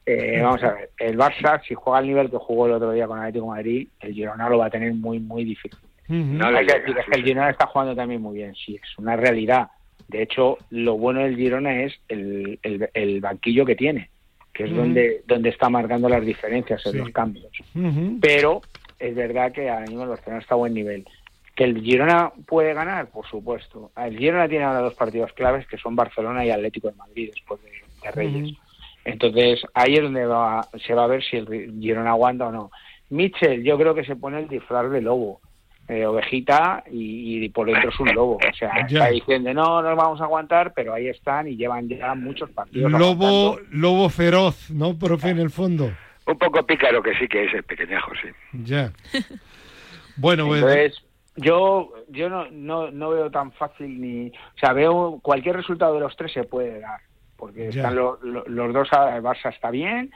Eh, 0.06 0.40
vamos 0.42 0.64
a 0.64 0.72
ver, 0.74 0.90
el 1.00 1.18
Barça, 1.18 1.62
si 1.68 1.74
juega 1.74 2.00
al 2.00 2.08
nivel 2.08 2.30
que 2.30 2.38
jugó 2.38 2.68
el 2.68 2.74
otro 2.74 2.92
día 2.94 3.08
con 3.08 3.20
Atlético 3.20 3.46
de 3.46 3.52
Madrid, 3.52 3.88
el 4.00 4.14
Girona 4.14 4.48
lo 4.50 4.58
va 4.60 4.68
a 4.68 4.70
tener 4.70 4.94
muy, 4.94 5.20
muy 5.20 5.44
difícil. 5.44 5.78
No 6.08 6.48
Hay 6.48 6.66
que 6.66 6.80
decir, 6.80 6.98
es 6.98 7.06
que 7.06 7.20
el. 7.20 7.26
Girona 7.26 7.50
está 7.50 7.68
jugando 7.68 7.94
también 7.96 8.22
muy 8.22 8.38
bien, 8.38 8.56
sí, 8.56 8.76
es 8.82 8.98
una 8.98 9.18
realidad. 9.18 9.68
De 10.08 10.22
hecho, 10.22 10.58
lo 10.70 10.98
bueno 10.98 11.20
del 11.20 11.36
Girona 11.36 11.82
es 11.84 12.00
el, 12.08 12.58
el, 12.64 12.90
el 12.94 13.20
banquillo 13.20 13.66
que 13.66 13.76
tiene, 13.76 14.10
que 14.54 14.64
es 14.64 14.74
donde, 14.74 15.24
donde 15.28 15.50
está 15.50 15.70
marcando 15.70 16.08
las 16.08 16.26
diferencias 16.26 16.86
en 16.86 16.92
Sí. 16.94 16.98
los 17.00 17.10
cambios. 17.10 17.52
Pero 18.22 18.62
es 19.00 19.14
verdad 19.14 19.52
que 19.52 19.70
ahora 19.70 19.86
mismo 19.88 20.04
el 20.04 20.10
Barcelona 20.10 20.42
está 20.42 20.56
a 20.56 20.58
buen 20.60 20.74
nivel. 20.74 21.06
¿Que 21.58 21.64
el 21.66 21.82
Girona 21.82 22.32
puede 22.46 22.74
ganar? 22.74 23.10
Por 23.10 23.28
supuesto. 23.28 23.92
El 23.98 24.18
Girona 24.18 24.48
tiene 24.48 24.64
ahora 24.64 24.80
dos 24.82 24.94
partidos 24.94 25.34
claves 25.34 25.66
que 25.68 25.78
son 25.78 25.96
Barcelona 25.96 26.46
y 26.46 26.52
Atlético 26.52 26.88
de 26.90 26.96
Madrid 26.96 27.32
después 27.34 27.60
de, 27.64 27.72
de 28.04 28.12
Reyes. 28.12 28.56
Entonces 29.04 29.62
ahí 29.74 29.96
es 29.96 30.04
donde 30.04 30.26
va, 30.26 30.68
se 30.86 30.94
va 30.94 31.06
a 31.06 31.08
ver 31.08 31.24
si 31.24 31.38
el 31.38 31.74
Girona 31.82 32.12
aguanta 32.12 32.48
o 32.48 32.52
no. 32.52 32.72
Mitchell 33.10 33.64
yo 33.64 33.78
creo 33.78 33.96
que 33.96 34.06
se 34.06 34.16
pone 34.16 34.38
el 34.40 34.48
disfraz 34.48 34.90
de 34.92 35.02
lobo. 35.02 35.42
eh, 35.88 36.06
ovejita 36.06 36.84
y, 36.92 37.46
y 37.46 37.50
por 37.50 37.66
dentro 37.68 37.90
es 37.90 38.00
un 38.02 38.14
lobo. 38.14 38.36
O 38.36 38.54
sea, 38.54 38.70
Ya. 38.90 39.00
está 39.00 39.10
diciendo 39.10 39.54
no, 39.54 39.82
no 39.82 39.96
vamos 39.96 40.22
a 40.22 40.26
aguantar, 40.26 40.74
pero 40.76 40.94
ahí 40.94 41.08
están 41.08 41.48
y 41.48 41.56
llevan 41.56 41.88
ya 41.90 42.14
muchos 42.14 42.52
partidos. 42.52 42.92
Lobo, 42.92 43.26
aguantando. 43.26 43.62
lobo 43.72 44.10
feroz, 44.10 44.70
¿no, 44.70 44.96
profe, 45.00 45.30
en 45.30 45.40
el 45.40 45.50
fondo? 45.50 45.92
Un 46.28 46.38
poco 46.38 46.62
pícaro 46.68 47.02
que 47.02 47.16
sí 47.16 47.28
que 47.28 47.46
es 47.46 47.54
el 47.54 47.64
pequeñajo, 47.64 48.12
sí. 48.22 48.28
Ya. 48.66 48.92
Bueno, 50.18 50.48
pues, 50.48 50.62
Entonces, 50.62 51.04
yo 51.38 51.94
yo 52.10 52.30
no, 52.30 52.50
no, 52.52 52.92
no 52.92 53.10
veo 53.10 53.32
tan 53.32 53.52
fácil 53.54 54.00
ni... 54.02 54.28
O 54.30 54.60
sea, 54.60 54.74
veo 54.74 55.20
cualquier 55.22 55.56
resultado 55.56 55.94
de 55.96 56.02
los 56.02 56.16
tres 56.16 56.34
se 56.34 56.44
puede 56.44 56.80
dar, 56.80 57.00
porque 57.36 57.72
Ya. 57.72 57.82
están 57.82 57.96
lo- 57.96 58.20
lo- 58.22 58.46
los 58.48 58.74
dos, 58.74 58.90
el 58.92 59.22
Barça 59.24 59.50
está 59.54 59.72
bien, 59.72 60.12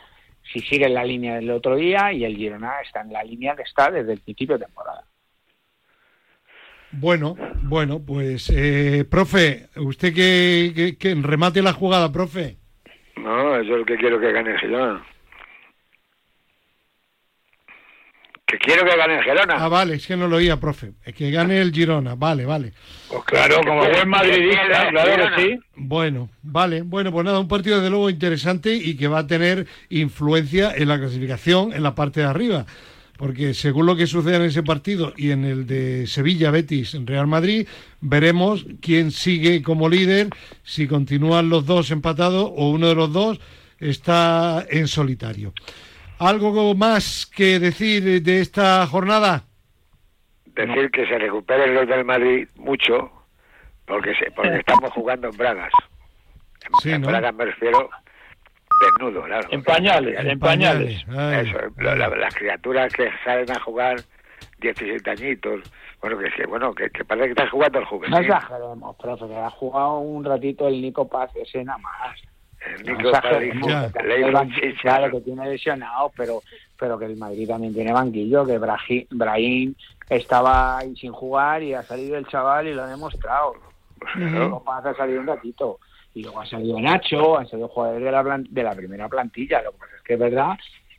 si 0.51 0.59
sigue 0.59 0.85
en 0.87 0.93
la 0.95 1.03
línea 1.03 1.35
del 1.35 1.51
otro 1.51 1.75
día, 1.75 2.11
y 2.11 2.25
el 2.25 2.35
Girona 2.35 2.81
está 2.81 3.01
en 3.01 3.13
la 3.13 3.23
línea 3.23 3.55
que 3.55 3.61
está 3.63 3.89
desde 3.91 4.13
el 4.13 4.19
principio 4.19 4.57
de 4.57 4.65
temporada. 4.65 5.03
bueno, 6.93 7.35
bueno, 7.63 7.99
pues, 8.05 8.49
eh, 8.53 9.05
profe, 9.09 9.69
usted 9.77 10.13
que, 10.13 10.73
que, 10.75 10.97
que 10.97 11.15
remate 11.21 11.61
la 11.61 11.71
jugada, 11.73 12.11
profe. 12.11 12.57
No, 13.15 13.61
yo 13.61 13.77
lo 13.77 13.85
que 13.85 13.95
quiero 13.97 14.19
que 14.19 14.31
gane 14.31 14.57
Girona. 14.59 15.05
Que 18.51 18.57
quiero 18.57 18.83
que 18.83 18.97
gane 18.97 19.17
el 19.17 19.23
Girona. 19.23 19.55
Ah, 19.57 19.69
vale, 19.69 19.95
es 19.95 20.05
que 20.05 20.17
no 20.17 20.27
lo 20.27 20.35
oía, 20.35 20.59
profe. 20.59 20.91
Es 21.05 21.15
que 21.15 21.31
gane 21.31 21.61
el 21.61 21.71
Girona, 21.71 22.15
vale, 22.15 22.45
vale. 22.45 22.73
Pues 23.07 23.23
claro, 23.23 23.61
como 23.65 23.85
buen 23.85 24.09
madridista, 24.09 24.89
claro 24.89 25.35
que 25.35 25.41
sí. 25.41 25.59
Bueno, 25.75 26.29
vale, 26.43 26.81
bueno, 26.81 27.13
pues 27.13 27.23
nada, 27.23 27.39
un 27.39 27.47
partido 27.47 27.79
de 27.79 27.89
luego 27.89 28.09
interesante 28.09 28.75
y 28.75 28.97
que 28.97 29.07
va 29.07 29.19
a 29.19 29.27
tener 29.27 29.67
influencia 29.89 30.73
en 30.75 30.89
la 30.89 30.99
clasificación 30.99 31.71
en 31.71 31.81
la 31.81 31.95
parte 31.95 32.19
de 32.19 32.25
arriba. 32.25 32.65
Porque 33.17 33.53
según 33.53 33.85
lo 33.85 33.95
que 33.95 34.05
suceda 34.05 34.35
en 34.35 34.41
ese 34.41 34.63
partido 34.63 35.13
y 35.15 35.31
en 35.31 35.45
el 35.45 35.65
de 35.65 36.05
Sevilla, 36.07 36.51
Betis, 36.51 36.93
en 36.93 37.07
Real 37.07 37.27
Madrid, 37.27 37.67
veremos 38.01 38.65
quién 38.81 39.11
sigue 39.11 39.61
como 39.63 39.87
líder, 39.87 40.27
si 40.63 40.87
continúan 40.87 41.47
los 41.47 41.65
dos 41.65 41.89
empatados 41.91 42.51
o 42.53 42.69
uno 42.69 42.89
de 42.89 42.95
los 42.95 43.13
dos 43.13 43.39
está 43.79 44.65
en 44.69 44.89
solitario. 44.89 45.53
¿Algo 46.21 46.75
más 46.75 47.25
que 47.25 47.57
decir 47.59 48.21
de 48.21 48.41
esta 48.41 48.85
jornada? 48.85 49.43
Decir 50.45 50.91
que 50.91 51.07
se 51.07 51.17
recuperen 51.17 51.73
los 51.73 51.87
del 51.87 52.05
Madrid 52.05 52.47
mucho, 52.57 53.11
porque 53.87 54.13
se, 54.15 54.29
porque 54.31 54.57
estamos 54.57 54.91
jugando 54.91 55.29
en 55.29 55.35
Bragas. 55.37 55.71
En, 56.63 56.71
Sí, 56.81 56.91
en 56.91 57.01
¿no? 57.01 57.07
Bragas 57.07 57.33
me 57.33 57.45
refiero 57.45 57.89
desnudo, 58.81 59.23
claro. 59.23 59.47
En 59.51 59.63
pañales, 59.63 60.19
en 60.23 60.39
pañales. 60.39 61.01
Eso, 61.01 61.57
la- 61.77 61.95
la- 61.95 62.09
las 62.09 62.35
criaturas 62.35 62.93
que 62.93 63.09
salen 63.25 63.49
a 63.51 63.59
jugar 63.61 63.95
17 64.59 65.09
añitos, 65.09 65.61
bueno, 66.01 66.19
que, 66.19 66.29
que 66.31 66.45
bueno, 66.45 66.73
que, 66.75 66.89
que 66.91 67.03
parece 67.03 67.25
que 67.27 67.31
estás 67.31 67.49
jugando 67.49 67.79
al 67.79 67.83
No 67.85 67.89
juvenil. 67.89 68.19
exageremos, 68.25 68.95
profe, 68.97 69.27
que 69.27 69.37
ha 69.37 69.49
jugado 69.49 69.97
un 69.99 70.23
ratito 70.23 70.67
el 70.67 70.81
Nico 70.83 71.07
Paz 71.07 71.31
ese 71.35 71.63
nada 71.63 71.79
más. 71.79 72.19
El 72.65 72.85
No 72.85 72.93
Nico 72.93 73.11
Leibon 74.03 74.49
claro, 74.81 75.11
que 75.11 75.21
tiene 75.21 75.49
lesionados, 75.49 76.11
pero, 76.15 76.41
pero 76.77 76.97
que 76.99 77.05
el 77.05 77.17
Madrid 77.17 77.47
también 77.47 77.73
tiene 77.73 77.91
banquillo, 77.91 78.45
que 78.45 78.59
Brahi- 78.59 79.07
Brahim 79.09 79.73
estaba 80.09 80.77
ahí 80.79 80.95
sin 80.95 81.11
jugar 81.11 81.63
y 81.63 81.73
ha 81.73 81.83
salido 81.83 82.17
el 82.17 82.27
chaval 82.27 82.67
y 82.67 82.73
lo 82.73 82.83
ha 82.83 82.87
demostrado. 82.87 83.55
pues, 83.99 84.63
Paz 84.65 84.85
ha 84.85 84.93
salido 84.95 85.21
un 85.21 85.27
ratito. 85.27 85.79
Y 86.13 86.23
luego 86.23 86.41
ha 86.41 86.45
salido 86.45 86.79
Nacho, 86.79 87.37
han 87.37 87.47
salido 87.47 87.69
jugadores 87.69 88.03
de 88.03 88.11
la, 88.11 88.37
de 88.49 88.63
la 88.63 88.75
primera 88.75 89.07
plantilla. 89.07 89.61
Lo 89.61 89.71
que 89.71 89.77
pasa 89.77 89.95
es 89.95 90.01
que 90.03 90.13
es 90.13 90.19
verdad 90.19 90.49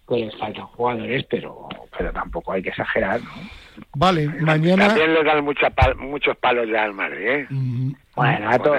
que 0.08 0.16
les 0.16 0.36
faltan 0.36 0.66
jugadores, 0.68 1.24
pero, 1.30 1.68
pero 1.96 2.12
tampoco 2.12 2.52
hay 2.52 2.62
que 2.62 2.70
exagerar, 2.70 3.20
¿no? 3.22 3.30
Vale, 3.94 4.26
mañana. 4.40 4.88
También 4.88 5.14
le 5.14 5.22
dan 5.22 5.44
mucha 5.44 5.70
pal- 5.70 5.96
muchos 5.96 6.36
palos 6.38 6.66
ya 6.68 6.84
al 6.84 6.92
Madrid, 6.94 7.26
¿eh? 7.26 7.46
Mm, 7.50 7.92
Bueno, 8.16 8.50
a 8.50 8.58
todos. 8.58 8.78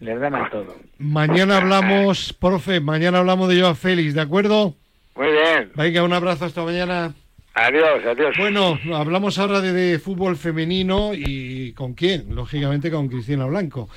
Les 0.00 0.20
dan 0.20 0.34
a 0.34 0.48
todos. 0.50 0.74
Mañana 0.98 1.56
hablamos, 1.56 2.32
profe, 2.32 2.80
mañana 2.80 3.18
hablamos 3.18 3.48
de 3.48 3.60
Joao 3.60 3.74
Félix, 3.74 4.14
¿de 4.14 4.20
acuerdo? 4.20 4.74
Muy 5.16 5.28
bien. 5.32 5.72
Venga, 5.74 6.04
un 6.04 6.12
abrazo 6.12 6.44
hasta 6.44 6.62
mañana. 6.62 7.14
Adiós, 7.54 8.04
adiós. 8.06 8.36
Bueno, 8.38 8.78
hablamos 8.94 9.38
ahora 9.38 9.60
de, 9.60 9.72
de 9.72 9.98
fútbol 9.98 10.36
femenino 10.36 11.10
y 11.12 11.72
¿con 11.72 11.94
quién? 11.94 12.32
Lógicamente 12.34 12.90
con 12.90 13.08
Cristina 13.08 13.46
Blanco. 13.46 13.88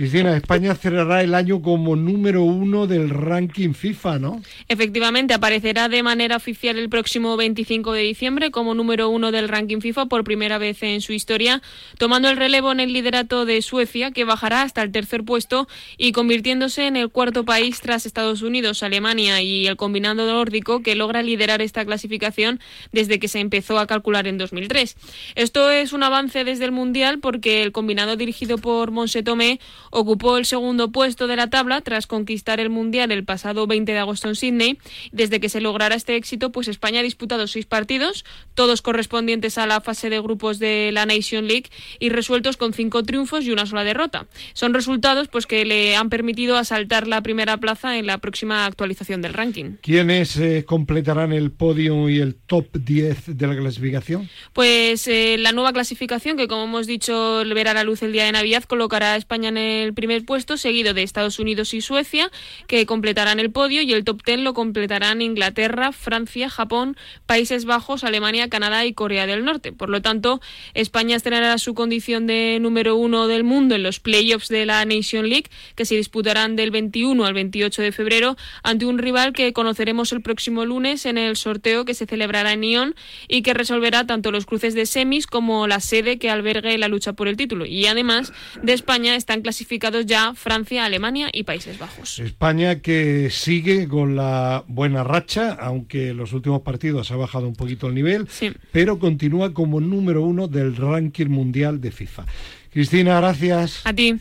Cristina, 0.00 0.34
España 0.34 0.74
cerrará 0.74 1.22
el 1.22 1.34
año 1.34 1.60
como 1.60 1.94
número 1.94 2.42
uno 2.42 2.86
del 2.86 3.10
ranking 3.10 3.74
FIFA, 3.74 4.18
¿no? 4.18 4.40
Efectivamente, 4.66 5.34
aparecerá 5.34 5.90
de 5.90 6.02
manera 6.02 6.36
oficial 6.36 6.78
el 6.78 6.88
próximo 6.88 7.36
25 7.36 7.92
de 7.92 8.00
diciembre 8.00 8.50
como 8.50 8.74
número 8.74 9.10
uno 9.10 9.30
del 9.30 9.46
ranking 9.46 9.80
FIFA 9.80 10.06
por 10.06 10.24
primera 10.24 10.56
vez 10.56 10.82
en 10.82 11.02
su 11.02 11.12
historia, 11.12 11.60
tomando 11.98 12.30
el 12.30 12.38
relevo 12.38 12.72
en 12.72 12.80
el 12.80 12.94
liderato 12.94 13.44
de 13.44 13.60
Suecia, 13.60 14.10
que 14.10 14.24
bajará 14.24 14.62
hasta 14.62 14.80
el 14.80 14.90
tercer 14.90 15.22
puesto 15.22 15.68
y 15.98 16.12
convirtiéndose 16.12 16.86
en 16.86 16.96
el 16.96 17.10
cuarto 17.10 17.44
país 17.44 17.82
tras 17.82 18.06
Estados 18.06 18.40
Unidos, 18.40 18.82
Alemania 18.82 19.42
y 19.42 19.66
el 19.66 19.76
combinado 19.76 20.24
nórdico 20.24 20.82
que 20.82 20.94
logra 20.94 21.22
liderar 21.22 21.60
esta 21.60 21.84
clasificación 21.84 22.58
desde 22.90 23.18
que 23.18 23.28
se 23.28 23.40
empezó 23.40 23.78
a 23.78 23.86
calcular 23.86 24.26
en 24.26 24.38
2003. 24.38 24.96
Esto 25.34 25.70
es 25.70 25.92
un 25.92 26.04
avance 26.04 26.42
desde 26.44 26.64
el 26.64 26.72
Mundial 26.72 27.18
porque 27.18 27.62
el 27.62 27.72
combinado 27.72 28.16
dirigido 28.16 28.56
por 28.56 28.92
Monse 28.92 29.22
Tomé 29.22 29.60
ocupó 29.90 30.38
el 30.38 30.46
segundo 30.46 30.90
puesto 30.90 31.26
de 31.26 31.36
la 31.36 31.50
tabla 31.50 31.80
tras 31.80 32.06
conquistar 32.06 32.60
el 32.60 32.70
Mundial 32.70 33.12
el 33.12 33.24
pasado 33.24 33.66
20 33.66 33.92
de 33.92 33.98
agosto 33.98 34.28
en 34.28 34.36
Sydney. 34.36 34.78
Desde 35.12 35.40
que 35.40 35.48
se 35.48 35.60
lograra 35.60 35.94
este 35.94 36.16
éxito, 36.16 36.52
pues 36.52 36.68
España 36.68 37.00
ha 37.00 37.02
disputado 37.02 37.46
seis 37.46 37.66
partidos, 37.66 38.24
todos 38.54 38.82
correspondientes 38.82 39.58
a 39.58 39.66
la 39.66 39.80
fase 39.80 40.10
de 40.10 40.20
grupos 40.20 40.58
de 40.58 40.90
la 40.92 41.06
Nation 41.06 41.46
League 41.46 41.66
y 41.98 42.08
resueltos 42.08 42.56
con 42.56 42.72
cinco 42.72 43.02
triunfos 43.02 43.44
y 43.44 43.50
una 43.50 43.66
sola 43.66 43.84
derrota. 43.84 44.26
Son 44.52 44.74
resultados 44.74 45.28
pues 45.28 45.46
que 45.46 45.64
le 45.64 45.96
han 45.96 46.10
permitido 46.10 46.56
asaltar 46.56 47.06
la 47.06 47.22
primera 47.22 47.56
plaza 47.56 47.98
en 47.98 48.06
la 48.06 48.18
próxima 48.18 48.66
actualización 48.66 49.22
del 49.22 49.34
ranking. 49.34 49.76
¿Quiénes 49.82 50.36
eh, 50.36 50.64
completarán 50.66 51.32
el 51.32 51.50
podio 51.50 52.08
y 52.08 52.18
el 52.18 52.34
top 52.34 52.66
10 52.72 53.36
de 53.36 53.46
la 53.46 53.56
clasificación? 53.56 54.28
Pues 54.52 55.06
eh, 55.08 55.36
la 55.38 55.52
nueva 55.52 55.72
clasificación, 55.72 56.36
que 56.36 56.48
como 56.48 56.64
hemos 56.64 56.86
dicho 56.86 57.42
verá 57.54 57.74
la 57.74 57.84
luz 57.84 58.02
el 58.02 58.12
día 58.12 58.24
de 58.24 58.32
Navidad, 58.32 58.64
colocará 58.64 59.14
a 59.14 59.16
España 59.16 59.48
en 59.48 59.56
el 59.56 59.79
primer 59.94 60.24
puesto, 60.24 60.56
seguido 60.56 60.94
de 60.94 61.02
Estados 61.02 61.38
Unidos 61.38 61.74
y 61.74 61.80
Suecia, 61.80 62.30
que 62.66 62.86
completarán 62.86 63.40
el 63.40 63.50
podio, 63.50 63.82
y 63.82 63.92
el 63.92 64.04
top 64.04 64.22
ten 64.22 64.44
lo 64.44 64.54
completarán 64.54 65.22
Inglaterra, 65.22 65.92
Francia, 65.92 66.48
Japón, 66.48 66.96
Países 67.26 67.64
Bajos, 67.64 68.04
Alemania, 68.04 68.48
Canadá 68.48 68.84
y 68.84 68.92
Corea 68.92 69.26
del 69.26 69.44
Norte. 69.44 69.72
Por 69.72 69.88
lo 69.88 70.02
tanto, 70.02 70.40
España 70.74 71.16
estrenará 71.16 71.58
su 71.58 71.74
condición 71.74 72.26
de 72.26 72.58
número 72.60 72.96
uno 72.96 73.26
del 73.26 73.44
mundo 73.44 73.74
en 73.74 73.82
los 73.82 74.00
playoffs 74.00 74.48
de 74.48 74.66
la 74.66 74.84
Nation 74.84 75.28
League, 75.28 75.50
que 75.74 75.84
se 75.84 75.96
disputarán 75.96 76.56
del 76.56 76.70
21 76.70 77.24
al 77.24 77.34
28 77.34 77.82
de 77.82 77.92
febrero, 77.92 78.36
ante 78.62 78.86
un 78.86 78.98
rival 78.98 79.32
que 79.32 79.52
conoceremos 79.52 80.12
el 80.12 80.22
próximo 80.22 80.64
lunes 80.64 81.06
en 81.06 81.18
el 81.18 81.36
sorteo 81.36 81.84
que 81.84 81.94
se 81.94 82.06
celebrará 82.06 82.52
en 82.52 82.60
Lyon 82.60 82.94
y 83.28 83.42
que 83.42 83.54
resolverá 83.54 84.06
tanto 84.06 84.30
los 84.30 84.46
cruces 84.46 84.74
de 84.74 84.86
semis 84.86 85.26
como 85.26 85.66
la 85.66 85.80
sede 85.80 86.18
que 86.18 86.30
albergue 86.30 86.76
la 86.78 86.88
lucha 86.88 87.12
por 87.12 87.28
el 87.28 87.36
título. 87.36 87.66
Y 87.66 87.86
además 87.86 88.32
de 88.62 88.72
España 88.72 89.16
están 89.16 89.42
clasificados 89.42 89.69
ya 89.78 90.34
Francia, 90.34 90.84
Alemania 90.84 91.28
y 91.32 91.44
Países 91.44 91.78
Bajos. 91.78 92.18
España 92.18 92.80
que 92.80 93.28
sigue 93.30 93.86
con 93.88 94.16
la 94.16 94.64
buena 94.66 95.04
racha, 95.04 95.52
aunque 95.52 96.08
en 96.10 96.16
los 96.16 96.32
últimos 96.32 96.62
partidos 96.62 97.10
ha 97.10 97.16
bajado 97.16 97.46
un 97.46 97.54
poquito 97.54 97.86
el 97.88 97.94
nivel, 97.94 98.26
Sí. 98.28 98.50
pero 98.72 98.98
continúa 98.98 99.52
como 99.54 99.80
número 99.80 100.22
uno 100.22 100.48
del 100.48 100.76
ranking 100.76 101.26
mundial 101.28 101.80
de 101.80 101.90
FIFA. 101.90 102.24
Cristina, 102.72 103.18
gracias. 103.20 103.80
A 103.84 103.92
ti. 103.92 104.16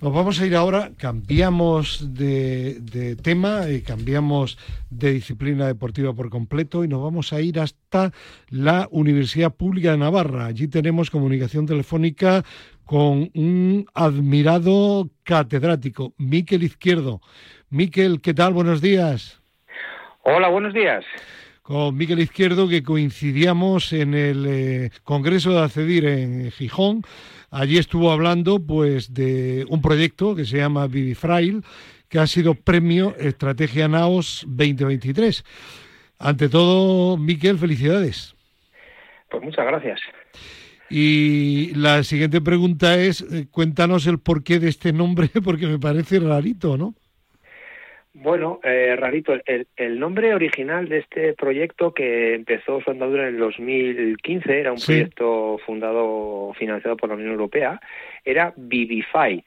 Nos 0.00 0.12
vamos 0.12 0.40
a 0.40 0.46
ir 0.46 0.54
ahora, 0.56 0.90
cambiamos 0.98 2.14
de, 2.14 2.80
de 2.80 3.16
tema, 3.16 3.70
y 3.70 3.80
cambiamos 3.80 4.58
de 4.90 5.12
disciplina 5.12 5.66
deportiva 5.66 6.12
por 6.12 6.30
completo 6.30 6.84
y 6.84 6.88
nos 6.88 7.02
vamos 7.02 7.32
a 7.32 7.40
ir 7.40 7.60
hasta 7.60 8.12
la 8.50 8.88
Universidad 8.90 9.54
Pública 9.54 9.92
de 9.92 9.98
Navarra. 9.98 10.46
Allí 10.46 10.68
tenemos 10.68 11.10
comunicación 11.10 11.64
telefónica 11.64 12.44
con 12.84 13.30
un 13.34 13.86
admirado 13.94 15.08
catedrático, 15.22 16.12
Miquel 16.18 16.64
Izquierdo. 16.64 17.20
Miquel, 17.70 18.20
¿qué 18.20 18.34
tal? 18.34 18.52
Buenos 18.52 18.80
días. 18.80 19.40
Hola, 20.22 20.48
buenos 20.48 20.74
días. 20.74 21.04
Con 21.62 21.96
Miquel 21.96 22.20
Izquierdo, 22.20 22.68
que 22.68 22.82
coincidíamos 22.82 23.92
en 23.94 24.12
el 24.12 24.44
eh, 24.46 24.90
Congreso 25.02 25.52
de 25.52 25.62
Acedir 25.62 26.04
en 26.04 26.50
Gijón. 26.50 27.02
Allí 27.56 27.78
estuvo 27.78 28.10
hablando 28.10 28.58
pues 28.58 29.14
de 29.14 29.64
un 29.68 29.80
proyecto 29.80 30.34
que 30.34 30.44
se 30.44 30.56
llama 30.56 30.88
Vivifrail, 30.88 31.62
que 32.08 32.18
ha 32.18 32.26
sido 32.26 32.54
premio 32.54 33.14
Estrategia 33.16 33.86
Naos 33.86 34.44
2023. 34.48 35.44
Ante 36.18 36.48
todo, 36.48 37.16
Miquel, 37.16 37.56
felicidades. 37.56 38.34
Pues 39.30 39.44
muchas 39.44 39.66
gracias. 39.66 40.00
Y 40.90 41.72
la 41.76 42.02
siguiente 42.02 42.40
pregunta 42.40 42.98
es, 42.98 43.20
eh, 43.20 43.46
cuéntanos 43.48 44.08
el 44.08 44.18
porqué 44.18 44.58
de 44.58 44.68
este 44.68 44.92
nombre, 44.92 45.30
porque 45.44 45.68
me 45.68 45.78
parece 45.78 46.18
rarito, 46.18 46.76
¿no? 46.76 46.96
Bueno, 48.16 48.60
eh, 48.62 48.94
rarito, 48.96 49.34
el, 49.44 49.66
el 49.76 49.98
nombre 49.98 50.34
original 50.34 50.88
de 50.88 50.98
este 50.98 51.32
proyecto 51.34 51.92
que 51.92 52.34
empezó 52.34 52.80
su 52.80 52.90
andadura 52.90 53.24
en 53.28 53.34
el 53.34 53.40
2015, 53.40 54.60
era 54.60 54.70
un 54.70 54.78
Sí. 54.78 54.92
proyecto 54.92 55.58
fundado, 55.66 56.52
financiado 56.56 56.96
por 56.96 57.08
la 57.08 57.16
Unión 57.16 57.32
Europea, 57.32 57.80
era 58.24 58.54
Vivify. 58.56 59.44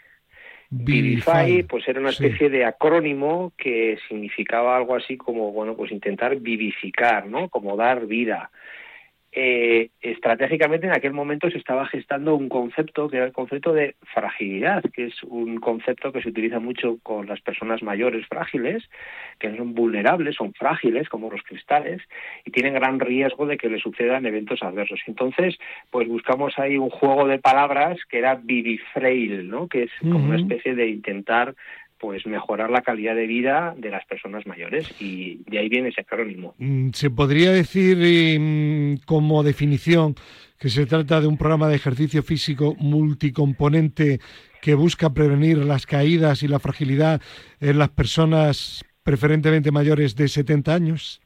Vivify, 0.69 1.63
pues 1.63 1.88
era 1.88 2.01
una 2.01 2.12
sí. 2.12 2.25
especie 2.25 2.49
de 2.49 2.65
acrónimo 2.65 3.53
que 3.58 3.97
significaba 4.10 4.75
algo 4.75 4.95
así 4.95 5.15
como, 5.15 5.53
bueno, 5.53 5.77
pues 5.77 5.91
intentar 5.93 6.36
vivificar, 6.36 7.25
¿no? 7.25 7.47
Como 7.47 7.77
dar 7.77 8.06
vida. 8.06 8.51
Eh, 9.39 9.91
estratégicamente 10.02 10.88
en 10.88 10.93
aquel 10.93 11.13
momento 11.13 11.47
se 11.52 11.60
estaba 11.60 11.86
gestando 11.86 12.36
un 12.36 12.50
concepto 12.50 13.08
que 13.08 13.17
era 13.17 13.28
el 13.28 13.34
concepto 13.34 13.71
de 13.71 13.93
fragilidad, 14.12 14.82
que 14.91 15.06
es 15.06 15.23
un 15.23 15.58
concepto 15.60 16.12
que 16.12 16.23
se 16.23 16.30
utiliza 16.30 16.60
mucho 16.60 16.97
con 17.04 17.28
las 17.28 17.39
personas 17.41 17.84
mayores 17.84 18.26
frágiles, 18.26 18.84
que 19.38 19.56
son 19.56 19.76
vulnerables, 19.76 20.34
son 20.34 20.56
frágiles 20.56 21.08
como 21.08 21.30
los 21.30 21.43
cristales 21.43 22.01
y 22.45 22.49
tienen 22.49 22.74
gran 22.74 22.99
riesgo 22.99 23.45
de 23.45 23.57
que 23.57 23.70
les 23.70 23.84
sucedan 23.84 24.26
eventos 24.26 24.64
adversos. 24.64 25.01
Entonces, 25.05 25.55
pues 25.91 26.07
buscamos 26.07 26.57
ahí 26.57 26.80
un 26.80 26.89
juego 26.89 27.28
de 27.28 27.38
palabras 27.38 27.99
que 28.09 28.18
era 28.18 28.34
vivifrail, 28.34 29.47
¿no? 29.47 29.68
Que 29.68 29.84
es 29.84 29.91
como 30.01 30.26
una 30.26 30.38
especie 30.38 30.74
de 30.74 30.88
intentar 30.88 31.53
pues 32.00 32.26
mejorar 32.26 32.70
la 32.70 32.82
calidad 32.82 33.16
de 33.16 33.28
vida 33.28 33.74
de 33.78 33.89
las 33.89 34.06
personas 34.06 34.45
mayores 34.45 34.89
y 35.00 35.43
de 35.48 35.60
ahí 35.60 35.70
viene 35.70 35.89
ese 35.89 36.02
acrónimo. 36.02 36.56
Mm, 36.58 36.89
Se 36.93 37.10
podría 37.10 37.52
decir 37.52 37.98
eh, 38.02 38.98
como 39.06 39.43
definición 39.43 40.16
que 40.60 40.70
se 40.70 40.86
trata 40.86 41.22
de 41.22 41.28
un 41.28 41.38
programa 41.38 41.68
de 41.70 41.76
ejercicio 41.76 42.24
físico 42.24 42.76
multicomponente 42.80 44.20
que 44.62 44.74
busca 44.74 45.14
prevenir 45.14 45.58
las 45.60 45.86
caídas 45.86 46.43
y 46.43 46.48
la 46.48 46.60
fragilidad 46.60 47.22
en 47.60 47.78
las 47.78 47.89
personas 47.89 48.84
preferentemente 49.04 49.72
mayores 49.72 50.16
de 50.16 50.28
70 50.28 50.74
años. 50.74 51.22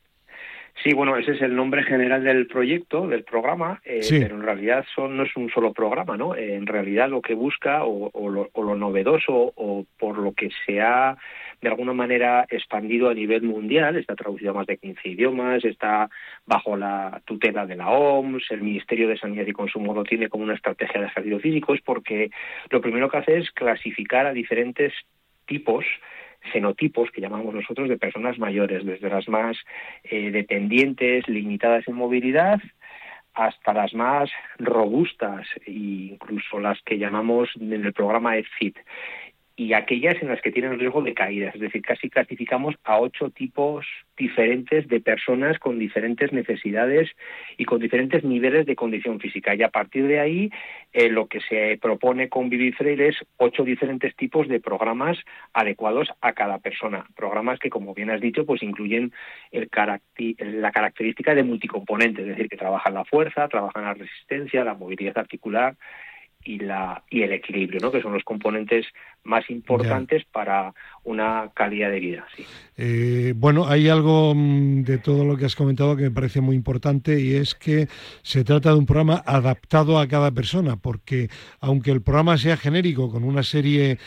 Sí, 0.83 0.93
bueno, 0.93 1.15
ese 1.15 1.33
es 1.33 1.41
el 1.41 1.55
nombre 1.55 1.83
general 1.83 2.23
del 2.23 2.47
proyecto, 2.47 3.07
del 3.07 3.23
programa, 3.23 3.79
eh, 3.85 4.01
Sí. 4.01 4.19
pero 4.19 4.35
en 4.35 4.41
realidad 4.41 4.83
son, 4.95 5.15
no 5.15 5.23
es 5.23 5.35
un 5.35 5.49
solo 5.51 5.73
programa, 5.73 6.17
¿no? 6.17 6.33
Eh, 6.35 6.55
en 6.55 6.65
realidad 6.65 7.07
lo 7.09 7.21
que 7.21 7.35
busca 7.35 7.83
o, 7.83 8.09
o 8.11 8.29
lo, 8.29 8.49
o 8.53 8.63
lo 8.63 8.75
novedoso 8.75 9.53
o 9.55 9.85
por 9.99 10.17
lo 10.17 10.33
que 10.33 10.49
se 10.65 10.81
ha 10.81 11.15
de 11.61 11.69
alguna 11.69 11.93
manera 11.93 12.47
expandido 12.49 13.09
a 13.09 13.13
nivel 13.13 13.43
mundial, 13.43 13.95
está 13.95 14.15
traducido 14.15 14.49
a 14.49 14.55
más 14.55 14.65
de 14.65 14.77
15 14.77 15.07
idiomas, 15.09 15.63
está 15.63 16.09
bajo 16.47 16.75
la 16.75 17.21
tutela 17.25 17.67
de 17.67 17.75
la 17.75 17.89
OMS, 17.91 18.49
el 18.49 18.61
Ministerio 18.61 19.07
de 19.07 19.17
Sanidad 19.17 19.45
y 19.45 19.51
Consumo 19.53 19.93
lo 19.93 20.03
tiene 20.03 20.29
como 20.29 20.43
una 20.43 20.55
estrategia 20.55 20.99
de 20.99 21.07
ejercicio 21.07 21.39
físico, 21.39 21.75
es 21.75 21.81
porque 21.81 22.31
lo 22.71 22.81
primero 22.81 23.09
que 23.09 23.17
hace 23.17 23.37
es 23.37 23.51
clasificar 23.51 24.25
a 24.25 24.33
diferentes 24.33 24.91
tipos 25.45 25.85
fenotipos 26.51 27.11
que 27.11 27.21
llamamos 27.21 27.53
nosotros 27.53 27.89
de 27.89 27.97
personas 27.97 28.37
mayores, 28.39 28.85
desde 28.85 29.09
las 29.09 29.27
más 29.27 29.57
eh, 30.03 30.31
dependientes, 30.31 31.27
limitadas 31.27 31.87
en 31.87 31.95
movilidad, 31.95 32.59
hasta 33.33 33.73
las 33.73 33.93
más 33.93 34.29
robustas 34.57 35.47
e 35.65 35.71
incluso 35.71 36.59
las 36.59 36.81
que 36.81 36.97
llamamos 36.97 37.49
en 37.59 37.73
el 37.73 37.93
programa 37.93 38.37
EFIT 38.37 38.77
y 39.61 39.73
aquellas 39.73 40.19
en 40.23 40.29
las 40.29 40.41
que 40.41 40.51
tienen 40.51 40.79
riesgo 40.79 41.03
de 41.03 41.13
caída. 41.13 41.51
Es 41.53 41.59
decir, 41.59 41.83
casi 41.83 42.09
clasificamos 42.09 42.73
a 42.83 42.99
ocho 42.99 43.29
tipos 43.29 43.85
diferentes 44.17 44.87
de 44.87 44.99
personas 45.01 45.59
con 45.59 45.77
diferentes 45.77 46.33
necesidades 46.33 47.11
y 47.57 47.65
con 47.65 47.79
diferentes 47.79 48.23
niveles 48.23 48.65
de 48.65 48.75
condición 48.75 49.19
física. 49.19 49.53
Y 49.53 49.61
a 49.61 49.69
partir 49.69 50.07
de 50.07 50.19
ahí, 50.19 50.49
eh, 50.93 51.09
lo 51.09 51.27
que 51.27 51.41
se 51.41 51.77
propone 51.79 52.27
con 52.27 52.49
Vivifrail 52.49 53.01
es 53.01 53.17
ocho 53.37 53.63
diferentes 53.63 54.15
tipos 54.15 54.47
de 54.47 54.59
programas 54.59 55.19
adecuados 55.53 56.09
a 56.21 56.33
cada 56.33 56.57
persona. 56.57 57.05
Programas 57.15 57.59
que, 57.59 57.69
como 57.69 57.93
bien 57.93 58.09
has 58.09 58.19
dicho, 58.19 58.47
pues 58.47 58.63
incluyen 58.63 59.13
el 59.51 59.69
la 60.39 60.71
característica 60.71 61.35
de 61.35 61.43
multicomponente, 61.43 62.23
es 62.23 62.29
decir, 62.29 62.49
que 62.49 62.57
trabajan 62.57 62.95
la 62.95 63.05
fuerza, 63.05 63.47
trabajan 63.47 63.83
la 63.83 63.93
resistencia, 63.93 64.63
la 64.63 64.73
movilidad 64.73 65.19
articular, 65.19 65.75
y, 66.43 66.59
la, 66.59 67.03
y 67.09 67.21
el 67.23 67.33
equilibrio, 67.33 67.79
¿no? 67.81 67.91
que 67.91 68.01
son 68.01 68.13
los 68.13 68.23
componentes 68.23 68.85
más 69.23 69.49
importantes 69.49 70.23
para 70.31 70.73
una 71.03 71.51
calidad 71.53 71.91
de 71.91 71.99
vida. 71.99 72.25
Sí. 72.35 72.45
Eh, 72.77 73.33
bueno, 73.35 73.67
hay 73.67 73.89
algo 73.89 74.33
mm, 74.35 74.83
de 74.83 74.97
todo 74.97 75.25
lo 75.25 75.37
que 75.37 75.45
has 75.45 75.55
comentado 75.55 75.95
que 75.95 76.03
me 76.03 76.11
parece 76.11 76.41
muy 76.41 76.55
importante 76.55 77.19
y 77.19 77.35
es 77.35 77.55
que 77.55 77.87
se 78.23 78.43
trata 78.43 78.71
de 78.71 78.79
un 78.79 78.85
programa 78.85 79.21
adaptado 79.25 79.99
a 79.99 80.07
cada 80.07 80.31
persona, 80.31 80.77
porque 80.77 81.29
aunque 81.59 81.91
el 81.91 82.01
programa 82.01 82.37
sea 82.37 82.57
genérico 82.57 83.11
con 83.11 83.23
una 83.23 83.43
serie 83.43 83.99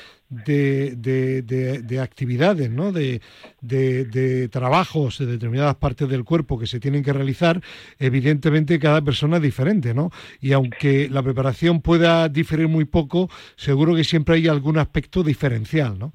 de, 0.45 1.43
de, 1.83 2.01
actividades, 2.01 2.71
¿no? 2.71 2.93
de, 2.93 3.21
de, 3.61 4.49
trabajos 4.49 5.19
de 5.19 5.27
determinadas 5.27 5.77
partes 5.77 6.09
del 6.09 6.25
cuerpo 6.25 6.59
que 6.59 6.67
se 6.67 6.81
tienen 6.81 7.03
que 7.03 7.13
realizar, 7.13 7.61
evidentemente 7.99 8.79
cada 8.79 9.03
persona 9.03 9.37
es 9.37 9.43
diferente, 9.43 9.95
¿no? 9.95 10.11
Y 10.41 10.53
aunque 10.53 11.09
la 11.11 11.23
preparación 11.23 11.81
pueda 11.81 12.29
diferir 12.29 12.69
muy 12.69 12.85
poco, 12.85 13.29
seguro 13.57 13.95
que 13.95 14.05
siempre 14.05 14.37
hay 14.37 14.49
algún 14.49 14.79
aspecto 14.79 15.23
diferencial, 15.23 15.99
¿no? 15.99 16.13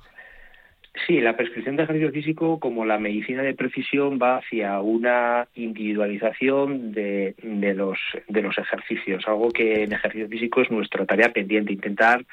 Sí, 1.07 1.21
la 1.21 1.37
prescripción 1.37 1.75
de 1.75 1.83
ejercicio 1.83 2.11
físico, 2.11 2.59
como 2.59 2.85
la 2.85 2.99
medicina 2.99 3.41
de 3.41 3.53
precisión, 3.53 4.19
va 4.21 4.37
hacia 4.37 4.81
una 4.81 5.47
individualización 5.55 6.91
de, 6.91 7.35
de, 7.41 7.73
los, 7.73 7.97
de 8.27 8.41
los 8.41 8.57
ejercicios, 8.57 9.27
algo 9.27 9.49
que 9.49 9.83
en 9.83 9.93
ejercicio 9.93 10.27
físico 10.27 10.61
es 10.61 10.71
nuestra 10.71 11.05
tarea 11.05 11.31
pendiente, 11.31 11.73
intentar 11.73 12.25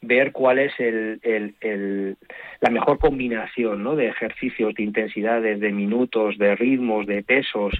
ver 0.00 0.32
cuál 0.32 0.58
es 0.58 0.72
el, 0.78 2.16
la 2.60 2.70
mejor 2.70 2.98
combinación 2.98 3.82
¿no? 3.82 3.96
de 3.96 4.08
ejercicios, 4.08 4.74
de 4.74 4.82
intensidades, 4.84 5.60
de 5.60 5.72
minutos, 5.72 6.38
de 6.38 6.54
ritmos, 6.54 7.06
de 7.06 7.22
pesos, 7.22 7.74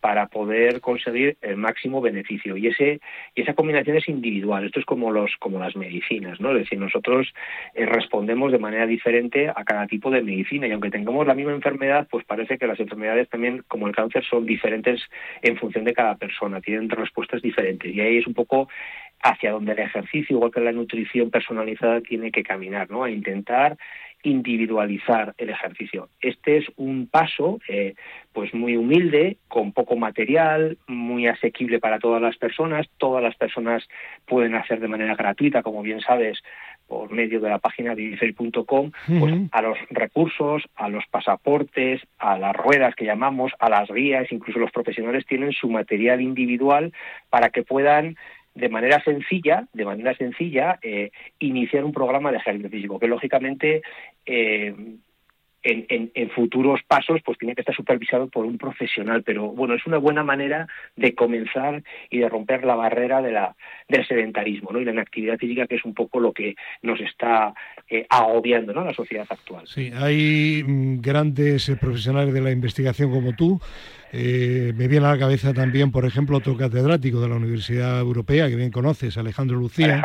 para 0.00 0.26
poder 0.28 0.80
conseguir 0.80 1.36
el 1.42 1.56
máximo 1.56 2.00
beneficio. 2.00 2.56
Y 2.56 2.68
ese 2.68 3.00
y 3.34 3.42
esa 3.42 3.54
combinación 3.54 3.96
es 3.96 4.08
individual. 4.08 4.64
Esto 4.64 4.80
es 4.80 4.86
como 4.86 5.10
los 5.10 5.36
como 5.38 5.58
las 5.58 5.76
medicinas 5.76 6.40
no 6.40 6.52
es 6.52 6.58
decir 6.58 6.78
nosotros 6.78 7.32
eh, 7.74 7.86
respondemos 7.86 8.52
de 8.52 8.58
manera 8.58 8.86
diferente 8.86 9.48
a 9.48 9.64
cada 9.64 9.86
tipo 9.86 10.10
de 10.10 10.22
medicina. 10.22 10.66
Y 10.66 10.72
aunque 10.72 10.90
tengamos 10.90 11.26
la 11.26 11.34
misma 11.34 11.52
enfermedad 11.52 12.06
pues 12.10 12.24
parece 12.24 12.58
que 12.58 12.66
las 12.66 12.78
enfermedades 12.78 13.28
también 13.28 13.64
como 13.66 13.88
el 13.88 13.94
cáncer 13.94 14.24
son 14.24 14.46
diferentes 14.46 15.00
en 15.42 15.56
función 15.56 15.84
de 15.84 15.94
cada 15.94 16.16
persona. 16.16 16.60
Tienen 16.60 16.88
respuestas 16.88 17.42
diferentes. 17.42 17.92
Y 17.92 18.00
ahí 18.00 18.18
es 18.18 18.26
un 18.26 18.34
poco 18.34 18.68
hacia 19.22 19.52
donde 19.52 19.72
el 19.72 19.80
ejercicio, 19.80 20.36
igual 20.36 20.52
que 20.52 20.60
la 20.60 20.72
nutrición 20.72 21.30
personalizada, 21.30 22.00
tiene 22.00 22.30
que 22.30 22.42
caminar, 22.42 22.90
¿no? 22.90 23.04
A 23.04 23.10
intentar 23.10 23.76
individualizar 24.22 25.34
el 25.38 25.50
ejercicio. 25.50 26.08
Este 26.20 26.58
es 26.58 26.66
un 26.76 27.06
paso, 27.06 27.60
eh, 27.68 27.94
pues 28.32 28.52
muy 28.52 28.76
humilde, 28.76 29.36
con 29.46 29.72
poco 29.72 29.96
material, 29.96 30.76
muy 30.88 31.28
asequible 31.28 31.78
para 31.78 31.98
todas 31.98 32.20
las 32.20 32.36
personas. 32.36 32.88
Todas 32.98 33.22
las 33.22 33.36
personas 33.36 33.86
pueden 34.26 34.54
hacer 34.54 34.80
de 34.80 34.88
manera 34.88 35.14
gratuita, 35.14 35.62
como 35.62 35.82
bien 35.82 36.00
sabes, 36.00 36.42
por 36.88 37.12
medio 37.12 37.38
de 37.40 37.50
la 37.50 37.58
página 37.58 37.94
de 37.94 38.16
pues 39.20 39.34
a 39.52 39.62
los 39.62 39.78
recursos, 39.90 40.64
a 40.74 40.88
los 40.88 41.04
pasaportes, 41.06 42.00
a 42.18 42.38
las 42.38 42.56
ruedas 42.56 42.94
que 42.94 43.04
llamamos, 43.04 43.52
a 43.58 43.68
las 43.68 43.90
guías, 43.90 44.32
incluso 44.32 44.58
los 44.58 44.72
profesionales 44.72 45.26
tienen 45.26 45.52
su 45.52 45.68
material 45.68 46.22
individual 46.22 46.92
para 47.28 47.50
que 47.50 47.62
puedan 47.62 48.16
de 48.58 48.68
manera 48.68 49.02
sencilla, 49.04 49.66
de 49.72 49.84
manera 49.84 50.14
sencilla, 50.16 50.78
eh, 50.82 51.10
iniciar 51.38 51.84
un 51.84 51.92
programa 51.92 52.30
de 52.30 52.38
ejercicio 52.38 52.70
físico, 52.70 52.98
que 52.98 53.06
lógicamente 53.06 53.82
eh, 54.26 54.74
en, 55.62 56.30
futuros 56.30 56.80
pasos 56.86 57.20
pues 57.24 57.36
tiene 57.38 57.54
que 57.54 57.62
estar 57.62 57.74
supervisado 57.74 58.28
por 58.28 58.44
un 58.44 58.58
profesional 58.58 59.22
pero 59.24 59.48
bueno 59.48 59.74
es 59.74 59.84
una 59.86 59.98
buena 59.98 60.22
manera 60.22 60.68
de 60.96 61.14
comenzar 61.14 61.82
y 62.10 62.18
de 62.18 62.28
romper 62.28 62.64
la 62.64 62.76
barrera 62.76 63.20
de 63.20 63.32
la 63.32 63.56
del 63.88 64.06
sedentarismo 64.06 64.70
¿no? 64.72 64.80
y 64.80 64.84
la 64.84 64.92
inactividad 64.92 65.36
física 65.36 65.66
que 65.66 65.74
es 65.74 65.84
un 65.84 65.94
poco 65.94 66.20
lo 66.20 66.32
que 66.32 66.54
nos 66.82 67.00
está 67.00 67.52
eh, 67.90 68.06
agobiando 68.08 68.72
¿no? 68.72 68.84
la 68.84 68.94
sociedad 68.94 69.26
actual 69.28 69.66
sí 69.66 69.90
hay 69.94 70.62
mm, 70.64 71.00
grandes 71.00 71.70
profesionales 71.80 72.32
de 72.32 72.40
la 72.40 72.52
investigación 72.52 73.10
como 73.10 73.34
tú 73.34 73.60
eh, 74.12 74.72
me 74.76 74.88
viene 74.88 75.06
a 75.06 75.12
la 75.12 75.18
cabeza 75.18 75.52
también, 75.52 75.90
por 75.90 76.04
ejemplo, 76.04 76.38
otro 76.38 76.56
catedrático 76.56 77.20
de 77.20 77.28
la 77.28 77.36
Universidad 77.36 77.98
Europea, 78.00 78.48
que 78.48 78.56
bien 78.56 78.70
conoces, 78.70 79.16
Alejandro 79.16 79.58
Lucía, 79.58 80.02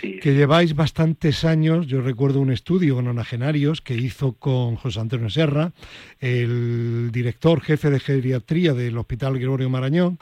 que 0.00 0.34
lleváis 0.34 0.74
bastantes 0.74 1.44
años, 1.44 1.86
yo 1.86 2.00
recuerdo 2.00 2.40
un 2.40 2.52
estudio 2.52 2.96
con 2.96 3.06
onagenarios 3.08 3.80
que 3.80 3.94
hizo 3.94 4.32
con 4.32 4.76
José 4.76 5.00
Antonio 5.00 5.30
Serra, 5.30 5.72
el 6.20 7.10
director 7.12 7.60
jefe 7.60 7.90
de 7.90 8.00
geriatría 8.00 8.74
del 8.74 8.98
Hospital 8.98 9.38
Gregorio 9.38 9.70
Marañón, 9.70 10.18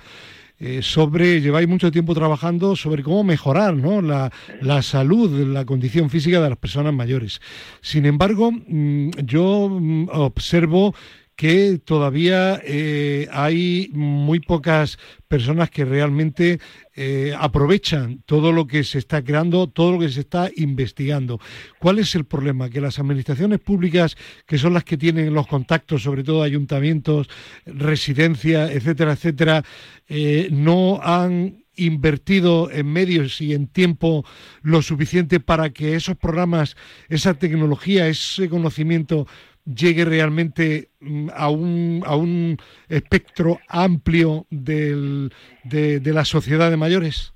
eh, 0.60 0.82
sobre, 0.82 1.40
lleváis 1.40 1.66
mucho 1.66 1.90
tiempo 1.90 2.14
trabajando 2.14 2.76
sobre 2.76 3.02
cómo 3.02 3.24
mejorar 3.24 3.74
¿no? 3.74 4.00
la, 4.00 4.30
la, 4.60 4.82
salud, 4.82 5.48
la 5.48 5.64
condición 5.64 6.10
física 6.10 6.40
de 6.40 6.48
las 6.48 6.58
personas 6.58 6.94
mayores. 6.94 7.40
Sin 7.80 8.06
embargo, 8.06 8.52
mm, 8.52 9.10
yo 9.24 9.68
mm, 9.68 10.10
observo 10.12 10.94
que 11.36 11.80
todavía 11.84 12.60
eh, 12.64 13.28
hay 13.32 13.90
muy 13.92 14.40
pocas 14.40 14.98
personas 15.26 15.70
que 15.70 15.84
realmente 15.84 16.60
eh, 16.94 17.34
aprovechan 17.36 18.22
todo 18.24 18.52
lo 18.52 18.66
que 18.66 18.84
se 18.84 18.98
está 18.98 19.22
creando, 19.22 19.68
todo 19.68 19.92
lo 19.92 19.98
que 19.98 20.08
se 20.08 20.20
está 20.20 20.48
investigando. 20.54 21.40
¿Cuál 21.80 21.98
es 21.98 22.14
el 22.14 22.24
problema? 22.24 22.70
Que 22.70 22.80
las 22.80 22.98
administraciones 22.98 23.58
públicas, 23.58 24.16
que 24.46 24.58
son 24.58 24.74
las 24.74 24.84
que 24.84 24.96
tienen 24.96 25.34
los 25.34 25.46
contactos, 25.46 26.02
sobre 26.02 26.22
todo 26.22 26.42
ayuntamientos, 26.42 27.28
residencias, 27.66 28.70
etcétera, 28.70 29.12
etcétera, 29.12 29.64
eh, 30.08 30.48
no 30.52 31.00
han 31.02 31.64
invertido 31.76 32.70
en 32.70 32.86
medios 32.86 33.40
y 33.40 33.52
en 33.52 33.66
tiempo 33.66 34.24
lo 34.62 34.82
suficiente 34.82 35.40
para 35.40 35.70
que 35.70 35.96
esos 35.96 36.16
programas, 36.16 36.76
esa 37.08 37.34
tecnología, 37.34 38.06
ese 38.06 38.48
conocimiento 38.48 39.26
llegue 39.64 40.04
realmente 40.04 40.88
mm, 41.00 41.28
a 41.34 41.48
un, 41.50 42.02
a 42.06 42.16
un 42.16 42.56
espectro 42.88 43.58
amplio 43.68 44.46
del, 44.50 45.32
de, 45.64 46.00
la 46.12 46.24
sociedad 46.24 46.70
de 46.70 46.76
mayores? 46.76 47.32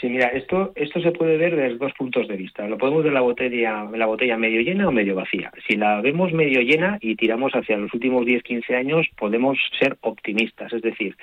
Sí, 0.00 0.08
mira, 0.08 0.28
esto, 0.28 0.72
esto 0.76 0.98
se 1.02 1.12
puede 1.12 1.36
ver 1.36 1.54
desde 1.54 1.76
dos 1.76 1.92
puntos 1.92 2.26
de 2.26 2.36
vista. 2.36 2.66
Lo 2.66 2.78
podemos 2.78 3.04
ver 3.04 3.12
la 3.12 3.20
botella, 3.20 3.84
la 3.84 4.06
botella 4.06 4.38
medio 4.38 4.62
llena 4.62 4.88
o 4.88 4.92
medio 4.92 5.14
vacía. 5.14 5.52
Si 5.68 5.76
la 5.76 6.00
vemos 6.00 6.32
medio 6.32 6.62
llena 6.62 6.96
y 7.02 7.16
tiramos 7.16 7.52
hacia 7.52 7.76
los 7.76 7.92
últimos 7.92 8.24
10, 8.24 8.42
15 8.42 8.76
años, 8.76 9.06
podemos 9.18 9.58
ser 9.78 9.98
optimistas. 10.00 10.72
Es 10.72 10.80
decir, 10.80 11.16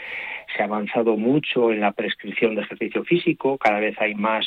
se 0.56 0.62
ha 0.62 0.66
avanzado 0.66 1.18
mucho 1.18 1.72
en 1.72 1.80
la 1.80 1.92
prescripción 1.92 2.54
de 2.54 2.62
ejercicio 2.62 3.04
físico, 3.04 3.58
cada 3.58 3.80
vez 3.80 4.00
hay 4.00 4.14
más 4.14 4.46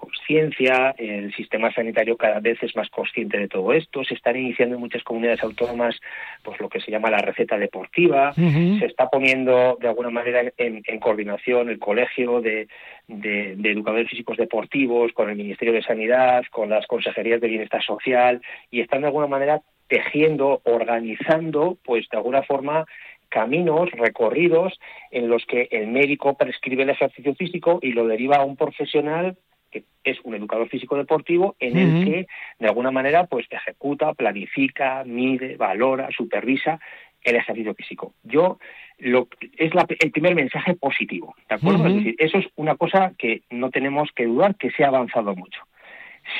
conciencia, 0.00 0.94
el 0.96 1.32
sistema 1.34 1.72
sanitario 1.72 2.16
cada 2.16 2.40
vez 2.40 2.62
es 2.62 2.74
más 2.74 2.88
consciente 2.88 3.38
de 3.38 3.48
todo 3.48 3.72
esto, 3.72 4.02
se 4.04 4.14
están 4.14 4.36
iniciando 4.36 4.76
en 4.76 4.80
muchas 4.80 5.02
comunidades 5.02 5.42
autónomas 5.42 6.00
pues 6.42 6.58
lo 6.60 6.68
que 6.68 6.80
se 6.80 6.90
llama 6.90 7.10
la 7.10 7.18
receta 7.18 7.58
deportiva, 7.58 8.32
se 8.34 8.86
está 8.86 9.08
poniendo 9.08 9.76
de 9.80 9.88
alguna 9.88 10.10
manera 10.10 10.42
en, 10.56 10.82
coordinación 11.00 11.68
el 11.68 11.78
colegio 11.78 12.40
de, 12.40 12.68
de, 13.06 13.70
educadores 13.70 14.08
físicos 14.08 14.36
deportivos 14.36 15.12
con 15.12 15.28
el 15.28 15.36
Ministerio 15.36 15.74
de 15.74 15.82
Sanidad, 15.82 16.44
con 16.50 16.70
las 16.70 16.86
consejerías 16.86 17.40
de 17.40 17.48
bienestar 17.48 17.82
social 17.82 18.40
y 18.70 18.80
están 18.80 19.02
de 19.02 19.08
alguna 19.08 19.26
manera 19.26 19.60
tejiendo, 19.88 20.60
organizando, 20.64 21.76
pues 21.84 22.08
de 22.08 22.16
alguna 22.16 22.42
forma 22.42 22.86
caminos, 23.28 23.90
recorridos 23.92 24.78
en 25.10 25.28
los 25.28 25.46
que 25.46 25.68
el 25.70 25.86
médico 25.86 26.34
prescribe 26.36 26.82
el 26.82 26.90
ejercicio 26.90 27.34
físico 27.34 27.78
y 27.80 27.92
lo 27.92 28.06
deriva 28.06 28.36
a 28.36 28.44
un 28.44 28.56
profesional 28.56 29.36
que 29.70 29.84
es 30.04 30.18
un 30.24 30.34
educador 30.34 30.68
físico 30.68 30.96
deportivo 30.96 31.56
en 31.60 31.76
el 31.76 32.04
que 32.04 32.26
de 32.58 32.66
alguna 32.66 32.90
manera 32.90 33.26
pues 33.26 33.46
ejecuta, 33.50 34.14
planifica, 34.14 35.04
mide, 35.04 35.56
valora, 35.56 36.08
supervisa 36.10 36.80
el 37.22 37.36
ejercicio 37.36 37.74
físico. 37.74 38.14
Yo 38.22 38.58
lo, 38.98 39.28
es 39.56 39.72
el 40.00 40.10
primer 40.10 40.34
mensaje 40.34 40.74
positivo, 40.74 41.34
¿de 41.48 41.54
acuerdo? 41.54 41.86
Es 41.86 41.94
decir, 41.94 42.14
eso 42.18 42.38
es 42.38 42.46
una 42.56 42.76
cosa 42.76 43.12
que 43.18 43.42
no 43.50 43.70
tenemos 43.70 44.10
que 44.14 44.26
dudar 44.26 44.56
que 44.56 44.70
se 44.70 44.84
ha 44.84 44.88
avanzado 44.88 45.34
mucho. 45.34 45.62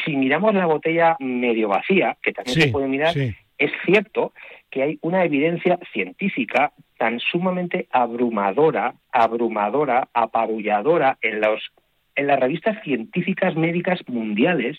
si 0.04 0.16
miramos 0.16 0.54
la 0.54 0.66
botella 0.66 1.16
medio 1.20 1.68
vacía, 1.68 2.16
que 2.22 2.32
también 2.32 2.60
se 2.60 2.68
puede 2.68 2.88
mirar, 2.88 3.14
es 3.16 3.72
cierto 3.84 4.32
que 4.70 4.82
hay 4.82 4.98
una 5.02 5.24
evidencia 5.24 5.78
científica 5.92 6.72
tan 6.96 7.18
sumamente 7.18 7.88
abrumadora, 7.90 8.94
abrumadora, 9.12 10.08
apabulladora 10.14 11.18
en 11.20 11.40
los 11.40 11.72
en 12.14 12.26
las 12.26 12.38
revistas 12.38 12.82
científicas 12.82 13.56
médicas 13.56 14.00
mundiales 14.08 14.78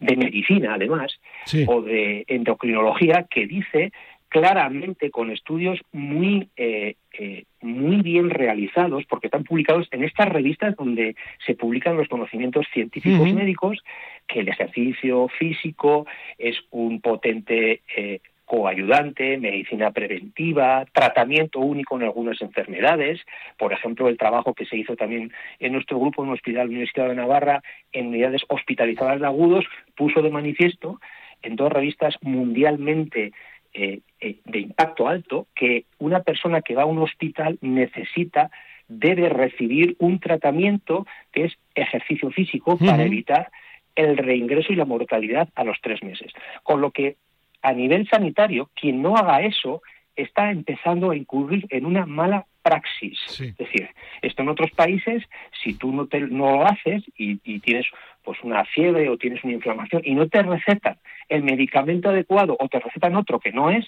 de 0.00 0.16
medicina, 0.16 0.74
además, 0.74 1.20
o 1.66 1.82
de 1.82 2.24
endocrinología, 2.28 3.26
que 3.30 3.46
dice 3.46 3.92
claramente 4.30 5.10
con 5.10 5.30
estudios 5.30 5.80
muy 5.92 6.48
eh, 6.56 6.94
eh, 7.18 7.44
muy 7.60 7.96
bien 7.96 8.30
realizados 8.30 9.04
porque 9.06 9.26
están 9.26 9.42
publicados 9.42 9.88
en 9.90 10.04
estas 10.04 10.28
revistas 10.28 10.76
donde 10.76 11.16
se 11.44 11.56
publican 11.56 11.96
los 11.96 12.08
conocimientos 12.08 12.64
científicos 12.72 13.32
médicos 13.34 13.82
que 14.28 14.40
el 14.40 14.48
ejercicio 14.48 15.26
físico 15.36 16.06
es 16.38 16.56
un 16.70 17.00
potente 17.00 17.82
eh, 17.96 18.20
coayudante, 18.50 19.38
medicina 19.38 19.92
preventiva, 19.92 20.84
tratamiento 20.92 21.60
único 21.60 21.94
en 21.94 22.02
algunas 22.02 22.42
enfermedades, 22.42 23.20
por 23.56 23.72
ejemplo, 23.72 24.08
el 24.08 24.18
trabajo 24.18 24.54
que 24.54 24.66
se 24.66 24.76
hizo 24.76 24.96
también 24.96 25.32
en 25.60 25.72
nuestro 25.72 26.00
grupo 26.00 26.24
en 26.24 26.30
el 26.30 26.34
Hospital 26.34 26.66
Universitario 26.66 27.10
de 27.10 27.16
Navarra 27.16 27.62
en 27.92 28.08
unidades 28.08 28.42
hospitalizadas 28.48 29.20
de 29.20 29.26
agudos, 29.26 29.66
puso 29.94 30.20
de 30.20 30.30
manifiesto 30.30 31.00
en 31.42 31.54
dos 31.54 31.72
revistas 31.72 32.16
mundialmente 32.22 33.30
eh, 33.72 34.00
eh, 34.20 34.38
de 34.44 34.58
impacto 34.58 35.06
alto 35.06 35.46
que 35.54 35.84
una 35.98 36.24
persona 36.24 36.60
que 36.60 36.74
va 36.74 36.82
a 36.82 36.86
un 36.86 36.98
hospital 36.98 37.56
necesita, 37.60 38.50
debe 38.88 39.28
recibir 39.28 39.94
un 40.00 40.18
tratamiento 40.18 41.06
que 41.30 41.44
es 41.44 41.52
ejercicio 41.76 42.32
físico 42.32 42.76
para 42.76 43.04
evitar 43.04 43.52
el 43.94 44.16
reingreso 44.16 44.72
y 44.72 44.76
la 44.76 44.86
mortalidad 44.86 45.48
a 45.54 45.62
los 45.62 45.80
tres 45.80 46.02
meses. 46.02 46.32
Con 46.64 46.80
lo 46.80 46.90
que 46.90 47.14
a 47.62 47.72
nivel 47.72 48.08
sanitario, 48.08 48.70
quien 48.74 49.02
no 49.02 49.16
haga 49.16 49.42
eso 49.42 49.82
está 50.16 50.50
empezando 50.50 51.10
a 51.10 51.16
incurrir 51.16 51.66
en 51.70 51.86
una 51.86 52.06
mala 52.06 52.46
praxis. 52.62 53.18
Es 53.40 53.56
decir, 53.56 53.88
esto 54.22 54.42
en 54.42 54.48
otros 54.48 54.70
países, 54.72 55.22
si 55.62 55.74
tú 55.74 55.92
no, 55.92 56.06
te, 56.06 56.20
no 56.20 56.56
lo 56.56 56.66
haces 56.66 57.02
y, 57.16 57.36
tienes 57.60 57.86
pues 58.22 58.38
una 58.42 58.64
fiebre 58.66 59.08
o 59.08 59.16
tienes 59.16 59.42
una 59.44 59.54
inflamación 59.54 60.02
y 60.04 60.14
no 60.14 60.28
te 60.28 60.42
recetan 60.42 60.98
el 61.28 61.42
medicamento 61.42 62.10
adecuado 62.10 62.56
o 62.58 62.68
te 62.68 62.78
recetan 62.78 63.16
otro 63.16 63.40
que 63.40 63.52
no 63.52 63.70
es, 63.70 63.86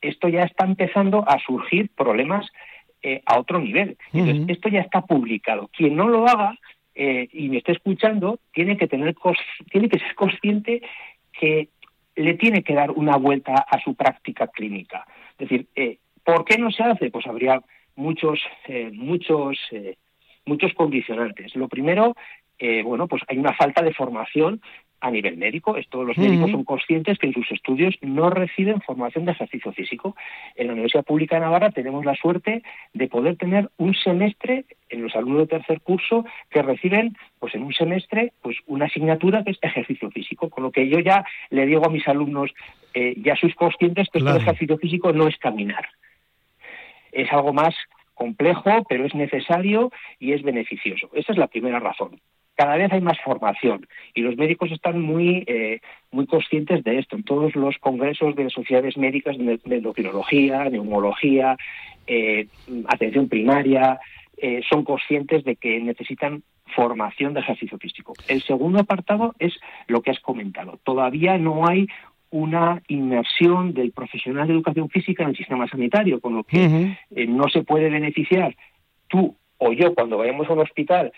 esto 0.00 0.28
ya 0.28 0.42
está 0.42 0.64
empezando 0.64 1.28
a 1.28 1.38
surgir 1.40 1.90
problemas 1.94 2.50
eh, 3.02 3.20
a 3.26 3.38
otro 3.38 3.60
nivel. 3.60 3.98
Entonces, 4.12 4.56
esto 4.56 4.68
ya 4.68 4.80
está 4.80 5.02
publicado. 5.02 5.68
Quien 5.76 5.96
no 5.96 6.08
lo 6.08 6.26
haga 6.26 6.58
eh, 6.94 7.28
y 7.32 7.48
me 7.48 7.58
esté 7.58 7.72
escuchando 7.72 8.38
tiene 8.52 8.76
que 8.76 8.86
tener 8.86 9.14
tiene 9.70 9.88
que 9.88 9.98
ser 9.98 10.14
consciente 10.14 10.80
que 11.38 11.68
le 12.16 12.34
tiene 12.34 12.62
que 12.62 12.74
dar 12.74 12.90
una 12.90 13.16
vuelta 13.16 13.54
a 13.54 13.80
su 13.80 13.94
práctica 13.94 14.48
clínica. 14.48 15.06
Es 15.38 15.48
decir, 15.48 15.66
eh, 15.74 15.98
¿por 16.24 16.44
qué 16.44 16.58
no 16.58 16.70
se 16.70 16.82
hace? 16.82 17.10
Pues 17.10 17.26
habría 17.26 17.60
muchos, 17.96 18.40
eh, 18.68 18.90
muchos, 18.92 19.58
eh, 19.72 19.96
muchos 20.44 20.72
condicionantes. 20.74 21.54
Lo 21.56 21.68
primero, 21.68 22.14
bueno, 22.84 23.08
pues 23.08 23.22
hay 23.28 23.36
una 23.36 23.52
falta 23.52 23.82
de 23.82 23.92
formación 23.92 24.62
a 25.00 25.10
nivel 25.10 25.36
médico. 25.36 25.76
Todos 25.90 26.06
los 26.06 26.16
médicos 26.16 26.50
son 26.50 26.64
conscientes 26.64 27.18
que 27.18 27.26
en 27.26 27.34
sus 27.34 27.50
estudios 27.52 27.94
no 28.00 28.30
reciben 28.30 28.80
formación 28.80 29.24
de 29.24 29.32
ejercicio 29.32 29.72
físico. 29.72 30.16
En 30.54 30.68
la 30.68 30.72
Universidad 30.72 31.04
Pública 31.04 31.36
de 31.36 31.42
Navarra 31.42 31.70
tenemos 31.70 32.04
la 32.04 32.14
suerte 32.14 32.62
de 32.92 33.08
poder 33.08 33.36
tener 33.36 33.70
un 33.76 33.94
semestre 33.94 34.64
en 34.88 35.02
los 35.02 35.14
alumnos 35.14 35.42
de 35.42 35.58
tercer 35.58 35.80
curso 35.82 36.24
que 36.50 36.62
reciben, 36.62 37.16
pues 37.38 37.54
en 37.54 37.62
un 37.62 37.74
semestre, 37.74 38.32
pues 38.42 38.56
una 38.66 38.86
asignatura 38.86 39.44
que 39.44 39.50
es 39.50 39.58
ejercicio 39.60 40.10
físico. 40.10 40.48
Con 40.48 40.64
lo 40.64 40.70
que 40.70 40.88
yo 40.88 40.98
ya 41.00 41.24
le 41.50 41.66
digo 41.66 41.84
a 41.84 41.90
mis 41.90 42.06
alumnos, 42.08 42.52
eh, 42.94 43.14
ya 43.18 43.36
sois 43.36 43.54
conscientes 43.54 44.08
que 44.10 44.20
el 44.20 44.28
ejercicio 44.28 44.78
físico 44.78 45.12
no 45.12 45.28
es 45.28 45.36
caminar. 45.36 45.86
Es 47.12 47.30
algo 47.32 47.52
más 47.52 47.74
complejo, 48.14 48.84
pero 48.88 49.04
es 49.04 49.14
necesario 49.14 49.90
y 50.18 50.32
es 50.32 50.42
beneficioso. 50.42 51.10
Esa 51.12 51.32
es 51.32 51.38
la 51.38 51.48
primera 51.48 51.78
razón 51.78 52.20
cada 52.54 52.76
vez 52.76 52.92
hay 52.92 53.00
más 53.00 53.18
formación 53.20 53.86
y 54.14 54.22
los 54.22 54.36
médicos 54.36 54.70
están 54.70 55.00
muy, 55.00 55.44
eh, 55.46 55.80
muy 56.10 56.26
conscientes 56.26 56.84
de 56.84 56.98
esto. 56.98 57.16
En 57.16 57.24
todos 57.24 57.54
los 57.54 57.78
congresos 57.78 58.34
de 58.36 58.50
sociedades 58.50 58.96
médicas 58.96 59.36
de, 59.38 59.60
endocrinología, 59.64 60.64
neumología, 60.70 61.56
eh, 62.06 62.46
atención 62.86 63.28
primaria, 63.28 63.98
eh, 64.36 64.62
son 64.68 64.84
conscientes 64.84 65.44
de 65.44 65.56
que 65.56 65.80
necesitan 65.80 66.42
formación 66.74 67.34
de 67.34 67.40
ejercicio 67.40 67.78
físico. 67.78 68.14
El 68.28 68.42
segundo 68.42 68.80
apartado 68.80 69.34
es 69.38 69.54
lo 69.86 70.02
que 70.02 70.10
has 70.10 70.20
comentado. 70.20 70.78
Todavía 70.82 71.38
no 71.38 71.68
hay 71.68 71.86
una 72.30 72.82
inmersión 72.88 73.74
del 73.74 73.92
profesional 73.92 74.48
de 74.48 74.54
educación 74.54 74.88
física 74.88 75.22
en 75.22 75.30
el 75.30 75.36
sistema 75.36 75.68
sanitario, 75.68 76.20
con 76.20 76.34
lo 76.34 76.42
que 76.42 76.96
no 77.28 77.48
se 77.48 77.62
puede 77.62 77.90
beneficiar 77.90 78.56
tú 79.06 79.36
o 79.58 79.72
yo 79.72 79.94
cuando 79.94 80.18
vayamos 80.18 80.48
a 80.48 80.52
un 80.52 80.60
hospital 80.60 81.12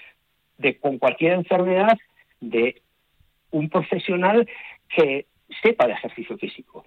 de 0.58 0.78
con 0.78 0.98
cualquier 0.98 1.32
enfermedad 1.32 1.98
de 2.40 2.82
un 3.50 3.68
profesional 3.68 4.48
que 4.88 5.26
sepa 5.62 5.86
de 5.86 5.92
ejercicio 5.94 6.36
físico. 6.38 6.84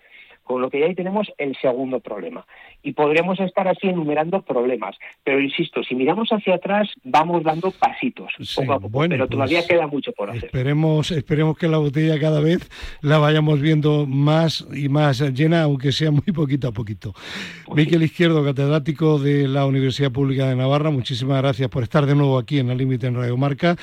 Con 0.50 0.64
lo 0.64 0.72
que 0.72 0.84
ahí 0.84 0.95
tenemos 0.95 1.32
el 1.38 1.56
segundo 1.62 2.00
problema. 2.00 2.43
Y 2.82 2.93
podríamos 2.93 3.39
estar 3.39 3.68
así 3.68 3.88
enumerando 3.88 4.41
problemas. 4.41 4.95
Pero 5.24 5.39
insisto, 5.39 5.84
si 5.84 5.93
miramos 5.93 6.30
hacia 6.30 6.56
atrás, 6.56 6.89
vamos 7.04 7.43
dando 7.43 7.70
pasitos, 7.70 8.34
poco 8.56 8.74
a 8.74 8.80
poco. 8.80 9.06
pero 9.08 9.28
todavía 9.28 9.60
pues 9.60 9.68
queda 9.68 9.86
mucho 9.86 10.12
por 10.14 10.32
hacer. 10.32 10.45
Esperemos, 10.45 11.12
esperemos 11.12 11.56
que 11.56 11.68
la 11.68 11.78
botella 11.78 12.20
cada 12.20 12.39
vez 12.39 12.68
la 13.02 13.20
vayamos 13.20 13.62
viendo 13.62 14.08
más 14.08 14.66
y 14.74 14.89
más 14.89 15.22
llena, 15.36 15.62
aunque 15.62 15.91
sea 15.91 16.10
muy 16.10 16.34
poquito 16.34 16.70
a 16.70 16.72
poquito. 16.72 17.14
Pues 17.68 17.86
Miquel 17.86 18.02
Izquierdo, 18.02 18.43
catedrático 18.43 19.20
de 19.20 19.47
la 19.47 19.68
Universidad 19.68 20.12
Pública 20.12 20.50
de 20.50 20.56
Navarra, 20.56 20.89
muchísimas 20.89 21.43
gracias 21.43 21.70
por 21.70 21.84
estar 21.84 22.08
de 22.08 22.16
nuevo 22.16 22.39
aquí 22.39 22.58
en 22.58 22.72
el 22.72 22.80
límite 22.80 23.06
en 23.06 23.14
Radio 23.14 23.38
Marca. 23.38 23.76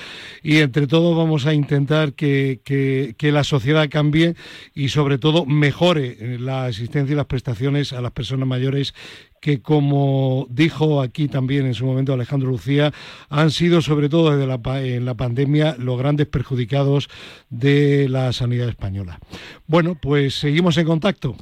Y 0.43 0.59
entre 0.59 0.89
todos 0.89 1.17
vamos 1.17 1.47
a 1.47 1.55
intentar 1.55 2.15
que, 2.15 2.59
que, 2.65 3.15
que 3.17 3.31
la 3.31 3.45
sociedad 3.45 3.89
cambie 3.89 4.35
y 4.75 4.89
sobre 4.89 5.19
todo 5.19 5.47
mejore 5.47 6.41
la 6.41 6.56
asistencia 6.65 7.13
y 7.13 7.17
las 7.17 7.27
prestaciones 7.27 7.93
a 7.93 8.01
las 8.01 8.13
personas 8.13 8.49
mayores 8.49 8.95
que, 9.41 9.61
como 9.61 10.47
dijo 10.51 11.03
aquí 11.03 11.29
también 11.29 11.67
en 11.67 11.75
su 11.75 11.87
momento 11.87 12.13
Alejandro 12.13 12.49
Lucía, 12.51 12.93
han 13.29 13.51
sido 13.51 13.83
sobre 13.83 14.09
todo 14.09 14.37
desde 14.37 14.47
la, 14.47 14.81
en 14.83 15.05
la 15.05 15.15
pandemia 15.15 15.77
los 15.79 15.99
grandes 15.99 16.27
perjudicados 16.27 17.09
de 17.51 18.09
la 18.09 18.33
sanidad 18.33 18.69
española. 18.69 19.19
Bueno, 19.67 19.97
pues 20.01 20.35
seguimos 20.35 20.77
en 20.79 20.87
contacto. 20.87 21.37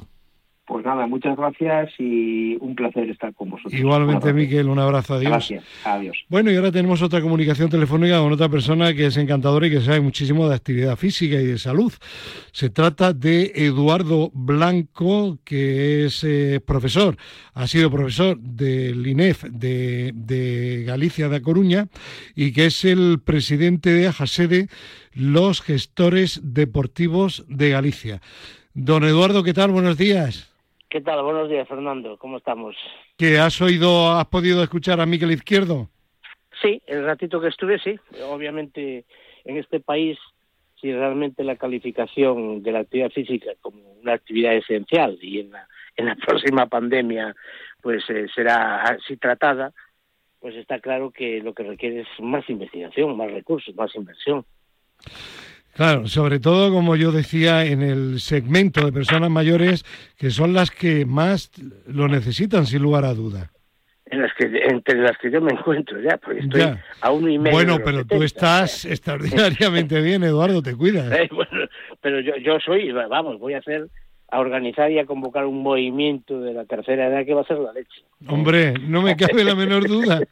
Pues 0.67 0.83
nada, 0.83 1.05
muchas 1.05 1.37
gracias 1.37 1.91
y 1.99 2.55
un 2.59 2.73
placer 2.73 3.07
estar 3.11 3.33
con 3.35 3.51
vosotros. 3.51 3.73
Igualmente, 3.73 4.33
Miquel, 4.33 4.67
un 4.67 4.79
abrazo, 4.79 5.13
adiós. 5.13 5.29
Gracias, 5.29 5.63
adiós. 5.83 6.25
Bueno, 6.27 6.51
y 6.51 6.55
ahora 6.55 6.71
tenemos 6.71 7.03
otra 7.03 7.21
comunicación 7.21 7.69
telefónica 7.69 8.19
con 8.19 8.31
otra 8.31 8.49
persona 8.49 8.91
que 8.95 9.05
es 9.05 9.17
encantadora 9.17 9.67
y 9.67 9.69
que 9.69 9.81
sabe 9.81 10.01
muchísimo 10.01 10.49
de 10.49 10.55
actividad 10.55 10.95
física 10.95 11.35
y 11.35 11.45
de 11.45 11.59
salud. 11.59 11.93
Se 12.51 12.71
trata 12.71 13.13
de 13.13 13.51
Eduardo 13.53 14.31
Blanco, 14.33 15.37
que 15.43 16.05
es 16.05 16.23
eh, 16.23 16.59
profesor, 16.65 17.15
ha 17.53 17.67
sido 17.67 17.91
profesor 17.91 18.39
del 18.39 19.05
INEF 19.05 19.43
de, 19.43 20.13
de 20.15 20.83
Galicia 20.87 21.29
de 21.29 21.43
Coruña 21.43 21.89
y 22.35 22.53
que 22.53 22.65
es 22.65 22.85
el 22.85 23.19
presidente 23.23 23.91
de 23.91 24.07
AJASEDE, 24.07 24.67
los 25.13 25.61
gestores 25.61 26.41
deportivos 26.43 27.45
de 27.47 27.69
Galicia. 27.69 28.21
Don 28.73 29.03
Eduardo, 29.03 29.43
¿qué 29.43 29.53
tal? 29.53 29.71
Buenos 29.71 29.97
días. 29.97 30.54
¿Qué 30.89 31.01
tal? 31.01 31.23
Buenos 31.23 31.49
días, 31.49 31.67
Fernando. 31.67 32.17
¿Cómo 32.17 32.37
estamos? 32.37 32.75
¿Qué 33.17 33.39
has 33.39 33.59
oído, 33.61 34.11
has 34.11 34.27
podido 34.27 34.63
escuchar 34.63 35.01
a 35.01 35.05
Miquel 35.05 35.31
Izquierdo? 35.31 35.89
Sí, 36.61 36.81
el 36.87 37.03
ratito 37.05 37.41
que 37.41 37.49
estuve, 37.49 37.79
sí. 37.79 37.99
Obviamente, 38.23 39.05
en 39.43 39.57
este 39.57 39.79
país, 39.79 40.17
si 40.79 40.93
realmente 40.93 41.43
la 41.43 41.55
calificación 41.55 42.63
de 42.63 42.71
la 42.71 42.79
actividad 42.79 43.09
física 43.09 43.51
como 43.61 43.93
una 43.93 44.13
actividad 44.13 44.55
esencial 44.55 45.17
y 45.21 45.39
en 45.39 45.51
la, 45.51 45.67
en 45.95 46.05
la 46.05 46.15
próxima 46.25 46.67
pandemia, 46.67 47.35
pues 47.81 48.03
eh, 48.09 48.27
será 48.33 48.83
así 48.83 49.17
tratada, 49.17 49.73
pues 50.39 50.55
está 50.55 50.79
claro 50.79 51.11
que 51.11 51.41
lo 51.41 51.53
que 51.53 51.63
requiere 51.63 52.01
es 52.01 52.07
más 52.19 52.47
investigación, 52.49 53.17
más 53.17 53.31
recursos, 53.31 53.75
más 53.75 53.93
inversión. 53.95 54.45
Claro, 55.75 56.07
sobre 56.07 56.39
todo, 56.39 56.71
como 56.71 56.95
yo 56.95 57.11
decía, 57.11 57.65
en 57.65 57.81
el 57.81 58.21
segmento 58.21 58.85
de 58.85 58.93
personas 58.93 59.29
mayores 59.29 59.83
que 60.17 60.31
son 60.31 60.53
las 60.53 60.71
que 60.71 61.05
más 61.05 61.51
lo 61.85 62.07
necesitan, 62.07 62.65
sin 62.65 62.81
lugar 62.81 63.03
a 63.03 63.13
duda. 63.13 63.51
En 64.05 64.21
las 64.21 64.31
que, 64.35 64.45
entre 64.45 65.01
las 65.01 65.17
que 65.17 65.29
yo 65.29 65.41
me 65.41 65.51
encuentro 65.51 65.99
ya, 65.99 66.15
porque 66.15 66.39
estoy 66.39 66.61
a 67.01 67.11
uno 67.11 67.27
y 67.27 67.37
medio. 67.37 67.57
Bueno, 67.57 67.79
pero 67.83 68.05
tú 68.05 68.23
estás 68.23 68.85
extraordinariamente 68.85 69.99
bien, 69.99 70.23
Eduardo, 70.23 70.61
te 70.61 70.75
cuidas. 70.75 71.11
Eh, 71.19 71.27
bueno, 71.29 71.67
pero 71.99 72.21
yo, 72.21 72.37
yo 72.37 72.57
soy, 72.61 72.93
vamos, 72.93 73.37
voy 73.37 73.55
a 73.55 73.57
hacer 73.57 73.89
a 74.29 74.39
organizar 74.39 74.91
y 74.91 74.99
a 74.99 75.05
convocar 75.05 75.45
un 75.45 75.61
movimiento 75.61 76.39
de 76.41 76.53
la 76.53 76.65
tercera 76.65 77.07
edad 77.07 77.25
que 77.25 77.33
va 77.33 77.41
a 77.41 77.45
ser 77.45 77.57
la 77.57 77.73
leche. 77.73 78.03
Hombre, 78.27 78.73
no 78.79 79.01
me 79.01 79.15
cabe 79.15 79.43
la 79.43 79.55
menor 79.55 79.87
duda. 79.87 80.21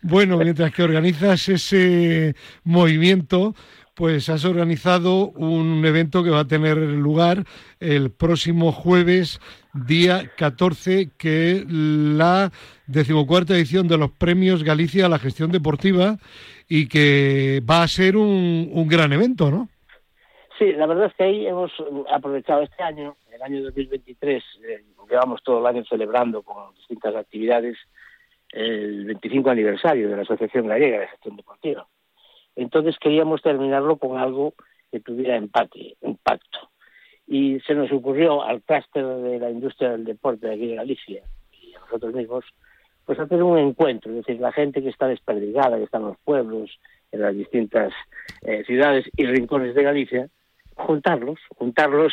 Bueno, 0.00 0.38
mientras 0.38 0.72
que 0.72 0.84
organizas 0.84 1.48
ese 1.48 2.36
movimiento, 2.62 3.56
pues 3.98 4.28
has 4.28 4.44
organizado 4.44 5.30
un 5.30 5.84
evento 5.84 6.22
que 6.22 6.30
va 6.30 6.40
a 6.40 6.46
tener 6.46 6.76
lugar 6.76 7.38
el 7.80 8.12
próximo 8.12 8.70
jueves, 8.70 9.40
día 9.74 10.30
14, 10.36 11.10
que 11.18 11.50
es 11.50 11.64
la 11.68 12.52
decimocuarta 12.86 13.54
edición 13.54 13.88
de 13.88 13.98
los 13.98 14.12
Premios 14.12 14.62
Galicia 14.62 15.06
a 15.06 15.08
la 15.08 15.18
Gestión 15.18 15.50
Deportiva 15.50 16.16
y 16.68 16.86
que 16.86 17.60
va 17.68 17.82
a 17.82 17.88
ser 17.88 18.16
un, 18.16 18.70
un 18.72 18.86
gran 18.86 19.12
evento, 19.12 19.50
¿no? 19.50 19.68
Sí, 20.60 20.72
la 20.74 20.86
verdad 20.86 21.06
es 21.06 21.14
que 21.14 21.24
ahí 21.24 21.48
hemos 21.48 21.72
aprovechado 22.08 22.62
este 22.62 22.80
año, 22.80 23.16
el 23.32 23.42
año 23.42 23.64
2023, 23.64 24.44
eh, 24.62 24.84
llevamos 25.10 25.42
todo 25.42 25.58
el 25.58 25.66
año 25.66 25.84
celebrando 25.88 26.42
con 26.42 26.72
distintas 26.76 27.16
actividades 27.16 27.76
el 28.52 29.06
25 29.06 29.50
aniversario 29.50 30.08
de 30.08 30.14
la 30.14 30.22
Asociación 30.22 30.68
Gallega 30.68 31.00
de 31.00 31.08
Gestión 31.08 31.34
Deportiva. 31.34 31.84
Entonces 32.58 32.96
queríamos 32.98 33.40
terminarlo 33.40 33.98
con 33.98 34.18
algo 34.18 34.52
que 34.90 34.98
tuviera 34.98 35.36
empate, 35.36 35.96
impacto. 36.02 36.70
Y 37.24 37.60
se 37.60 37.74
nos 37.74 37.92
ocurrió 37.92 38.42
al 38.42 38.62
clúster 38.62 39.04
de 39.04 39.38
la 39.38 39.50
industria 39.50 39.90
del 39.90 40.04
deporte 40.04 40.48
de 40.48 40.54
aquí 40.54 40.66
de 40.66 40.74
Galicia 40.74 41.22
y 41.52 41.74
a 41.74 41.80
nosotros 41.80 42.14
mismos, 42.14 42.44
pues 43.04 43.20
hacer 43.20 43.44
un 43.44 43.58
encuentro, 43.58 44.10
es 44.10 44.18
decir, 44.18 44.40
la 44.40 44.50
gente 44.50 44.82
que 44.82 44.88
está 44.88 45.06
desperdigada, 45.06 45.76
que 45.76 45.84
está 45.84 45.98
en 45.98 46.06
los 46.06 46.18
pueblos, 46.24 46.80
en 47.12 47.20
las 47.20 47.36
distintas 47.36 47.92
eh, 48.42 48.64
ciudades 48.64 49.08
y 49.16 49.24
rincones 49.26 49.76
de 49.76 49.82
Galicia, 49.84 50.28
juntarlos, 50.74 51.38
juntarlos 51.56 52.12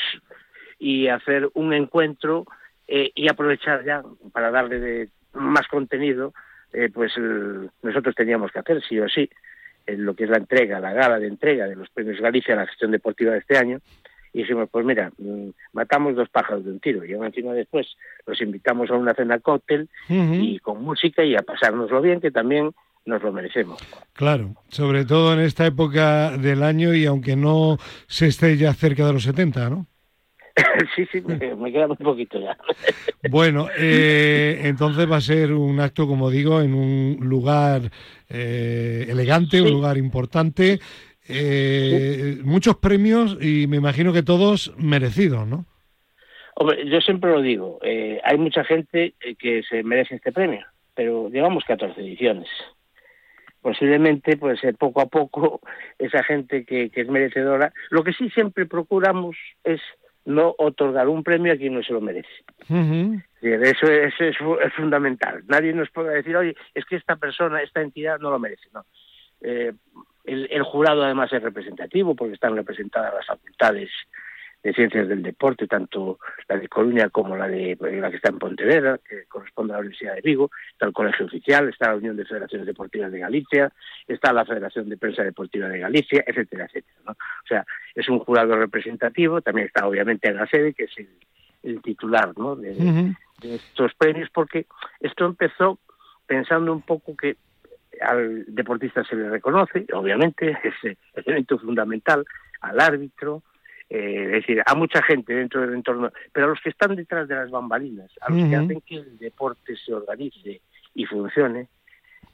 y 0.78 1.08
hacer 1.08 1.50
un 1.56 1.74
encuentro 1.74 2.46
eh, 2.88 3.12
y 3.16 3.30
aprovechar 3.30 3.84
ya 3.84 4.04
para 4.32 4.52
darle 4.52 4.80
de 4.80 5.10
más 5.34 5.68
contenido, 5.70 6.36
eh, 6.72 6.90
pues 6.94 7.14
nosotros 7.82 8.14
teníamos 8.14 8.52
que 8.52 8.60
hacer 8.60 8.84
sí 8.88 9.00
o 9.00 9.10
sí 9.10 9.28
en 9.86 10.06
lo 10.06 10.16
que 10.16 10.26
es 10.26 10.30
la 10.30 10.38
entrega, 10.38 10.80
la 10.80 10.94
gala 10.94 11.20
de 11.20 11.28
entrega 11.28 11.68
de 11.68 11.76
los 11.76 11.90
premios 11.90 12.20
Galicia 12.20 12.54
a 12.54 12.58
la 12.58 12.68
gestión 12.68 12.92
deportiva 12.92 13.34
de 13.34 13.40
este 13.40 13.58
año, 13.58 13.80
y 14.34 14.40
dijimos, 14.40 14.68
pues 14.70 14.86
mira, 14.86 15.12
mm, 15.18 15.50
matamos 15.74 16.16
dos 16.16 16.28
pájaros 16.30 16.66
de 16.66 16.72
un 16.72 16.80
tiro, 16.80 17.06
y 17.06 17.14
encima 17.14 17.54
después 17.54 17.96
los 18.26 18.42
invitamos 18.42 18.90
a 18.90 18.96
una 18.96 19.14
cena 19.14 19.40
cóctel 19.40 19.88
y 20.10 20.60
con 20.60 20.84
música 20.84 21.24
y 21.24 21.36
a 21.36 21.42
pasárnoslo 21.42 22.02
bien, 22.02 22.20
que 22.20 22.32
también 22.32 22.72
nos 23.06 23.22
lo 23.24 23.32
merecemos. 23.32 23.80
Claro, 24.14 24.56
sobre 24.68 25.06
todo 25.06 25.34
en 25.34 25.40
esta 25.40 25.66
época 25.66 26.38
del 26.38 26.64
año 26.64 26.94
y 26.94 27.06
aunque 27.06 27.36
no 27.36 27.78
se 28.08 28.28
esté 28.28 28.58
ya 28.58 28.74
cerca 28.74 29.06
de 29.06 29.14
los 29.14 29.24
70, 29.24 29.70
¿no? 29.70 29.88
sí, 30.96 31.06
sí, 31.12 31.22
me, 31.22 31.72
queda 31.72 31.88
muy 31.88 31.98
poquito 31.98 32.40
ya. 32.40 32.58
bueno, 33.30 33.68
eh, 33.78 34.62
entonces 34.64 35.10
va 35.10 35.18
a 35.18 35.22
ser 35.22 35.54
un 35.54 35.80
acto, 35.80 36.08
como 36.08 36.30
digo, 36.30 36.62
en 36.62 36.74
un 36.74 37.18
lugar 37.22 37.92
eh, 38.30 39.06
elegante, 39.10 39.62
un 39.62 39.72
lugar 39.72 39.98
importante. 39.98 40.80
Eh, 41.28 42.38
muchos 42.44 42.78
premios 42.78 43.38
y 43.42 43.68
me 43.68 43.78
imagino 43.78 44.14
que 44.14 44.24
todos 44.24 44.74
merecidos, 44.78 45.48
¿no? 45.48 45.66
Hombre, 46.56 46.88
yo 46.88 47.02
siempre 47.02 47.32
lo 47.32 47.42
digo, 47.42 47.80
hay 48.24 48.38
mucha 48.38 48.64
gente 48.64 49.16
que 49.38 49.62
se 49.64 49.84
merece 49.84 50.16
este 50.16 50.32
premio, 50.32 50.66
pero 50.94 51.30
llevamos 51.30 51.66
14 51.66 52.00
ediciones. 52.00 52.48
Posiblemente, 53.60 54.38
pues 54.38 54.62
poco 54.78 55.02
a 55.02 55.08
poco, 55.08 55.60
esa 56.00 56.24
gente 56.24 56.64
que 56.64 56.90
es 56.94 57.08
merecedora, 57.10 57.74
lo 57.90 58.06
que 58.06 58.14
sí 58.14 58.30
siempre 58.30 58.66
procuramos 58.66 59.36
es 59.66 59.82
no 60.26 60.56
otorgar 60.58 61.08
un 61.08 61.24
premio 61.24 61.54
a 61.54 61.56
quien 61.56 61.74
no 61.76 61.84
se 61.84 61.94
lo 61.94 62.02
merece. 62.02 62.30
Eso, 63.42 63.88
es, 63.88 64.14
es, 64.20 64.36
fundamental. 64.76 65.44
Nadie 65.48 65.74
nos 65.74 65.90
puede 65.92 66.16
decir, 66.16 66.36
oye, 66.36 66.56
es 66.74 66.84
que 66.86 66.96
esta 66.96 67.16
persona, 67.16 67.62
esta 67.62 67.82
entidad 67.82 68.20
no 68.20 68.32
lo 68.32 68.40
merece. 68.40 68.68
No. 68.74 68.86
Eh, 69.42 69.72
el, 70.24 70.48
el, 70.50 70.64
jurado 70.64 71.04
además 71.04 71.32
es 71.32 71.44
representativo 71.44 72.16
porque 72.16 72.34
están 72.34 72.56
representadas 72.56 73.14
las 73.14 73.26
facultades 73.28 73.92
de 74.66 74.74
Ciencias 74.74 75.08
del 75.08 75.22
Deporte, 75.22 75.68
tanto 75.68 76.18
la 76.50 76.58
de 76.58 76.68
Coruña 76.68 77.10
como 77.12 77.38
la 77.38 77.48
de 77.48 77.78
la 77.80 78.10
que 78.10 78.16
está 78.16 78.30
en 78.30 78.40
Pontevedra, 78.40 78.98
que 78.98 79.26
corresponde 79.26 79.74
a 79.74 79.76
la 79.76 79.82
Universidad 79.82 80.16
de 80.16 80.22
Vigo, 80.22 80.50
está 80.72 80.88
el 80.88 80.92
Colegio 80.92 81.28
Oficial, 81.28 81.70
está 81.70 81.90
la 81.90 81.98
Unión 81.98 82.18
de 82.18 82.26
Federaciones 82.26 82.66
Deportivas 82.66 83.12
de 83.12 83.20
Galicia, 83.20 83.72
está 84.08 84.34
la 84.34 84.44
Federación 84.44 84.90
de 84.90 84.98
Prensa 84.98 85.24
Deportiva 85.24 85.68
de 85.68 85.78
Galicia, 85.78 86.24
etcétera, 86.26 86.66
etcétera. 86.66 86.98
¿no? 87.06 87.12
O 87.12 87.48
sea, 87.48 87.64
es 87.94 88.10
un 88.10 88.18
jurado 88.18 88.56
representativo, 88.58 89.40
también 89.40 89.68
está 89.68 89.88
obviamente 89.88 90.30
en 90.30 90.38
la 90.38 90.48
sede, 90.48 90.74
que 90.74 90.86
es 90.86 90.98
el, 91.62 91.82
titular 91.84 92.36
¿no? 92.36 92.56
de, 92.56 93.14
estos 93.44 93.94
premios, 93.94 94.32
porque 94.34 94.66
esto 95.00 95.28
empezó 95.28 95.78
pensando 96.26 96.74
un 96.74 96.82
poco 96.82 97.16
que 97.16 97.38
al 98.02 98.46
deportista 98.48 99.04
se 99.04 99.16
le 99.16 99.30
reconoce, 99.30 99.86
obviamente, 99.94 100.58
es 100.64 100.74
el 100.82 100.98
elemento 101.14 101.60
fundamental, 101.60 102.26
al 102.62 102.80
árbitro, 102.80 103.44
eh, 103.90 104.24
es 104.26 104.32
decir, 104.32 104.64
a 104.66 104.76
mucha 104.76 105.02
gente 105.04 105.34
dentro 105.34 105.62
del 105.62 105.74
entorno, 105.76 106.12
pero 106.32 106.48
a 106.48 106.50
los 106.50 106.62
que 106.62 106.70
están 106.70 106.96
detrás 106.96 107.28
de 107.28 107.36
las 107.36 107.52
bambalinas, 107.52 108.12
a 108.22 108.32
los 108.32 108.50
que 108.50 108.56
hacen 108.56 108.82
que 108.82 108.96
el 108.96 109.18
deporte 109.20 109.76
se 109.78 109.94
organice 109.94 110.62
y 110.96 111.06
funcione, 111.06 111.68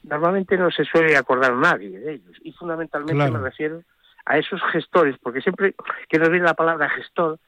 normalmente 0.02 0.56
no 0.56 0.70
se 0.70 0.84
suele 0.84 1.16
acordar 1.16 1.54
nadie 1.54 1.90
de 1.90 2.14
ellos. 2.14 2.36
Y 2.42 2.52
fundamentalmente 2.52 3.30
me 3.30 3.38
refiero 3.38 3.82
a 4.24 4.38
esos 4.38 4.60
gestores, 4.72 5.16
porque 5.22 5.40
siempre 5.40 5.74
que 6.08 6.18
nos 6.18 6.30
viene 6.30 6.46
la 6.46 6.54
palabra 6.54 6.88
gestor, 6.88 7.38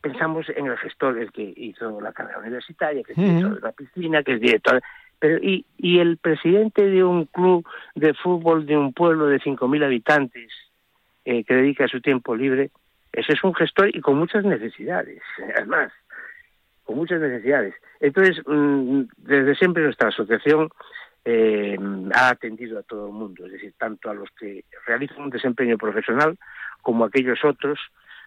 pensamos 0.00 0.46
en 0.54 0.66
el 0.66 0.76
gestor, 0.76 1.18
el 1.18 1.32
que 1.32 1.54
hizo 1.56 2.00
la 2.00 2.12
carrera 2.12 2.38
universitaria, 2.38 3.02
que 3.02 3.12
es 3.12 3.18
director 3.18 3.54
de 3.54 3.60
la 3.60 3.72
piscina, 3.72 4.22
que 4.22 4.34
es 4.34 4.40
director. 4.40 4.82
Pero, 5.18 5.38
y, 5.38 5.64
y 5.78 6.00
el 6.00 6.18
presidente 6.18 6.84
de 6.84 7.02
un 7.04 7.26
club 7.26 7.66
de 7.94 8.12
fútbol 8.12 8.66
de 8.66 8.76
un 8.76 8.92
pueblo 8.92 9.26
de 9.26 9.40
5.000 9.40 9.84
habitantes 9.84 10.52
eh, 11.24 11.44
que 11.44 11.54
dedica 11.54 11.86
su 11.88 12.00
tiempo 12.00 12.34
libre, 12.34 12.70
ese 13.12 13.32
es 13.32 13.44
un 13.44 13.54
gestor 13.54 13.94
y 13.94 14.00
con 14.00 14.16
muchas 14.16 14.44
necesidades, 14.44 15.20
además, 15.56 15.92
con 16.84 16.96
muchas 16.96 17.20
necesidades. 17.20 17.74
Entonces, 18.00 18.42
mm, 18.46 19.02
desde 19.18 19.54
siempre 19.54 19.82
nuestra 19.82 20.08
asociación 20.08 20.70
eh, 21.24 21.78
ha 22.14 22.30
atendido 22.30 22.78
a 22.78 22.82
todo 22.82 23.06
el 23.06 23.12
mundo, 23.12 23.46
es 23.46 23.52
decir, 23.52 23.74
tanto 23.78 24.10
a 24.10 24.14
los 24.14 24.28
que 24.38 24.64
realizan 24.86 25.22
un 25.22 25.30
desempeño 25.30 25.78
profesional 25.78 26.36
como 26.80 27.04
a 27.04 27.08
aquellos 27.08 27.44
otros 27.44 27.78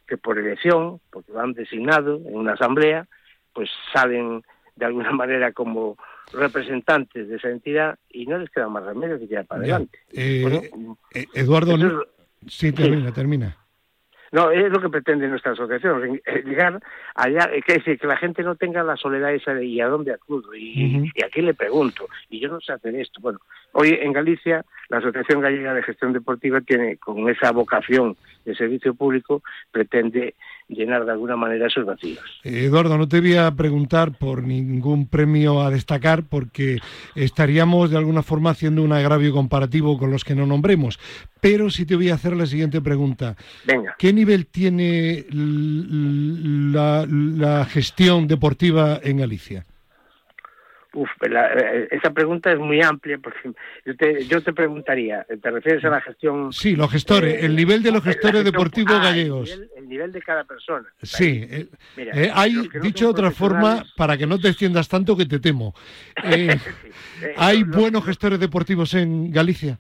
que 0.08 0.18
por 0.18 0.38
elección, 0.38 1.02
porque 1.10 1.32
lo 1.32 1.42
han 1.42 1.54
designado 1.54 2.18
en 2.18 2.36
una 2.36 2.54
asamblea, 2.54 3.08
pues 3.54 3.70
salen 3.92 4.44
de 4.76 4.86
alguna 4.86 5.12
manera 5.12 5.52
como 5.52 5.98
representantes 6.32 7.28
de 7.28 7.36
esa 7.36 7.50
entidad 7.50 7.98
y 8.10 8.26
no 8.28 8.38
les 8.38 8.50
queda 8.50 8.70
más 8.70 8.84
remedio 8.84 9.20
que 9.20 9.28
tirar 9.28 9.46
para 9.46 9.62
adelante. 9.62 10.00
Eh, 10.14 10.70
eh, 11.14 11.26
Eduardo, 11.34 11.76
sí, 12.48 12.72
termina, 12.72 13.12
termina. 13.12 13.65
No, 14.36 14.52
es 14.52 14.70
lo 14.70 14.82
que 14.82 14.90
pretende 14.90 15.30
nuestra 15.30 15.54
asociación, 15.54 16.20
eh, 16.26 16.44
llegar 16.44 16.84
allá, 17.16 17.50
es 17.54 17.66
decir, 17.66 17.98
que 17.98 18.06
la 18.06 18.18
gente 18.18 18.44
no 18.44 18.58
tenga 18.58 18.84
la 18.84 18.98
soledad 18.98 19.34
esa 19.34 19.54
de 19.54 19.64
¿y 19.64 19.80
a 19.80 19.88
dónde 19.88 20.12
acudo? 20.12 20.54
Y, 20.54 21.10
y 21.16 21.24
a 21.24 21.30
quién 21.30 21.46
le 21.46 21.54
pregunto? 21.54 22.10
Y 22.30 22.42
yo 22.42 22.50
no 22.50 22.60
sé 22.60 22.74
hacer 22.74 22.94
esto. 22.96 23.22
Bueno, 23.22 23.40
hoy 23.76 23.98
en 24.02 24.14
Galicia 24.14 24.66
la 24.90 24.98
Asociación 24.98 25.42
Gallega 25.42 25.74
de 25.74 25.84
Gestión 25.84 26.14
Deportiva 26.14 26.62
tiene, 26.62 26.98
con 26.98 27.28
esa 27.30 27.52
vocación 27.52 28.16
de 28.46 28.56
servicio 28.56 28.94
público, 28.94 29.42
pretende 29.72 30.36
llenar 30.68 31.06
de 31.06 31.12
alguna 31.12 31.36
manera 31.36 31.68
esos 31.68 31.86
vacíos. 31.86 32.24
Eduardo, 32.44 32.98
no 32.98 33.08
te 33.08 33.20
voy 33.20 33.36
a 33.36 33.50
preguntar 33.52 34.12
por 34.18 34.44
ningún 34.44 35.08
premio 35.08 35.62
a 35.62 35.72
destacar 35.72 36.24
porque 36.24 36.78
estaríamos 37.16 37.90
de 37.90 37.98
alguna 37.98 38.22
forma 38.22 38.52
haciendo 38.52 38.84
un 38.84 38.94
agravio 38.94 39.34
comparativo 39.34 39.98
con 39.98 40.12
los 40.12 40.24
que 40.24 40.36
no 40.36 40.46
nombremos, 40.46 41.00
pero 41.42 41.70
sí 41.70 41.86
te 41.86 41.96
voy 41.96 42.10
a 42.10 42.16
hacer 42.16 42.36
la 42.36 42.46
siguiente 42.46 42.82
pregunta. 42.82 43.36
Venga. 43.66 43.96
¿Qué 43.98 44.14
nivel 44.14 44.46
tiene 44.48 45.26
la 46.72 47.66
gestión 47.66 48.28
deportiva 48.28 49.00
en 49.02 49.18
Galicia? 49.18 49.66
Uf, 50.96 51.10
eh, 51.24 51.90
esa 51.92 52.12
pregunta 52.12 52.54
es 52.54 52.58
muy 52.58 52.82
amplia 52.82 53.18
porque 53.22 53.52
yo 53.86 53.98
te, 53.98 54.26
yo 54.28 54.42
te 54.42 54.54
preguntaría, 54.54 55.26
¿te 55.26 55.52
refieres 55.52 55.84
a 55.84 55.90
la 55.90 56.00
gestión? 56.00 56.54
Sí, 56.54 56.74
los 56.74 56.90
gestores, 56.90 57.44
el 57.44 57.54
nivel 57.54 57.84
de 57.84 57.92
los 57.92 58.02
gestores 58.02 58.46
deportivos 58.46 58.94
ah, 58.96 59.04
gallegos. 59.04 59.60
El 59.76 59.90
nivel, 59.90 60.14
de 60.14 60.22
cada 60.22 60.46
persona. 60.46 60.88
Sí, 61.02 61.46
eh, 61.50 61.68
eh, 61.98 62.32
hay, 62.34 62.70
dicho 62.82 63.06
de 63.06 63.12
otra 63.12 63.32
forma, 63.32 63.84
para 63.98 64.18
que 64.18 64.26
no 64.26 64.40
te 64.40 64.48
extiendas 64.48 64.88
tanto 64.88 65.18
que 65.18 65.26
te 65.26 65.40
temo, 65.40 65.74
¿hay 67.36 67.64
buenos 67.64 68.06
gestores 68.06 68.40
deportivos 68.40 68.94
en 68.94 69.32
Galicia? 69.32 69.78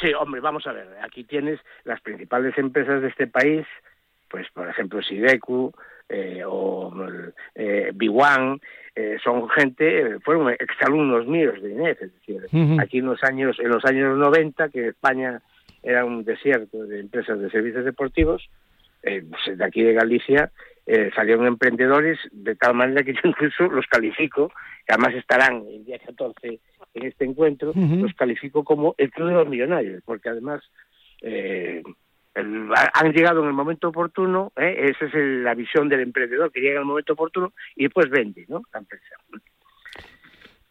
Sí, 0.00 0.12
hombre, 0.18 0.40
vamos 0.40 0.66
a 0.66 0.72
ver, 0.72 0.88
aquí 1.00 1.22
tienes 1.22 1.60
las 1.84 2.00
principales 2.00 2.58
empresas 2.58 3.02
de 3.02 3.08
este 3.08 3.28
país, 3.28 3.64
pues 4.28 4.48
por 4.52 4.68
ejemplo 4.68 5.00
Sidecu 5.00 5.72
o 6.46 6.92
eh, 7.54 7.92
B1, 7.94 8.60
eh, 8.98 9.18
son 9.22 9.46
gente, 9.50 10.18
fueron 10.20 10.50
exalumnos 10.58 11.26
míos 11.26 11.60
de 11.60 11.70
INEF, 11.70 12.00
es 12.00 12.14
decir, 12.14 12.40
aquí 12.80 12.98
en 12.98 13.04
los 13.04 13.22
años, 13.22 13.58
en 13.60 13.68
los 13.68 13.84
años 13.84 14.16
90, 14.16 14.70
que 14.70 14.88
España 14.88 15.42
era 15.82 16.06
un 16.06 16.24
desierto 16.24 16.86
de 16.86 17.00
empresas 17.00 17.38
de 17.38 17.50
servicios 17.50 17.84
deportivos, 17.84 18.48
eh, 19.02 19.22
pues, 19.28 19.58
de 19.58 19.62
aquí 19.62 19.82
de 19.82 19.92
Galicia 19.92 20.50
eh, 20.86 21.10
salieron 21.14 21.46
emprendedores 21.46 22.18
de 22.32 22.54
tal 22.54 22.72
manera 22.72 23.02
que 23.02 23.12
yo 23.12 23.20
incluso 23.24 23.64
los 23.64 23.86
califico, 23.86 24.48
que 24.86 24.94
además 24.94 25.14
estarán 25.14 25.64
el 25.68 25.84
día 25.84 25.98
14 25.98 26.58
en 26.94 27.06
este 27.06 27.26
encuentro, 27.26 27.72
los 27.74 28.14
califico 28.14 28.64
como 28.64 28.94
el 28.96 29.10
Club 29.10 29.28
de 29.28 29.34
los 29.34 29.48
Millonarios, 29.48 30.02
porque 30.06 30.30
además 30.30 30.62
han 32.36 33.12
llegado 33.12 33.40
en 33.42 33.48
el 33.48 33.54
momento 33.54 33.88
oportuno, 33.88 34.52
¿eh? 34.56 34.90
esa 34.90 35.06
es 35.06 35.14
la 35.14 35.54
visión 35.54 35.88
del 35.88 36.00
emprendedor, 36.00 36.52
que 36.52 36.60
llega 36.60 36.74
en 36.74 36.80
el 36.80 36.84
momento 36.84 37.14
oportuno 37.14 37.52
y 37.74 37.84
después 37.84 38.10
vende 38.10 38.44
¿no? 38.48 38.62
la 38.72 38.80
empresa. 38.80 39.16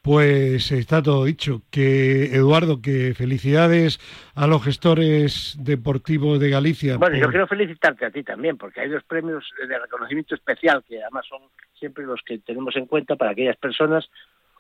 Pues 0.06 0.72
está 0.72 1.02
todo 1.02 1.26
dicho. 1.26 1.64
Que 1.72 2.26
Eduardo, 2.36 2.80
que 2.80 3.16
felicidades 3.16 4.00
a 4.36 4.46
los 4.46 4.64
gestores 4.64 5.58
deportivos 5.60 6.40
de 6.40 6.52
Galicia. 6.52 6.98
Bueno, 6.98 7.18
yo 7.18 7.30
quiero 7.30 7.48
felicitarte 7.48 8.06
a 8.06 8.12
ti 8.12 8.22
también, 8.22 8.56
porque 8.56 8.82
hay 8.82 8.90
dos 8.90 9.04
premios 9.04 9.44
de 9.68 9.80
reconocimiento 9.80 10.36
especial 10.36 10.84
que 10.88 11.02
además 11.02 11.26
son 11.28 11.42
siempre 11.74 12.06
los 12.06 12.22
que 12.22 12.38
tenemos 12.38 12.76
en 12.76 12.86
cuenta 12.86 13.16
para 13.16 13.32
aquellas 13.32 13.58
personas 13.58 14.08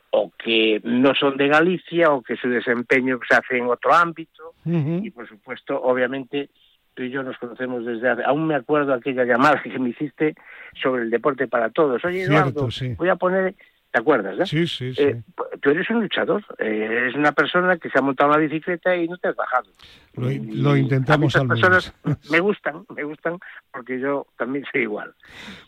o 0.09 0.31
que 0.35 0.81
no 0.83 1.13
son 1.13 1.37
de 1.37 1.47
Galicia 1.47 2.09
o 2.09 2.23
que 2.23 2.37
su 2.37 2.49
desempeño 2.49 3.19
se 3.29 3.35
hace 3.35 3.57
en 3.57 3.67
otro 3.67 3.93
ámbito 3.93 4.53
y 4.65 5.11
por 5.11 5.27
supuesto 5.27 5.79
obviamente 5.79 6.49
tú 6.95 7.03
y 7.03 7.11
yo 7.11 7.21
nos 7.21 7.37
conocemos 7.37 7.85
desde 7.85 8.09
hace, 8.09 8.23
aún 8.23 8.47
me 8.47 8.55
acuerdo 8.55 8.93
aquella 8.93 9.23
llamada 9.25 9.61
que 9.63 9.77
me 9.77 9.89
hiciste 9.89 10.33
sobre 10.81 11.03
el 11.03 11.09
deporte 11.11 11.47
para 11.47 11.69
todos. 11.69 12.03
Oye 12.03 12.23
Eduardo 12.23 12.67
voy 12.97 13.09
a 13.09 13.15
poner 13.15 13.53
¿Te 13.95 14.01
acuerdas? 14.01 14.37
Eh? 14.37 14.45
Sí, 14.45 14.67
sí, 14.67 14.93
sí. 14.93 15.01
Eh, 15.01 15.21
tú 15.61 15.69
eres 15.69 15.89
un 15.89 16.01
luchador, 16.01 16.43
eh, 16.57 16.85
eres 16.85 17.15
una 17.15 17.31
persona 17.31 17.77
que 17.77 17.89
se 17.89 17.97
ha 17.97 18.01
montado 18.01 18.31
una 18.31 18.39
bicicleta 18.39 18.93
y 18.93 19.07
no 19.07 19.15
te 19.15 19.29
has 19.29 19.37
bajado. 19.37 19.69
Lo, 20.17 20.75
intentamos 20.75 21.35
a 21.35 21.45
personas 21.45 21.93
me 22.29 22.39
gustan, 22.39 22.85
me 22.93 23.03
gustan 23.03 23.37
porque 23.71 23.99
yo 23.99 24.27
también 24.37 24.65
soy 24.69 24.81
igual. 24.81 25.13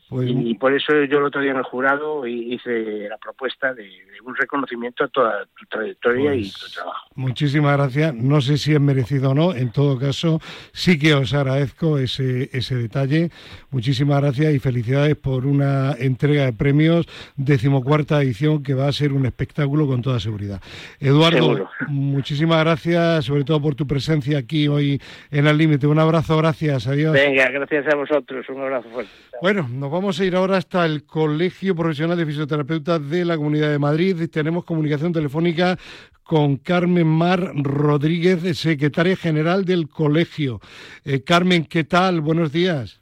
Pues 0.10 0.30
y 0.30 0.56
por 0.56 0.74
eso 0.74 0.94
yo 1.04 1.18
el 1.18 1.26
otro 1.26 1.42
día 1.42 1.52
en 1.52 1.58
el 1.58 1.64
jurado 1.64 2.26
hice 2.26 3.10
la 3.10 3.18
propuesta 3.18 3.74
de, 3.74 3.90
un 4.24 4.36
reconocimiento 4.36 5.04
a 5.04 5.08
toda 5.10 5.46
tu 5.58 5.66
trayectoria 5.66 6.34
y 6.34 6.44
pues 6.44 6.54
tu 6.54 6.72
trabajo. 6.72 7.08
Muchísimas 7.16 7.78
gracias. 7.78 8.14
No 8.14 8.40
sé 8.40 8.58
si 8.58 8.74
es 8.74 8.80
merecido 8.80 9.32
o 9.32 9.34
no. 9.34 9.54
En 9.54 9.72
todo 9.72 10.00
caso, 10.00 10.40
sí 10.72 10.98
que 10.98 11.14
os 11.14 11.34
agradezco 11.34 11.98
ese, 11.98 12.50
ese 12.54 12.76
detalle. 12.76 13.32
Muchísimas 13.70 14.22
gracias 14.22 14.54
y 14.54 14.60
felicidades 14.60 15.16
por 15.16 15.46
una 15.46 15.94
entrega 15.94 16.46
de 16.46 16.54
premios 16.54 17.06
decimocuarta 17.36 18.17
edición 18.22 18.64
que 18.64 18.74
va 18.74 18.88
a 18.88 18.92
ser 18.92 19.14
un 19.14 19.26
espectáculo 19.26 19.88
con 19.88 20.02
toda 20.02 20.20
seguridad. 20.20 20.62
Eduardo, 21.00 21.70
muchísimas 21.88 22.64
gracias 22.64 23.26
sobre 23.26 23.44
todo 23.44 23.62
por 23.62 23.76
tu 23.76 23.86
presencia 23.86 24.38
aquí 24.38 24.68
hoy 24.68 25.02
en 25.32 25.48
el 25.48 25.58
límite. 25.58 25.88
Un 25.88 26.00
abrazo, 26.00 26.38
gracias. 26.38 26.88
Adiós. 26.88 27.14
Venga, 27.14 27.50
gracias 27.50 27.86
a 27.94 27.96
vosotros. 27.96 28.46
Un 28.50 28.62
abrazo 28.62 28.90
fuerte. 28.90 29.12
Bueno, 29.42 29.68
nos 29.70 29.92
vamos 29.92 30.20
a 30.20 30.26
ir 30.26 30.36
ahora 30.36 30.58
hasta 30.58 30.86
el 30.86 31.06
Colegio 31.06 31.76
Profesional 31.76 32.18
de 32.18 32.26
Fisioterapeutas 32.26 33.10
de 33.10 33.26
la 33.26 33.38
Comunidad 33.38 33.70
de 33.70 33.80
Madrid. 33.80 34.30
Tenemos 34.32 34.66
comunicación 34.66 35.14
telefónica 35.14 35.78
con 36.24 36.58
Carmen 36.58 37.08
Mar 37.08 37.54
Rodríguez, 37.56 38.58
secretaria 38.58 39.16
general 39.16 39.64
del 39.66 39.88
colegio. 39.88 40.60
Eh, 41.06 41.24
Carmen, 41.24 41.66
¿qué 41.66 41.84
tal? 41.84 42.22
Buenos 42.22 42.52
días. 42.52 43.02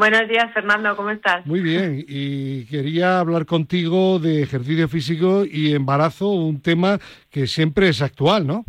Buenos 0.00 0.26
días, 0.30 0.50
Fernando, 0.54 0.96
¿cómo 0.96 1.10
estás? 1.10 1.44
Muy 1.44 1.60
bien, 1.60 2.02
y 2.08 2.64
quería 2.64 3.20
hablar 3.20 3.44
contigo 3.44 4.18
de 4.18 4.42
ejercicio 4.42 4.88
físico 4.88 5.44
y 5.44 5.74
embarazo, 5.74 6.30
un 6.30 6.62
tema 6.62 6.98
que 7.30 7.46
siempre 7.46 7.90
es 7.90 8.00
actual, 8.00 8.46
¿no? 8.46 8.64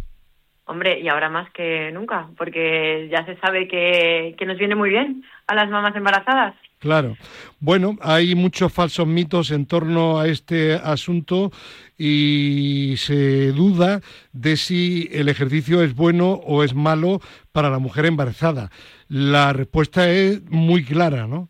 Hombre, 0.65 0.99
y 0.99 1.07
ahora 1.07 1.29
más 1.29 1.49
que 1.51 1.89
nunca, 1.93 2.27
porque 2.37 3.07
ya 3.09 3.25
se 3.25 3.37
sabe 3.37 3.69
que, 3.69 4.35
que 4.37 4.45
nos 4.45 4.57
viene 4.57 4.75
muy 4.75 4.89
bien 4.89 5.23
a 5.47 5.55
las 5.55 5.69
mamás 5.69 5.95
embarazadas. 5.95 6.53
Claro. 6.79 7.15
Bueno, 7.61 7.95
hay 8.01 8.35
muchos 8.35 8.73
falsos 8.73 9.07
mitos 9.07 9.51
en 9.51 9.67
torno 9.67 10.19
a 10.19 10.27
este 10.27 10.73
asunto 10.73 11.51
y 12.03 12.97
se 12.97 13.51
duda 13.51 14.01
de 14.33 14.57
si 14.57 15.07
el 15.11 15.29
ejercicio 15.29 15.83
es 15.83 15.95
bueno 15.95 16.31
o 16.31 16.63
es 16.63 16.73
malo 16.73 17.19
para 17.51 17.69
la 17.69 17.77
mujer 17.77 18.07
embarazada. 18.07 18.71
La 19.07 19.53
respuesta 19.53 20.09
es 20.09 20.41
muy 20.49 20.83
clara, 20.83 21.27
¿no? 21.27 21.49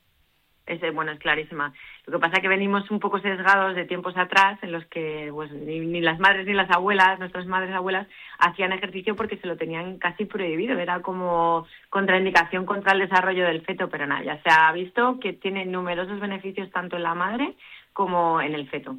Es, 0.66 0.82
bueno, 0.94 1.14
es 1.14 1.20
clarísima. 1.20 1.74
Lo 2.06 2.14
que 2.14 2.20
pasa 2.20 2.36
es 2.38 2.42
que 2.42 2.50
venimos 2.50 2.90
un 2.92 3.00
poco 3.00 3.20
sesgados 3.20 3.76
de 3.76 3.86
tiempos 3.86 4.18
atrás 4.18 4.60
en 4.62 4.74
los 4.74 4.86
que 4.88 5.30
pues, 5.32 5.52
ni, 5.54 6.02
las 6.02 6.20
madres 6.20 6.46
ni 6.46 6.54
las 6.54 6.70
abuelas, 6.70 7.18
nuestras 7.20 7.46
madres 7.46 7.74
abuelas, 7.74 8.08
hacían 8.38 8.74
ejercicio 8.74 9.16
porque 9.16 9.38
se 9.38 9.48
lo 9.48 9.56
tenían 9.56 10.00
casi 10.00 10.26
prohibido. 10.26 10.78
Era 10.78 11.02
como 11.02 11.66
contraindicación 11.90 12.66
contra 12.66 12.92
el 12.92 13.00
desarrollo 13.00 13.46
del 13.46 13.62
feto, 13.62 13.90
pero 13.90 14.06
nada, 14.06 14.24
ya 14.24 14.42
se 14.44 14.50
ha 14.50 14.70
visto 14.74 15.18
que 15.22 15.32
tiene 15.32 15.66
numerosos 15.66 16.20
beneficios 16.20 16.70
tanto 16.72 16.98
en 16.98 17.04
la 17.04 17.14
madre 17.14 17.56
como 17.94 18.42
en 18.42 18.54
el 18.54 18.68
feto. 18.70 18.98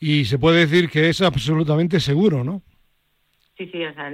Y 0.00 0.24
se 0.24 0.38
puede 0.38 0.60
decir 0.60 0.90
que 0.90 1.08
es 1.08 1.20
absolutamente 1.22 2.00
seguro, 2.00 2.44
¿no? 2.44 2.62
Sí, 3.56 3.68
sí, 3.68 3.84
o 3.84 3.92
sea, 3.94 4.10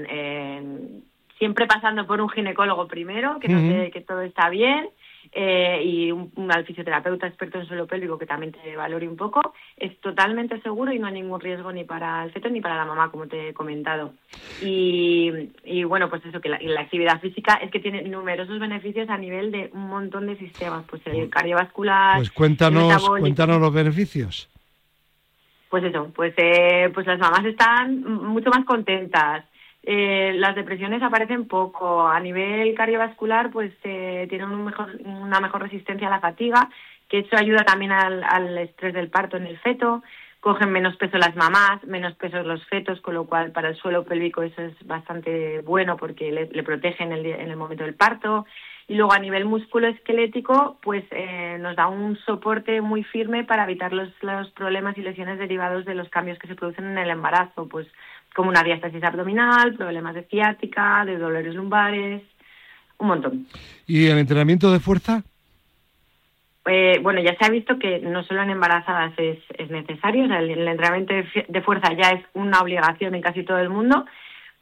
siempre 1.39 1.66
pasando 1.66 2.07
por 2.07 2.21
un 2.21 2.29
ginecólogo 2.29 2.89
primero, 2.89 3.39
que, 3.41 3.49
no 3.49 3.91
que 3.91 4.01
todo 4.01 4.23
está 4.23 4.51
bien, 4.51 4.89
eh, 5.33 5.83
y 5.85 6.11
un, 6.11 6.33
fisioterapeuta 6.66 7.26
experto 7.26 7.59
en 7.59 7.66
suelo 7.66 7.87
pélvico 7.87 8.18
que 8.18 8.26
también 8.26 8.53
te 8.53 8.76
valore 8.76 9.09
un 9.09 9.16
poco, 9.16 9.55
es 9.76 9.99
totalmente 10.01 10.61
seguro 10.62 10.93
y 10.93 10.99
no 10.99 11.07
hay 11.07 11.14
ningún 11.14 11.41
riesgo 11.41 11.72
ni 11.72 11.85
para 11.85 12.24
el 12.24 12.33
feto 12.33 12.49
ni 12.49 12.61
para 12.61 12.76
la 12.76 12.85
mamá, 12.85 13.11
como 13.11 13.26
te 13.26 13.49
he 13.49 13.55
comentado. 13.55 14.14
Y, 14.62 15.31
y 15.64 15.85
bueno, 15.85 16.09
pues 16.09 16.24
eso, 16.24 16.41
que 16.41 16.49
la, 16.49 16.81
actividad 16.81 17.20
física 17.20 17.55
es 17.55 17.70
que 17.70 17.81
tiene 17.81 18.03
numerosos 18.03 18.59
beneficios 18.59 19.09
a 19.09 19.18
nivel 19.18 19.51
de 19.51 19.70
un 19.72 19.89
montón 19.89 20.26
de 20.26 20.37
sistemas, 20.37 20.85
pues 20.89 21.03
el 21.07 21.29
cardiovascular. 21.29 22.16
Pues 22.16 22.31
cuéntanos, 22.31 23.09
cuéntanos 23.09 23.61
los 23.61 23.72
beneficios. 23.72 24.49
Pues 25.68 25.85
eso, 25.85 26.11
pues, 26.14 26.33
eh, 26.39 26.91
pues 26.95 27.07
las 27.07 27.18
mamás 27.18 27.45
están 27.45 28.03
mucho 28.03 28.49
más 28.51 28.64
contentas, 28.64 29.45
eh, 29.83 30.33
las 30.37 30.55
depresiones 30.55 31.03
aparecen 31.03 31.47
poco. 31.47 32.07
A 32.07 32.20
nivel 32.20 32.74
cardiovascular, 32.74 33.51
pues 33.51 33.72
eh, 33.85 34.26
tienen 34.29 34.51
un 34.51 34.64
mejor, 34.64 34.97
una 35.05 35.41
mejor 35.41 35.62
resistencia 35.62 36.09
a 36.09 36.11
la 36.11 36.20
fatiga, 36.20 36.68
que 37.09 37.20
eso 37.20 37.37
ayuda 37.37 37.64
también 37.64 37.93
al, 37.93 38.59
estrés 38.59 38.95
del 38.95 39.09
parto 39.09 39.37
en 39.37 39.47
el 39.47 39.59
feto. 39.59 40.03
Cogen 40.41 40.70
menos 40.70 40.97
peso 40.97 41.18
las 41.18 41.35
mamás, 41.35 41.83
menos 41.85 42.14
peso 42.14 42.43
los 42.43 42.64
fetos, 42.66 43.01
con 43.01 43.14
lo 43.14 43.26
cual 43.26 43.51
para 43.51 43.70
el 43.70 43.76
suelo 43.76 44.05
pélvico 44.05 44.43
eso 44.43 44.62
es 44.62 44.87
bastante 44.87 45.61
bueno 45.62 45.97
porque 45.97 46.31
le, 46.31 46.62
protege 46.62 47.03
en 47.03 47.12
el, 47.12 47.26
en 47.26 47.51
el 47.51 47.57
momento 47.57 47.85
del 47.85 47.95
parto. 47.95 48.47
Y 48.87 48.95
luego 48.95 49.12
a 49.12 49.18
nivel 49.18 49.45
músculo-esquelético, 49.45 50.79
pues 50.81 51.05
eh, 51.11 51.59
nos 51.61 51.76
da 51.76 51.89
un 51.89 52.16
soporte 52.18 52.81
muy 52.81 53.05
firme 53.05 53.45
para 53.45 53.64
evitar 53.64 53.93
los, 53.93 54.11
los 54.22 54.51
problemas 54.53 54.97
y 54.97 55.03
lesiones 55.03 55.39
derivados 55.39 55.85
de 55.85 55.95
los 55.95 56.09
cambios 56.09 56.39
que 56.39 56.47
se 56.47 56.55
producen 56.55 56.87
en 56.87 56.99
el 56.99 57.11
embarazo, 57.11 57.68
pues 57.68 57.87
como 58.39 58.51
una 58.51 58.62
diástasis 58.62 59.03
abdominal, 59.03 59.74
problemas 59.74 60.14
de 60.14 60.22
ciática, 60.22 61.05
de 61.05 61.18
dolores 61.18 61.53
lumbares, 61.57 62.22
un 62.99 63.09
montón. 63.09 63.47
¿Y 63.84 64.07
el 64.07 64.16
entrenamiento 64.16 64.70
de 64.70 64.78
fuerza? 64.78 65.24
Eh, 66.64 67.01
bueno, 67.03 67.20
ya 67.20 67.34
se 67.36 67.45
ha 67.45 67.51
visto 67.51 67.80
que 67.80 67.99
no 67.99 68.22
solo 68.22 68.41
en 68.45 68.51
embarazadas 68.51 69.12
es, 69.16 69.41
es 69.59 69.70
necesario, 69.70 70.26
o 70.26 70.28
sea, 70.28 70.39
el, 70.39 70.68
entrenamiento 70.68 71.14
de, 71.49 71.62
fuerza 71.62 71.93
ya 71.95 72.11
es 72.11 72.24
una 72.32 72.61
obligación 72.61 73.16
en 73.16 73.22
casi 73.22 73.43
todo 73.43 73.59
el 73.59 73.70
mundo, 73.70 74.07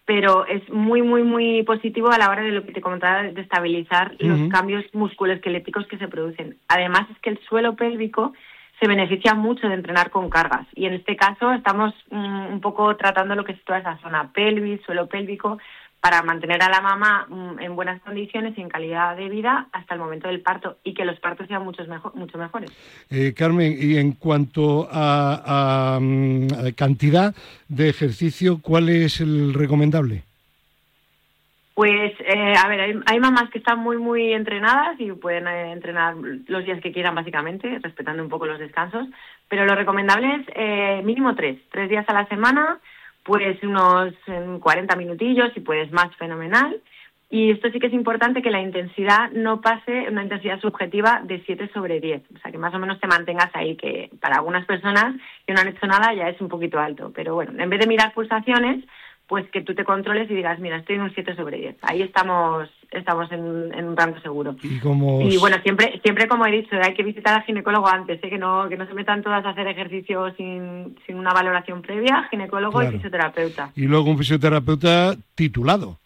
pero 0.07 0.47
es 0.47 0.67
muy, 0.71 1.03
muy, 1.03 1.23
muy 1.23 1.63
positivo 1.65 2.11
a 2.11 2.17
la 2.17 2.31
hora 2.31 2.45
de 2.45 2.53
lo 2.53 2.65
que 2.65 2.73
te 2.73 2.81
comentaba, 2.81 3.25
de 3.25 3.43
estabilizar 3.43 4.17
los 4.21 4.49
cambios 4.49 4.87
musculoesqueléticos 4.95 5.87
que 5.87 5.99
se 5.99 6.09
producen. 6.09 6.57
Además, 6.69 7.11
es 7.11 7.19
que 7.19 7.29
el 7.29 7.39
suelo 7.47 7.77
pélvico 7.77 8.33
se 8.81 8.87
beneficia 8.87 9.35
mucho 9.35 9.69
de 9.69 9.75
entrenar 9.75 10.11
con 10.11 10.29
cargas. 10.29 10.67
Y 10.75 10.87
en 10.87 10.95
este 10.95 11.17
caso 11.17 11.53
estamos 11.53 11.95
mm, 12.11 12.47
un 12.53 12.61
poco 12.61 12.95
tratando 12.97 13.35
lo 13.35 13.45
que 13.45 13.53
es 13.53 13.65
toda 13.65 13.79
esa 13.79 13.99
zona 13.99 14.33
pelvis, 14.33 14.81
suelo 14.85 15.07
pélvico, 15.09 15.59
para 16.01 16.23
mantener 16.23 16.63
a 16.63 16.69
la 16.69 16.81
mamá 16.81 17.27
mm, 17.29 17.59
en 17.61 17.75
buenas 17.75 18.01
condiciones 18.03 18.57
y 18.57 18.61
en 18.61 18.69
calidad 18.69 19.17
de 19.17 19.29
vida 19.29 19.69
hasta 19.73 19.95
el 19.95 20.01
momento 20.01 20.29
del 20.29 20.41
parto 20.41 20.77
y 20.85 20.95
que 20.95 21.05
los 21.05 21.19
partos 21.21 21.49
sean 21.49 21.65
muchos 21.65 21.89
mejor, 21.89 22.15
mucho 22.15 22.39
mejores. 22.39 22.71
Eh, 23.11 23.33
Carmen, 23.35 23.77
y 23.79 23.97
en 23.97 24.13
cuanto 24.13 24.89
a, 24.91 25.99
mm, 26.01 26.47
a 26.67 26.73
cantidad 26.73 27.35
de 27.69 27.89
ejercicio, 27.89 28.61
¿cuál 28.63 28.91
es 28.91 29.21
el 29.21 29.55
recomendable? 29.55 30.26
Pues, 31.77 32.15
eh, 32.21 32.55
a 32.57 32.69
ver, 32.69 33.03
hay, 33.05 33.21
mamás 33.21 33.51
que 33.51 33.59
están 33.59 33.81
muy, 33.81 33.99
muy 33.99 34.33
entrenadas 34.33 34.99
y 34.99 35.13
pueden 35.13 35.47
eh, 35.47 35.73
entrenar 35.73 36.15
los 36.17 36.65
días 36.65 36.81
que 36.81 36.91
quieran, 36.91 37.15
básicamente, 37.15 37.79
respetando 37.83 38.23
un 38.23 38.31
poco 38.31 38.47
los 38.47 38.59
descansos. 38.59 39.07
Pero 39.47 39.67
lo 39.67 39.75
recomendable 39.75 40.37
es 40.37 40.47
eh, 40.55 41.03
mínimo 41.05 41.35
tres, 41.35 41.59
tres 41.71 41.91
días 41.91 42.07
a 42.09 42.15
la 42.15 42.27
semana, 42.29 42.81
pues 43.23 43.63
unos 43.63 44.15
40 44.63 44.97
minutillos, 44.97 45.53
si 45.53 45.61
puedes 45.61 45.93
más, 45.93 46.17
fenomenal. 46.17 46.81
Y 47.29 47.51
esto 47.51 47.69
sí 47.71 47.79
que 47.79 47.89
es 47.89 47.93
importante 47.93 48.41
que 48.41 48.51
la 48.51 48.63
intensidad 48.63 49.31
no 49.33 49.61
pase 49.61 50.09
una 50.09 50.23
intensidad 50.23 50.59
subjetiva 50.61 51.21
de 51.25 51.43
7 51.45 51.71
sobre 51.75 52.01
10. 52.01 52.23
O 52.37 52.39
sea, 52.39 52.51
que 52.51 52.57
más 52.57 52.73
o 52.73 52.79
menos 52.79 52.99
te 53.01 53.07
mantengas 53.07 53.51
ahí, 53.53 53.77
que 53.77 54.09
para 54.23 54.37
algunas 54.37 54.65
personas 54.65 55.15
que 55.47 55.53
no 55.53 55.61
han 55.61 55.69
hecho 55.69 55.87
nada 55.87 56.15
ya 56.15 56.31
es 56.31 56.41
un 56.41 56.49
poquito 56.49 56.79
alto. 56.79 57.13
Pero 57.15 57.35
bueno, 57.35 57.53
en 57.63 57.69
vez 57.69 57.81
de 57.81 57.87
mirar 57.87 58.15
pulsaciones, 58.15 58.83
pues 59.27 59.45
que 59.51 59.63
tú 59.63 59.75
te 59.75 59.85
controles 59.85 60.31
y 60.31 60.35
digas, 60.35 60.59
mira, 60.61 60.77
estoy 60.77 60.97
en 60.97 61.03
un 61.03 61.15
7 61.15 61.35
sobre 61.35 61.59
10. 61.59 61.77
Ahí 61.83 62.03
estamos 62.03 62.69
estamos 62.93 63.31
en, 63.33 63.43
un 63.43 63.97
rango 63.97 64.21
seguro. 64.21 64.55
Y, 64.63 64.79
como... 64.79 65.21
y 65.21 65.37
bueno, 65.39 65.57
siempre 65.63 66.01
siempre 66.03 66.29
como 66.29 66.47
he 66.47 66.53
dicho, 66.53 66.77
hay 66.81 66.95
que 66.95 67.03
visitar 67.03 67.35
al 67.35 67.43
ginecólogo 67.43 67.89
antes, 67.89 68.23
¿eh? 68.23 68.31
que 68.31 68.39
no 68.39 68.69
que 68.69 68.77
no 68.77 68.87
se 68.87 68.95
metan 68.95 69.23
todas 69.23 69.45
a 69.45 69.51
hacer 69.51 69.67
ejercicio 69.67 70.33
sin, 70.37 70.97
sin 71.07 71.17
una 71.17 71.33
valoración 71.33 71.83
previa, 71.83 72.29
ginecólogo 72.31 72.83
y 72.83 72.93
fisioterapeuta. 72.93 73.73
Y 73.75 73.87
luego 73.87 74.11
un 74.11 74.19
fisioterapeuta 74.19 75.17
titulado. 75.35 75.99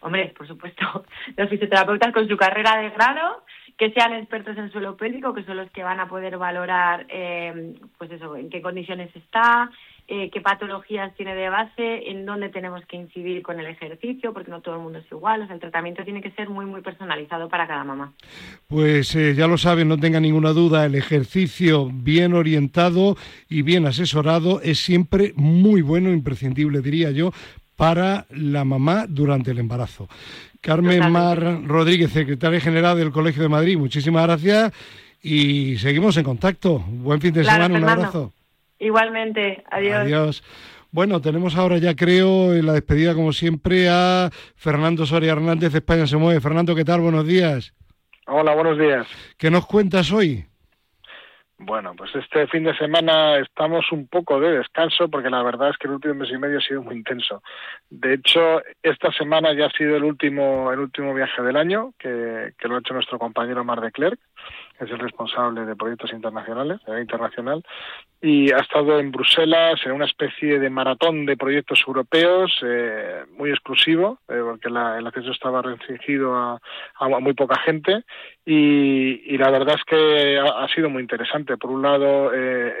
hombre, 0.00 0.34
por 0.36 0.46
supuesto, 0.46 1.04
los 1.36 1.48
fisioterapeutas 1.48 2.12
con 2.12 2.28
su 2.28 2.36
carrera 2.36 2.76
de 2.76 2.90
grado, 2.90 3.42
que 3.78 3.90
sean 3.92 4.12
expertos 4.12 4.56
en 4.58 4.70
suelo 4.70 4.96
pélvico, 4.96 5.32
que 5.32 5.44
son 5.44 5.56
los 5.56 5.70
que 5.70 5.82
van 5.82 5.98
a 5.98 6.08
poder 6.08 6.36
valorar, 6.36 7.06
eh, 7.08 7.74
pues 7.96 8.10
eso, 8.10 8.36
en 8.36 8.50
qué 8.50 8.60
condiciones 8.60 9.14
está, 9.16 9.70
eh, 10.06 10.28
qué 10.30 10.40
patologías 10.42 11.14
tiene 11.16 11.34
de 11.34 11.48
base, 11.48 12.10
en 12.10 12.26
dónde 12.26 12.50
tenemos 12.50 12.84
que 12.86 12.96
incidir 12.96 13.42
con 13.42 13.58
el 13.58 13.66
ejercicio, 13.66 14.34
porque 14.34 14.50
no 14.50 14.60
todo 14.60 14.76
el 14.76 14.82
mundo 14.82 14.98
es 14.98 15.10
igual. 15.10 15.42
O 15.42 15.46
sea, 15.46 15.54
el 15.54 15.60
tratamiento 15.60 16.04
tiene 16.04 16.20
que 16.20 16.30
ser 16.32 16.50
muy, 16.50 16.66
muy 16.66 16.82
personalizado 16.82 17.48
para 17.48 17.66
cada 17.66 17.84
mamá. 17.84 18.12
Pues 18.68 19.16
eh, 19.16 19.34
ya 19.34 19.46
lo 19.46 19.56
saben, 19.56 19.88
no 19.88 19.98
tenga 19.98 20.20
ninguna 20.20 20.50
duda, 20.50 20.84
el 20.84 20.94
ejercicio 20.94 21.88
bien 21.90 22.34
orientado 22.34 23.16
y 23.48 23.62
bien 23.62 23.86
asesorado 23.86 24.60
es 24.60 24.78
siempre 24.78 25.32
muy 25.36 25.80
bueno, 25.80 26.10
imprescindible, 26.10 26.80
diría 26.80 27.10
yo, 27.10 27.32
para 27.76 28.26
la 28.30 28.64
mamá 28.64 29.06
durante 29.08 29.52
el 29.52 29.58
embarazo. 29.58 30.08
Carmen 30.60 31.10
Mar 31.10 31.62
Rodríguez, 31.66 32.10
secretaria 32.10 32.60
general 32.60 32.98
del 32.98 33.10
Colegio 33.10 33.42
de 33.42 33.48
Madrid, 33.48 33.78
muchísimas 33.78 34.24
gracias 34.24 34.72
y 35.22 35.78
seguimos 35.78 36.16
en 36.18 36.24
contacto. 36.24 36.78
Buen 36.78 37.20
fin 37.20 37.32
de 37.32 37.44
semana, 37.44 37.74
un 37.74 37.88
abrazo. 37.88 38.32
Igualmente, 38.84 39.64
adiós. 39.70 40.00
Adiós. 40.02 40.44
Bueno, 40.90 41.20
tenemos 41.22 41.56
ahora 41.56 41.78
ya 41.78 41.96
creo 41.96 42.52
en 42.52 42.66
la 42.66 42.74
despedida 42.74 43.14
como 43.14 43.32
siempre 43.32 43.88
a 43.88 44.28
Fernando 44.56 45.06
Soria 45.06 45.32
Hernández 45.32 45.72
de 45.72 45.78
España 45.78 46.06
se 46.06 46.18
mueve. 46.18 46.40
Fernando, 46.42 46.74
¿qué 46.74 46.84
tal? 46.84 47.00
Buenos 47.00 47.26
días. 47.26 47.72
Hola, 48.26 48.54
buenos 48.54 48.78
días. 48.78 49.06
¿Qué 49.38 49.50
nos 49.50 49.66
cuentas 49.66 50.12
hoy? 50.12 50.44
Bueno, 51.56 51.94
pues 51.96 52.14
este 52.14 52.46
fin 52.48 52.64
de 52.64 52.76
semana 52.76 53.38
estamos 53.38 53.90
un 53.90 54.06
poco 54.06 54.38
de 54.38 54.58
descanso 54.58 55.08
porque 55.08 55.30
la 55.30 55.42
verdad 55.42 55.70
es 55.70 55.78
que 55.78 55.88
el 55.88 55.94
último 55.94 56.14
mes 56.14 56.30
y 56.30 56.36
medio 56.36 56.58
ha 56.58 56.60
sido 56.60 56.82
muy 56.82 56.96
intenso. 56.96 57.42
De 57.88 58.14
hecho, 58.14 58.60
esta 58.82 59.10
semana 59.12 59.54
ya 59.54 59.66
ha 59.66 59.70
sido 59.70 59.96
el 59.96 60.04
último 60.04 60.70
el 60.72 60.80
último 60.80 61.14
viaje 61.14 61.40
del 61.42 61.56
año 61.56 61.94
que, 61.98 62.52
que 62.58 62.68
lo 62.68 62.76
ha 62.76 62.80
hecho 62.80 62.92
nuestro 62.92 63.18
compañero 63.18 63.64
Mar 63.64 63.80
de 63.80 63.92
Clerc 63.92 64.20
es 64.80 64.90
el 64.90 64.98
responsable 64.98 65.64
de 65.64 65.76
proyectos 65.76 66.12
internacionales, 66.12 66.80
de 66.86 67.00
internacional, 67.00 67.64
y 68.20 68.52
ha 68.52 68.58
estado 68.58 68.98
en 68.98 69.12
Bruselas 69.12 69.80
en 69.84 69.92
una 69.92 70.06
especie 70.06 70.58
de 70.58 70.70
maratón 70.70 71.26
de 71.26 71.36
proyectos 71.36 71.84
europeos 71.86 72.52
eh, 72.64 73.24
muy 73.36 73.50
exclusivo, 73.50 74.18
eh, 74.28 74.40
porque 74.42 74.70
la, 74.70 74.98
el 74.98 75.06
acceso 75.06 75.30
estaba 75.30 75.62
restringido 75.62 76.34
a, 76.34 76.60
a, 76.98 77.08
muy 77.20 77.34
poca 77.34 77.58
gente, 77.60 78.04
y, 78.46 79.34
y 79.34 79.38
la 79.38 79.50
verdad 79.50 79.76
es 79.76 79.84
que 79.84 80.38
ha, 80.38 80.68
sido 80.68 80.90
muy 80.90 81.00
interesante. 81.00 81.56
Por 81.56 81.70
un 81.70 81.80
lado, 81.80 82.30
eh, 82.34 82.74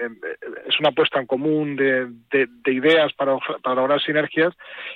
es 0.68 0.78
una 0.78 0.92
puesta 0.92 1.18
en 1.18 1.26
común 1.26 1.74
de, 1.74 2.06
de, 2.30 2.48
de 2.62 2.72
ideas 2.72 3.12
para, 3.14 3.38
lograr 3.74 4.00
sinergias 4.02 4.52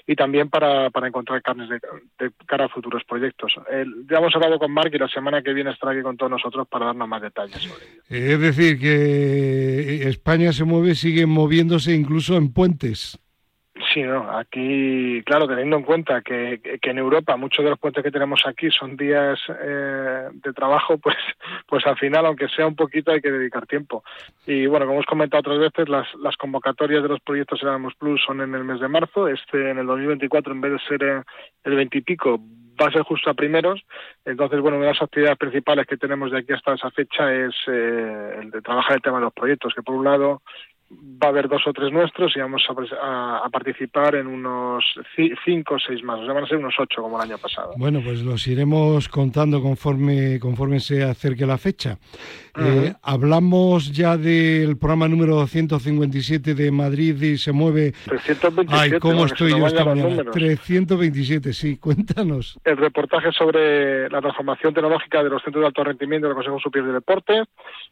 y 0.07 0.15
también 0.15 0.51
para, 0.51 0.91
encontrar 1.07 1.41
carnes 1.41 1.71
de, 1.71 1.81
de, 2.19 2.33
cara 2.47 2.67
a 2.67 2.69
futuros 2.69 3.03
proyectos. 3.05 3.55
ya 4.11 4.19
hemos 4.19 4.35
hablado 4.35 4.59
con 4.59 4.71
Mark 4.71 4.91
y 4.93 4.99
la 4.99 5.09
semana 5.09 5.43
que 5.43 5.55
viene 5.55 5.71
estará 5.71 5.93
aquí 5.93 6.03
con 6.03 6.19
todos 6.19 6.33
nosotros 6.33 6.69
para 6.69 6.87
darnos 6.87 7.09
más 7.09 7.23
detalles 7.23 7.63
sobre 7.63 7.85
ello. 7.85 8.03
Es 8.35 8.41
decir, 8.41 8.79
que 8.79 10.07
España 10.09 10.53
se 10.53 10.65
mueve, 10.65 10.95
sigue 10.95 11.25
moviéndose 11.25 11.95
incluso 11.95 12.37
en 12.37 12.53
puentes. 12.53 13.19
Sí, 13.93 14.03
no, 14.03 14.37
aquí, 14.37 15.23
claro, 15.25 15.47
teniendo 15.47 15.77
en 15.77 15.85
cuenta 15.85 16.21
que, 16.21 16.61
que, 16.81 16.91
en 16.91 16.99
Europa 16.99 17.37
muchos 17.37 17.65
de 17.65 17.71
los 17.71 17.79
puentes 17.79 18.03
que 18.03 18.11
tenemos 18.11 18.43
aquí 18.45 18.71
son 18.71 18.97
días 18.97 19.39
eh, 19.49 20.29
de 20.33 20.53
trabajo, 20.53 20.99
pues, 21.03 21.17
pues 21.67 21.87
al 21.87 21.97
final, 21.97 22.27
aunque 22.27 22.49
sea 22.49 22.67
un 22.67 22.75
poquito, 22.75 23.13
hay 23.13 23.21
que 23.21 23.31
dedicar 23.31 23.67
tiempo. 23.67 24.03
Y 24.47 24.67
bueno, 24.67 24.87
como 24.87 24.97
hemos 24.97 25.07
comentado 25.07 25.41
otras 25.41 25.59
veces, 25.59 25.89
las, 25.89 26.13
las 26.17 26.37
convocatorias 26.37 27.03
de 27.03 27.09
los 27.09 27.21
proyectos 27.21 27.63
Erasmus 27.63 27.95
Plus 27.95 28.23
son 28.25 28.41
en 28.41 28.55
el 28.55 28.65
mes 28.65 28.81
de 28.81 28.89
marzo. 28.89 29.29
Este, 29.29 29.71
en 29.71 29.79
el 29.79 29.87
2024, 29.87 30.53
en 30.53 30.61
vez 30.61 30.73
de 30.73 30.79
ser 30.81 31.03
eh, 31.03 31.23
el 31.65 31.77
20 31.77 31.99
y 31.99 32.01
pico, 32.01 32.41
va 32.81 32.89
a 32.89 32.93
ser 32.93 33.03
justo 33.03 33.31
a 33.31 33.35
primeros. 33.35 33.83
Entonces, 34.25 34.61
bueno, 34.61 34.77
una 34.79 34.87
de 34.87 34.93
las 34.93 35.03
actividades 35.03 35.39
principales 35.39 35.87
que 35.87 35.97
tenemos 35.97 36.31
de 36.31 36.39
aquí 36.39 36.53
hasta 36.53 36.75
esa 36.75 36.91
fecha 36.91 37.33
es 37.33 37.55
eh, 37.69 38.39
el 38.41 38.51
de 38.51 38.63
trabajar 38.63 38.97
el 38.97 39.03
tema 39.03 39.19
de 39.19 39.25
los 39.25 39.33
proyectos, 39.33 39.75
que 39.75 39.83
por 39.83 39.95
un 39.95 40.05
lado 40.05 40.43
va 40.91 41.27
a 41.27 41.31
haber 41.31 41.49
dos 41.49 41.67
o 41.67 41.73
tres 41.73 41.93
nuestros 41.93 42.35
y 42.37 42.41
vamos 42.41 42.67
a, 42.69 43.45
a, 43.45 43.49
participar 43.51 44.15
en 44.15 44.27
unos 44.27 44.85
cinco 45.45 45.75
o 45.75 45.79
seis 45.79 46.03
más, 46.03 46.21
o 46.21 46.25
sea, 46.25 46.33
van 46.33 46.45
a 46.45 46.47
ser 46.47 46.57
unos 46.57 46.75
ocho 46.79 47.03
como 47.03 47.17
el 47.17 47.29
año 47.29 47.39
pasado. 47.39 47.73
Bueno, 47.77 48.01
pues 48.03 48.23
los 48.23 48.47
iremos 48.47 49.09
contando 49.09 49.61
conforme, 49.61 50.41
conforme 50.41 50.81
se 50.81 51.03
acerque 51.03 51.45
la 51.45 51.59
fecha. 51.59 51.99
Uh 52.57 52.61
-huh. 52.61 52.85
eh, 52.87 52.95
hablamos 53.03 53.93
ya 53.93 54.17
del 54.17 54.79
programa 54.79 55.09
número 55.09 55.47
157 55.47 56.55
de 56.55 56.71
Madrid 56.71 57.21
y 57.21 57.37
se 57.37 57.53
mueve... 57.53 57.93
327. 58.07 58.95
Ay, 58.95 59.01
¿cómo 59.01 59.27
estoy 59.27 59.51
yo 59.51 59.67
esta 59.67 59.85
mañana? 59.85 60.25
327, 60.25 61.53
sí, 61.53 61.77
cuéntanos. 61.77 62.59
El 62.65 62.77
reportaje 62.79 63.31
sobre 63.33 64.09
la 64.09 64.21
transformación 64.21 64.73
tecnológica 64.73 65.23
de 65.23 65.29
los 65.31 65.43
centros 65.43 65.63
de 65.63 65.67
alto 65.67 65.85
rendimiento 65.85 66.29
del 66.29 66.37
Consejo 66.37 66.59
Superior 66.61 66.89
de 66.89 66.95
Deporte. 66.95 67.43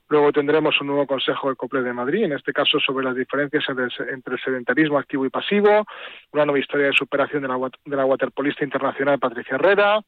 Luego 0.08 0.32
tendremos 0.32 0.80
un 0.80 0.86
nuevo 0.88 1.06
Consejo 1.06 1.50
de 1.50 1.56
COPLE 1.56 1.82
de 1.82 1.92
Madrid, 1.92 2.24
en 2.24 2.32
este 2.32 2.52
caso 2.52 2.78
sobre 2.86 3.04
las 3.04 3.16
diferencias 3.16 3.64
entre, 3.68 4.34
el 4.34 4.40
sedentarismo 4.42 4.98
activo 4.98 5.26
y 5.26 5.30
pasivo, 5.30 5.84
una 6.32 6.44
nueva 6.44 6.60
historia 6.60 6.86
de 6.86 6.92
superación 6.92 7.42
de 7.42 7.48
la, 7.48 7.58
de 7.84 7.96
la 7.96 8.04
waterpolista 8.04 8.64
internacional 8.64 9.18
Patricia 9.18 9.56
Herrera, 9.56 10.00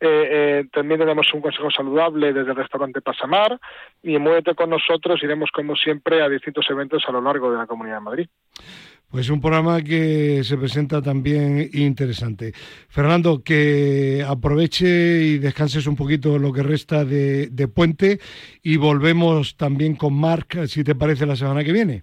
eh, 0.00 0.06
eh, 0.30 0.64
también 0.72 1.00
tenemos 1.00 1.32
un 1.32 1.40
consejo 1.40 1.70
saludable 1.70 2.32
desde 2.32 2.50
el 2.50 2.56
restaurante 2.56 3.00
Pasamar 3.00 3.58
y 4.02 4.18
Muévete 4.18 4.54
con 4.54 4.68
nosotros 4.68 5.22
iremos 5.22 5.50
como 5.50 5.76
siempre 5.76 6.20
a 6.20 6.28
distintos 6.28 6.66
eventos 6.68 7.04
a 7.06 7.12
lo 7.12 7.22
largo 7.22 7.50
de 7.50 7.58
la 7.58 7.66
Comunidad 7.66 7.96
de 7.96 8.00
Madrid. 8.00 8.28
Pues 9.08 9.30
un 9.30 9.40
programa 9.40 9.80
que 9.80 10.42
se 10.42 10.58
presenta 10.58 11.00
también 11.00 11.70
interesante. 11.72 12.52
Fernando, 12.88 13.42
que 13.44 14.24
aproveche 14.26 14.86
y 15.22 15.38
descanses 15.38 15.86
un 15.86 15.94
poquito 15.94 16.38
lo 16.38 16.52
que 16.52 16.64
resta 16.64 17.04
de, 17.04 17.46
de 17.46 17.68
puente 17.68 18.18
y 18.62 18.76
volvemos 18.76 19.56
también 19.56 19.94
con 19.94 20.14
Marc, 20.14 20.66
si 20.66 20.82
te 20.82 20.96
parece, 20.96 21.26
la 21.26 21.36
semana 21.36 21.62
que 21.62 21.72
viene. 21.72 22.02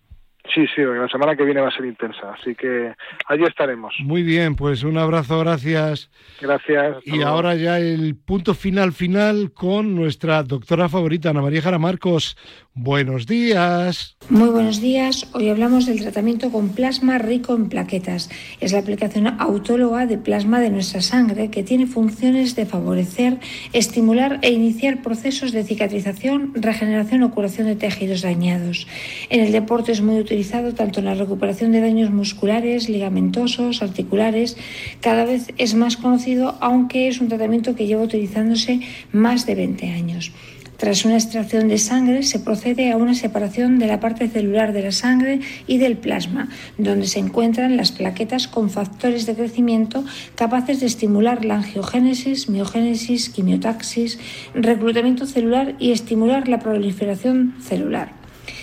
Sí, 0.54 0.66
sí, 0.76 0.82
la 0.82 1.08
semana 1.08 1.36
que 1.36 1.46
viene 1.46 1.62
va 1.62 1.70
a 1.70 1.72
ser 1.72 1.86
intensa, 1.86 2.34
así 2.34 2.56
que 2.56 2.94
allí 3.28 3.44
estaremos. 3.44 3.94
Muy 4.00 4.24
bien, 4.24 4.56
pues 4.56 4.84
un 4.84 4.98
abrazo, 4.98 5.40
gracias. 5.40 6.10
Gracias. 6.42 6.98
Y 7.06 7.18
luego. 7.18 7.28
ahora 7.28 7.56
ya 7.56 7.80
el 7.80 8.16
punto 8.16 8.54
final 8.54 8.92
final 8.92 9.52
con 9.54 9.96
nuestra 9.96 10.44
doctora 10.44 10.90
favorita, 10.90 11.30
Ana 11.30 11.42
María 11.42 11.62
Jara 11.62 11.80
Marcos. 11.80 12.36
Buenos 12.74 13.28
días. 13.28 14.18
Muy 14.30 14.50
buenos 14.50 14.82
días. 14.82 15.30
Hoy 15.34 15.50
hablamos 15.50 15.86
del 15.86 16.02
tratamiento 16.02 16.52
con 16.52 16.70
plasma 16.70 17.18
rico 17.18 17.54
en 17.54 17.70
plaquetas. 17.70 18.30
Es 18.60 18.72
la 18.72 18.80
aplicación 18.80 19.28
autóloga 19.40 20.06
de 20.06 20.18
plasma 20.18 20.60
de 20.60 20.70
nuestra 20.70 21.02
sangre 21.02 21.52
que 21.52 21.64
tiene 21.64 21.86
funciones 21.86 22.56
de 22.56 22.66
favorecer, 22.66 23.40
estimular 23.74 24.40
e 24.42 24.52
iniciar 24.52 25.02
procesos 25.02 25.52
de 25.52 25.64
cicatrización, 25.64 26.54
regeneración 26.56 27.24
o 27.24 27.32
curación 27.32 27.68
de 27.68 27.76
tejidos 27.76 28.22
dañados. 28.22 28.88
En 29.30 29.42
el 29.42 29.52
deporte 29.52 29.92
es 29.92 30.02
muy 30.02 30.20
utilizado 30.20 30.41
tanto 30.76 31.00
en 31.00 31.06
la 31.06 31.16
recuperación 31.16 31.72
de 31.72 31.82
daños 31.82 32.12
musculares, 32.12 32.90
ligamentosos, 32.90 33.82
articulares. 33.82 34.58
Cada 35.00 35.26
vez 35.26 35.54
es 35.58 35.76
más 35.76 35.98
conocido, 35.98 36.58
aunque 36.62 37.08
es 37.08 37.22
un 37.22 37.28
tratamiento 37.28 37.76
que 37.76 37.88
lleva 37.88 38.04
utilizándose 38.04 38.82
más 39.12 39.46
de 39.46 39.56
20 39.56 39.90
años. 39.90 40.32
Tras 40.78 41.06
una 41.06 41.14
extracción 41.14 41.68
de 41.68 41.78
sangre 41.78 42.24
se 42.24 42.40
procede 42.40 42.92
a 42.92 42.98
una 42.98 43.14
separación 43.14 43.78
de 43.78 43.86
la 43.86 44.00
parte 44.00 44.28
celular 44.28 44.74
de 44.74 44.82
la 44.82 44.92
sangre 44.92 45.40
y 45.68 45.78
del 45.78 45.96
plasma, 45.96 46.50
donde 46.80 47.06
se 47.06 47.20
encuentran 47.20 47.78
las 47.78 47.92
plaquetas 47.92 48.48
con 48.48 48.72
factores 48.72 49.28
de 49.28 49.36
crecimiento 49.36 50.04
capaces 50.34 50.80
de 50.80 50.88
estimular 50.88 51.46
la 51.46 51.58
angiogénesis, 51.58 52.50
miogénesis, 52.50 53.30
quimiotaxis, 53.30 54.18
reclutamiento 54.56 55.28
celular 55.28 55.76
y 55.78 55.92
estimular 55.92 56.48
la 56.48 56.58
proliferación 56.58 57.54
celular 57.62 58.21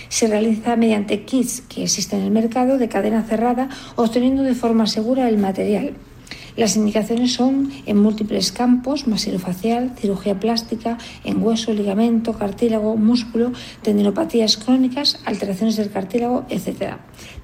se 0.08 0.26
realiza 0.26 0.76
mediante 0.76 1.24
kits 1.24 1.62
que 1.62 1.84
existen 1.84 2.20
en 2.20 2.26
el 2.26 2.30
mercado 2.30 2.78
de 2.78 2.88
cadena 2.88 3.22
cerrada, 3.22 3.68
obteniendo 3.96 4.42
de 4.42 4.54
forma 4.54 4.86
segura 4.86 5.28
el 5.28 5.38
material. 5.38 5.94
Las 6.58 6.74
indicaciones 6.74 7.34
son 7.34 7.70
en 7.86 8.02
múltiples 8.02 8.50
campos, 8.50 9.06
masilofacial, 9.06 9.92
cirugía 9.96 10.40
plástica, 10.40 10.98
en 11.22 11.40
hueso, 11.40 11.72
ligamento, 11.72 12.32
cartílago, 12.32 12.96
músculo, 12.96 13.52
tendinopatías 13.82 14.56
crónicas, 14.56 15.20
alteraciones 15.24 15.76
del 15.76 15.92
cartílago, 15.92 16.46
etc. 16.48 16.96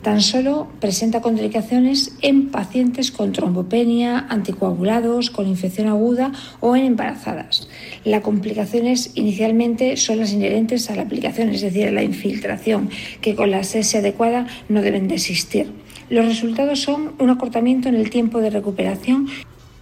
Tan 0.02 0.20
solo 0.20 0.66
presenta 0.80 1.20
contraindicaciones 1.20 2.16
en 2.22 2.50
pacientes 2.50 3.12
con 3.12 3.30
trombopenia, 3.30 4.26
anticoagulados, 4.28 5.30
con 5.30 5.46
infección 5.46 5.86
aguda 5.86 6.32
o 6.58 6.74
en 6.74 6.84
embarazadas. 6.84 7.68
Las 8.04 8.22
complicaciones 8.22 9.12
inicialmente 9.14 9.96
son 9.96 10.18
las 10.18 10.32
inherentes 10.32 10.90
a 10.90 10.96
la 10.96 11.02
aplicación, 11.02 11.50
es 11.50 11.60
decir, 11.60 11.86
a 11.86 11.92
la 11.92 12.02
infiltración, 12.02 12.90
que 13.20 13.36
con 13.36 13.52
la 13.52 13.62
sese 13.62 13.98
adecuada 13.98 14.48
no 14.68 14.82
deben 14.82 15.06
de 15.06 15.14
existir. 15.14 15.83
Los 16.10 16.26
resultados 16.26 16.80
son 16.80 17.12
un 17.18 17.30
acortamiento 17.30 17.88
en 17.88 17.94
el 17.94 18.10
tiempo 18.10 18.40
de 18.40 18.50
recuperación 18.50 19.28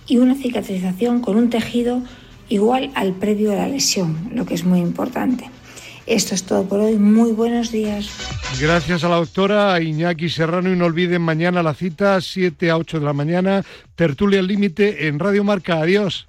y 0.06 0.18
una 0.18 0.34
cicatrización 0.34 1.20
con 1.20 1.36
un 1.36 1.50
tejido 1.50 2.02
igual 2.48 2.90
al 2.94 3.12
previo 3.14 3.52
a 3.52 3.56
la 3.56 3.68
lesión, 3.68 4.30
lo 4.34 4.46
que 4.46 4.54
es 4.54 4.64
muy 4.64 4.80
importante. 4.80 5.50
Esto 6.06 6.34
es 6.34 6.44
todo 6.44 6.64
por 6.64 6.80
hoy. 6.80 6.96
Muy 6.96 7.32
buenos 7.32 7.70
días. 7.70 8.10
Gracias 8.60 9.04
a 9.04 9.08
la 9.08 9.16
doctora 9.16 9.80
Iñaki 9.80 10.28
Serrano 10.28 10.70
y 10.72 10.76
no 10.76 10.86
olviden 10.86 11.22
mañana 11.22 11.62
la 11.62 11.74
cita 11.74 12.20
7 12.20 12.70
a 12.70 12.76
8 12.76 13.00
de 13.00 13.06
la 13.06 13.12
mañana, 13.12 13.64
tertulia 13.94 14.42
límite 14.42 15.06
en 15.06 15.18
Radio 15.18 15.44
Marca. 15.44 15.80
Adiós. 15.80 16.26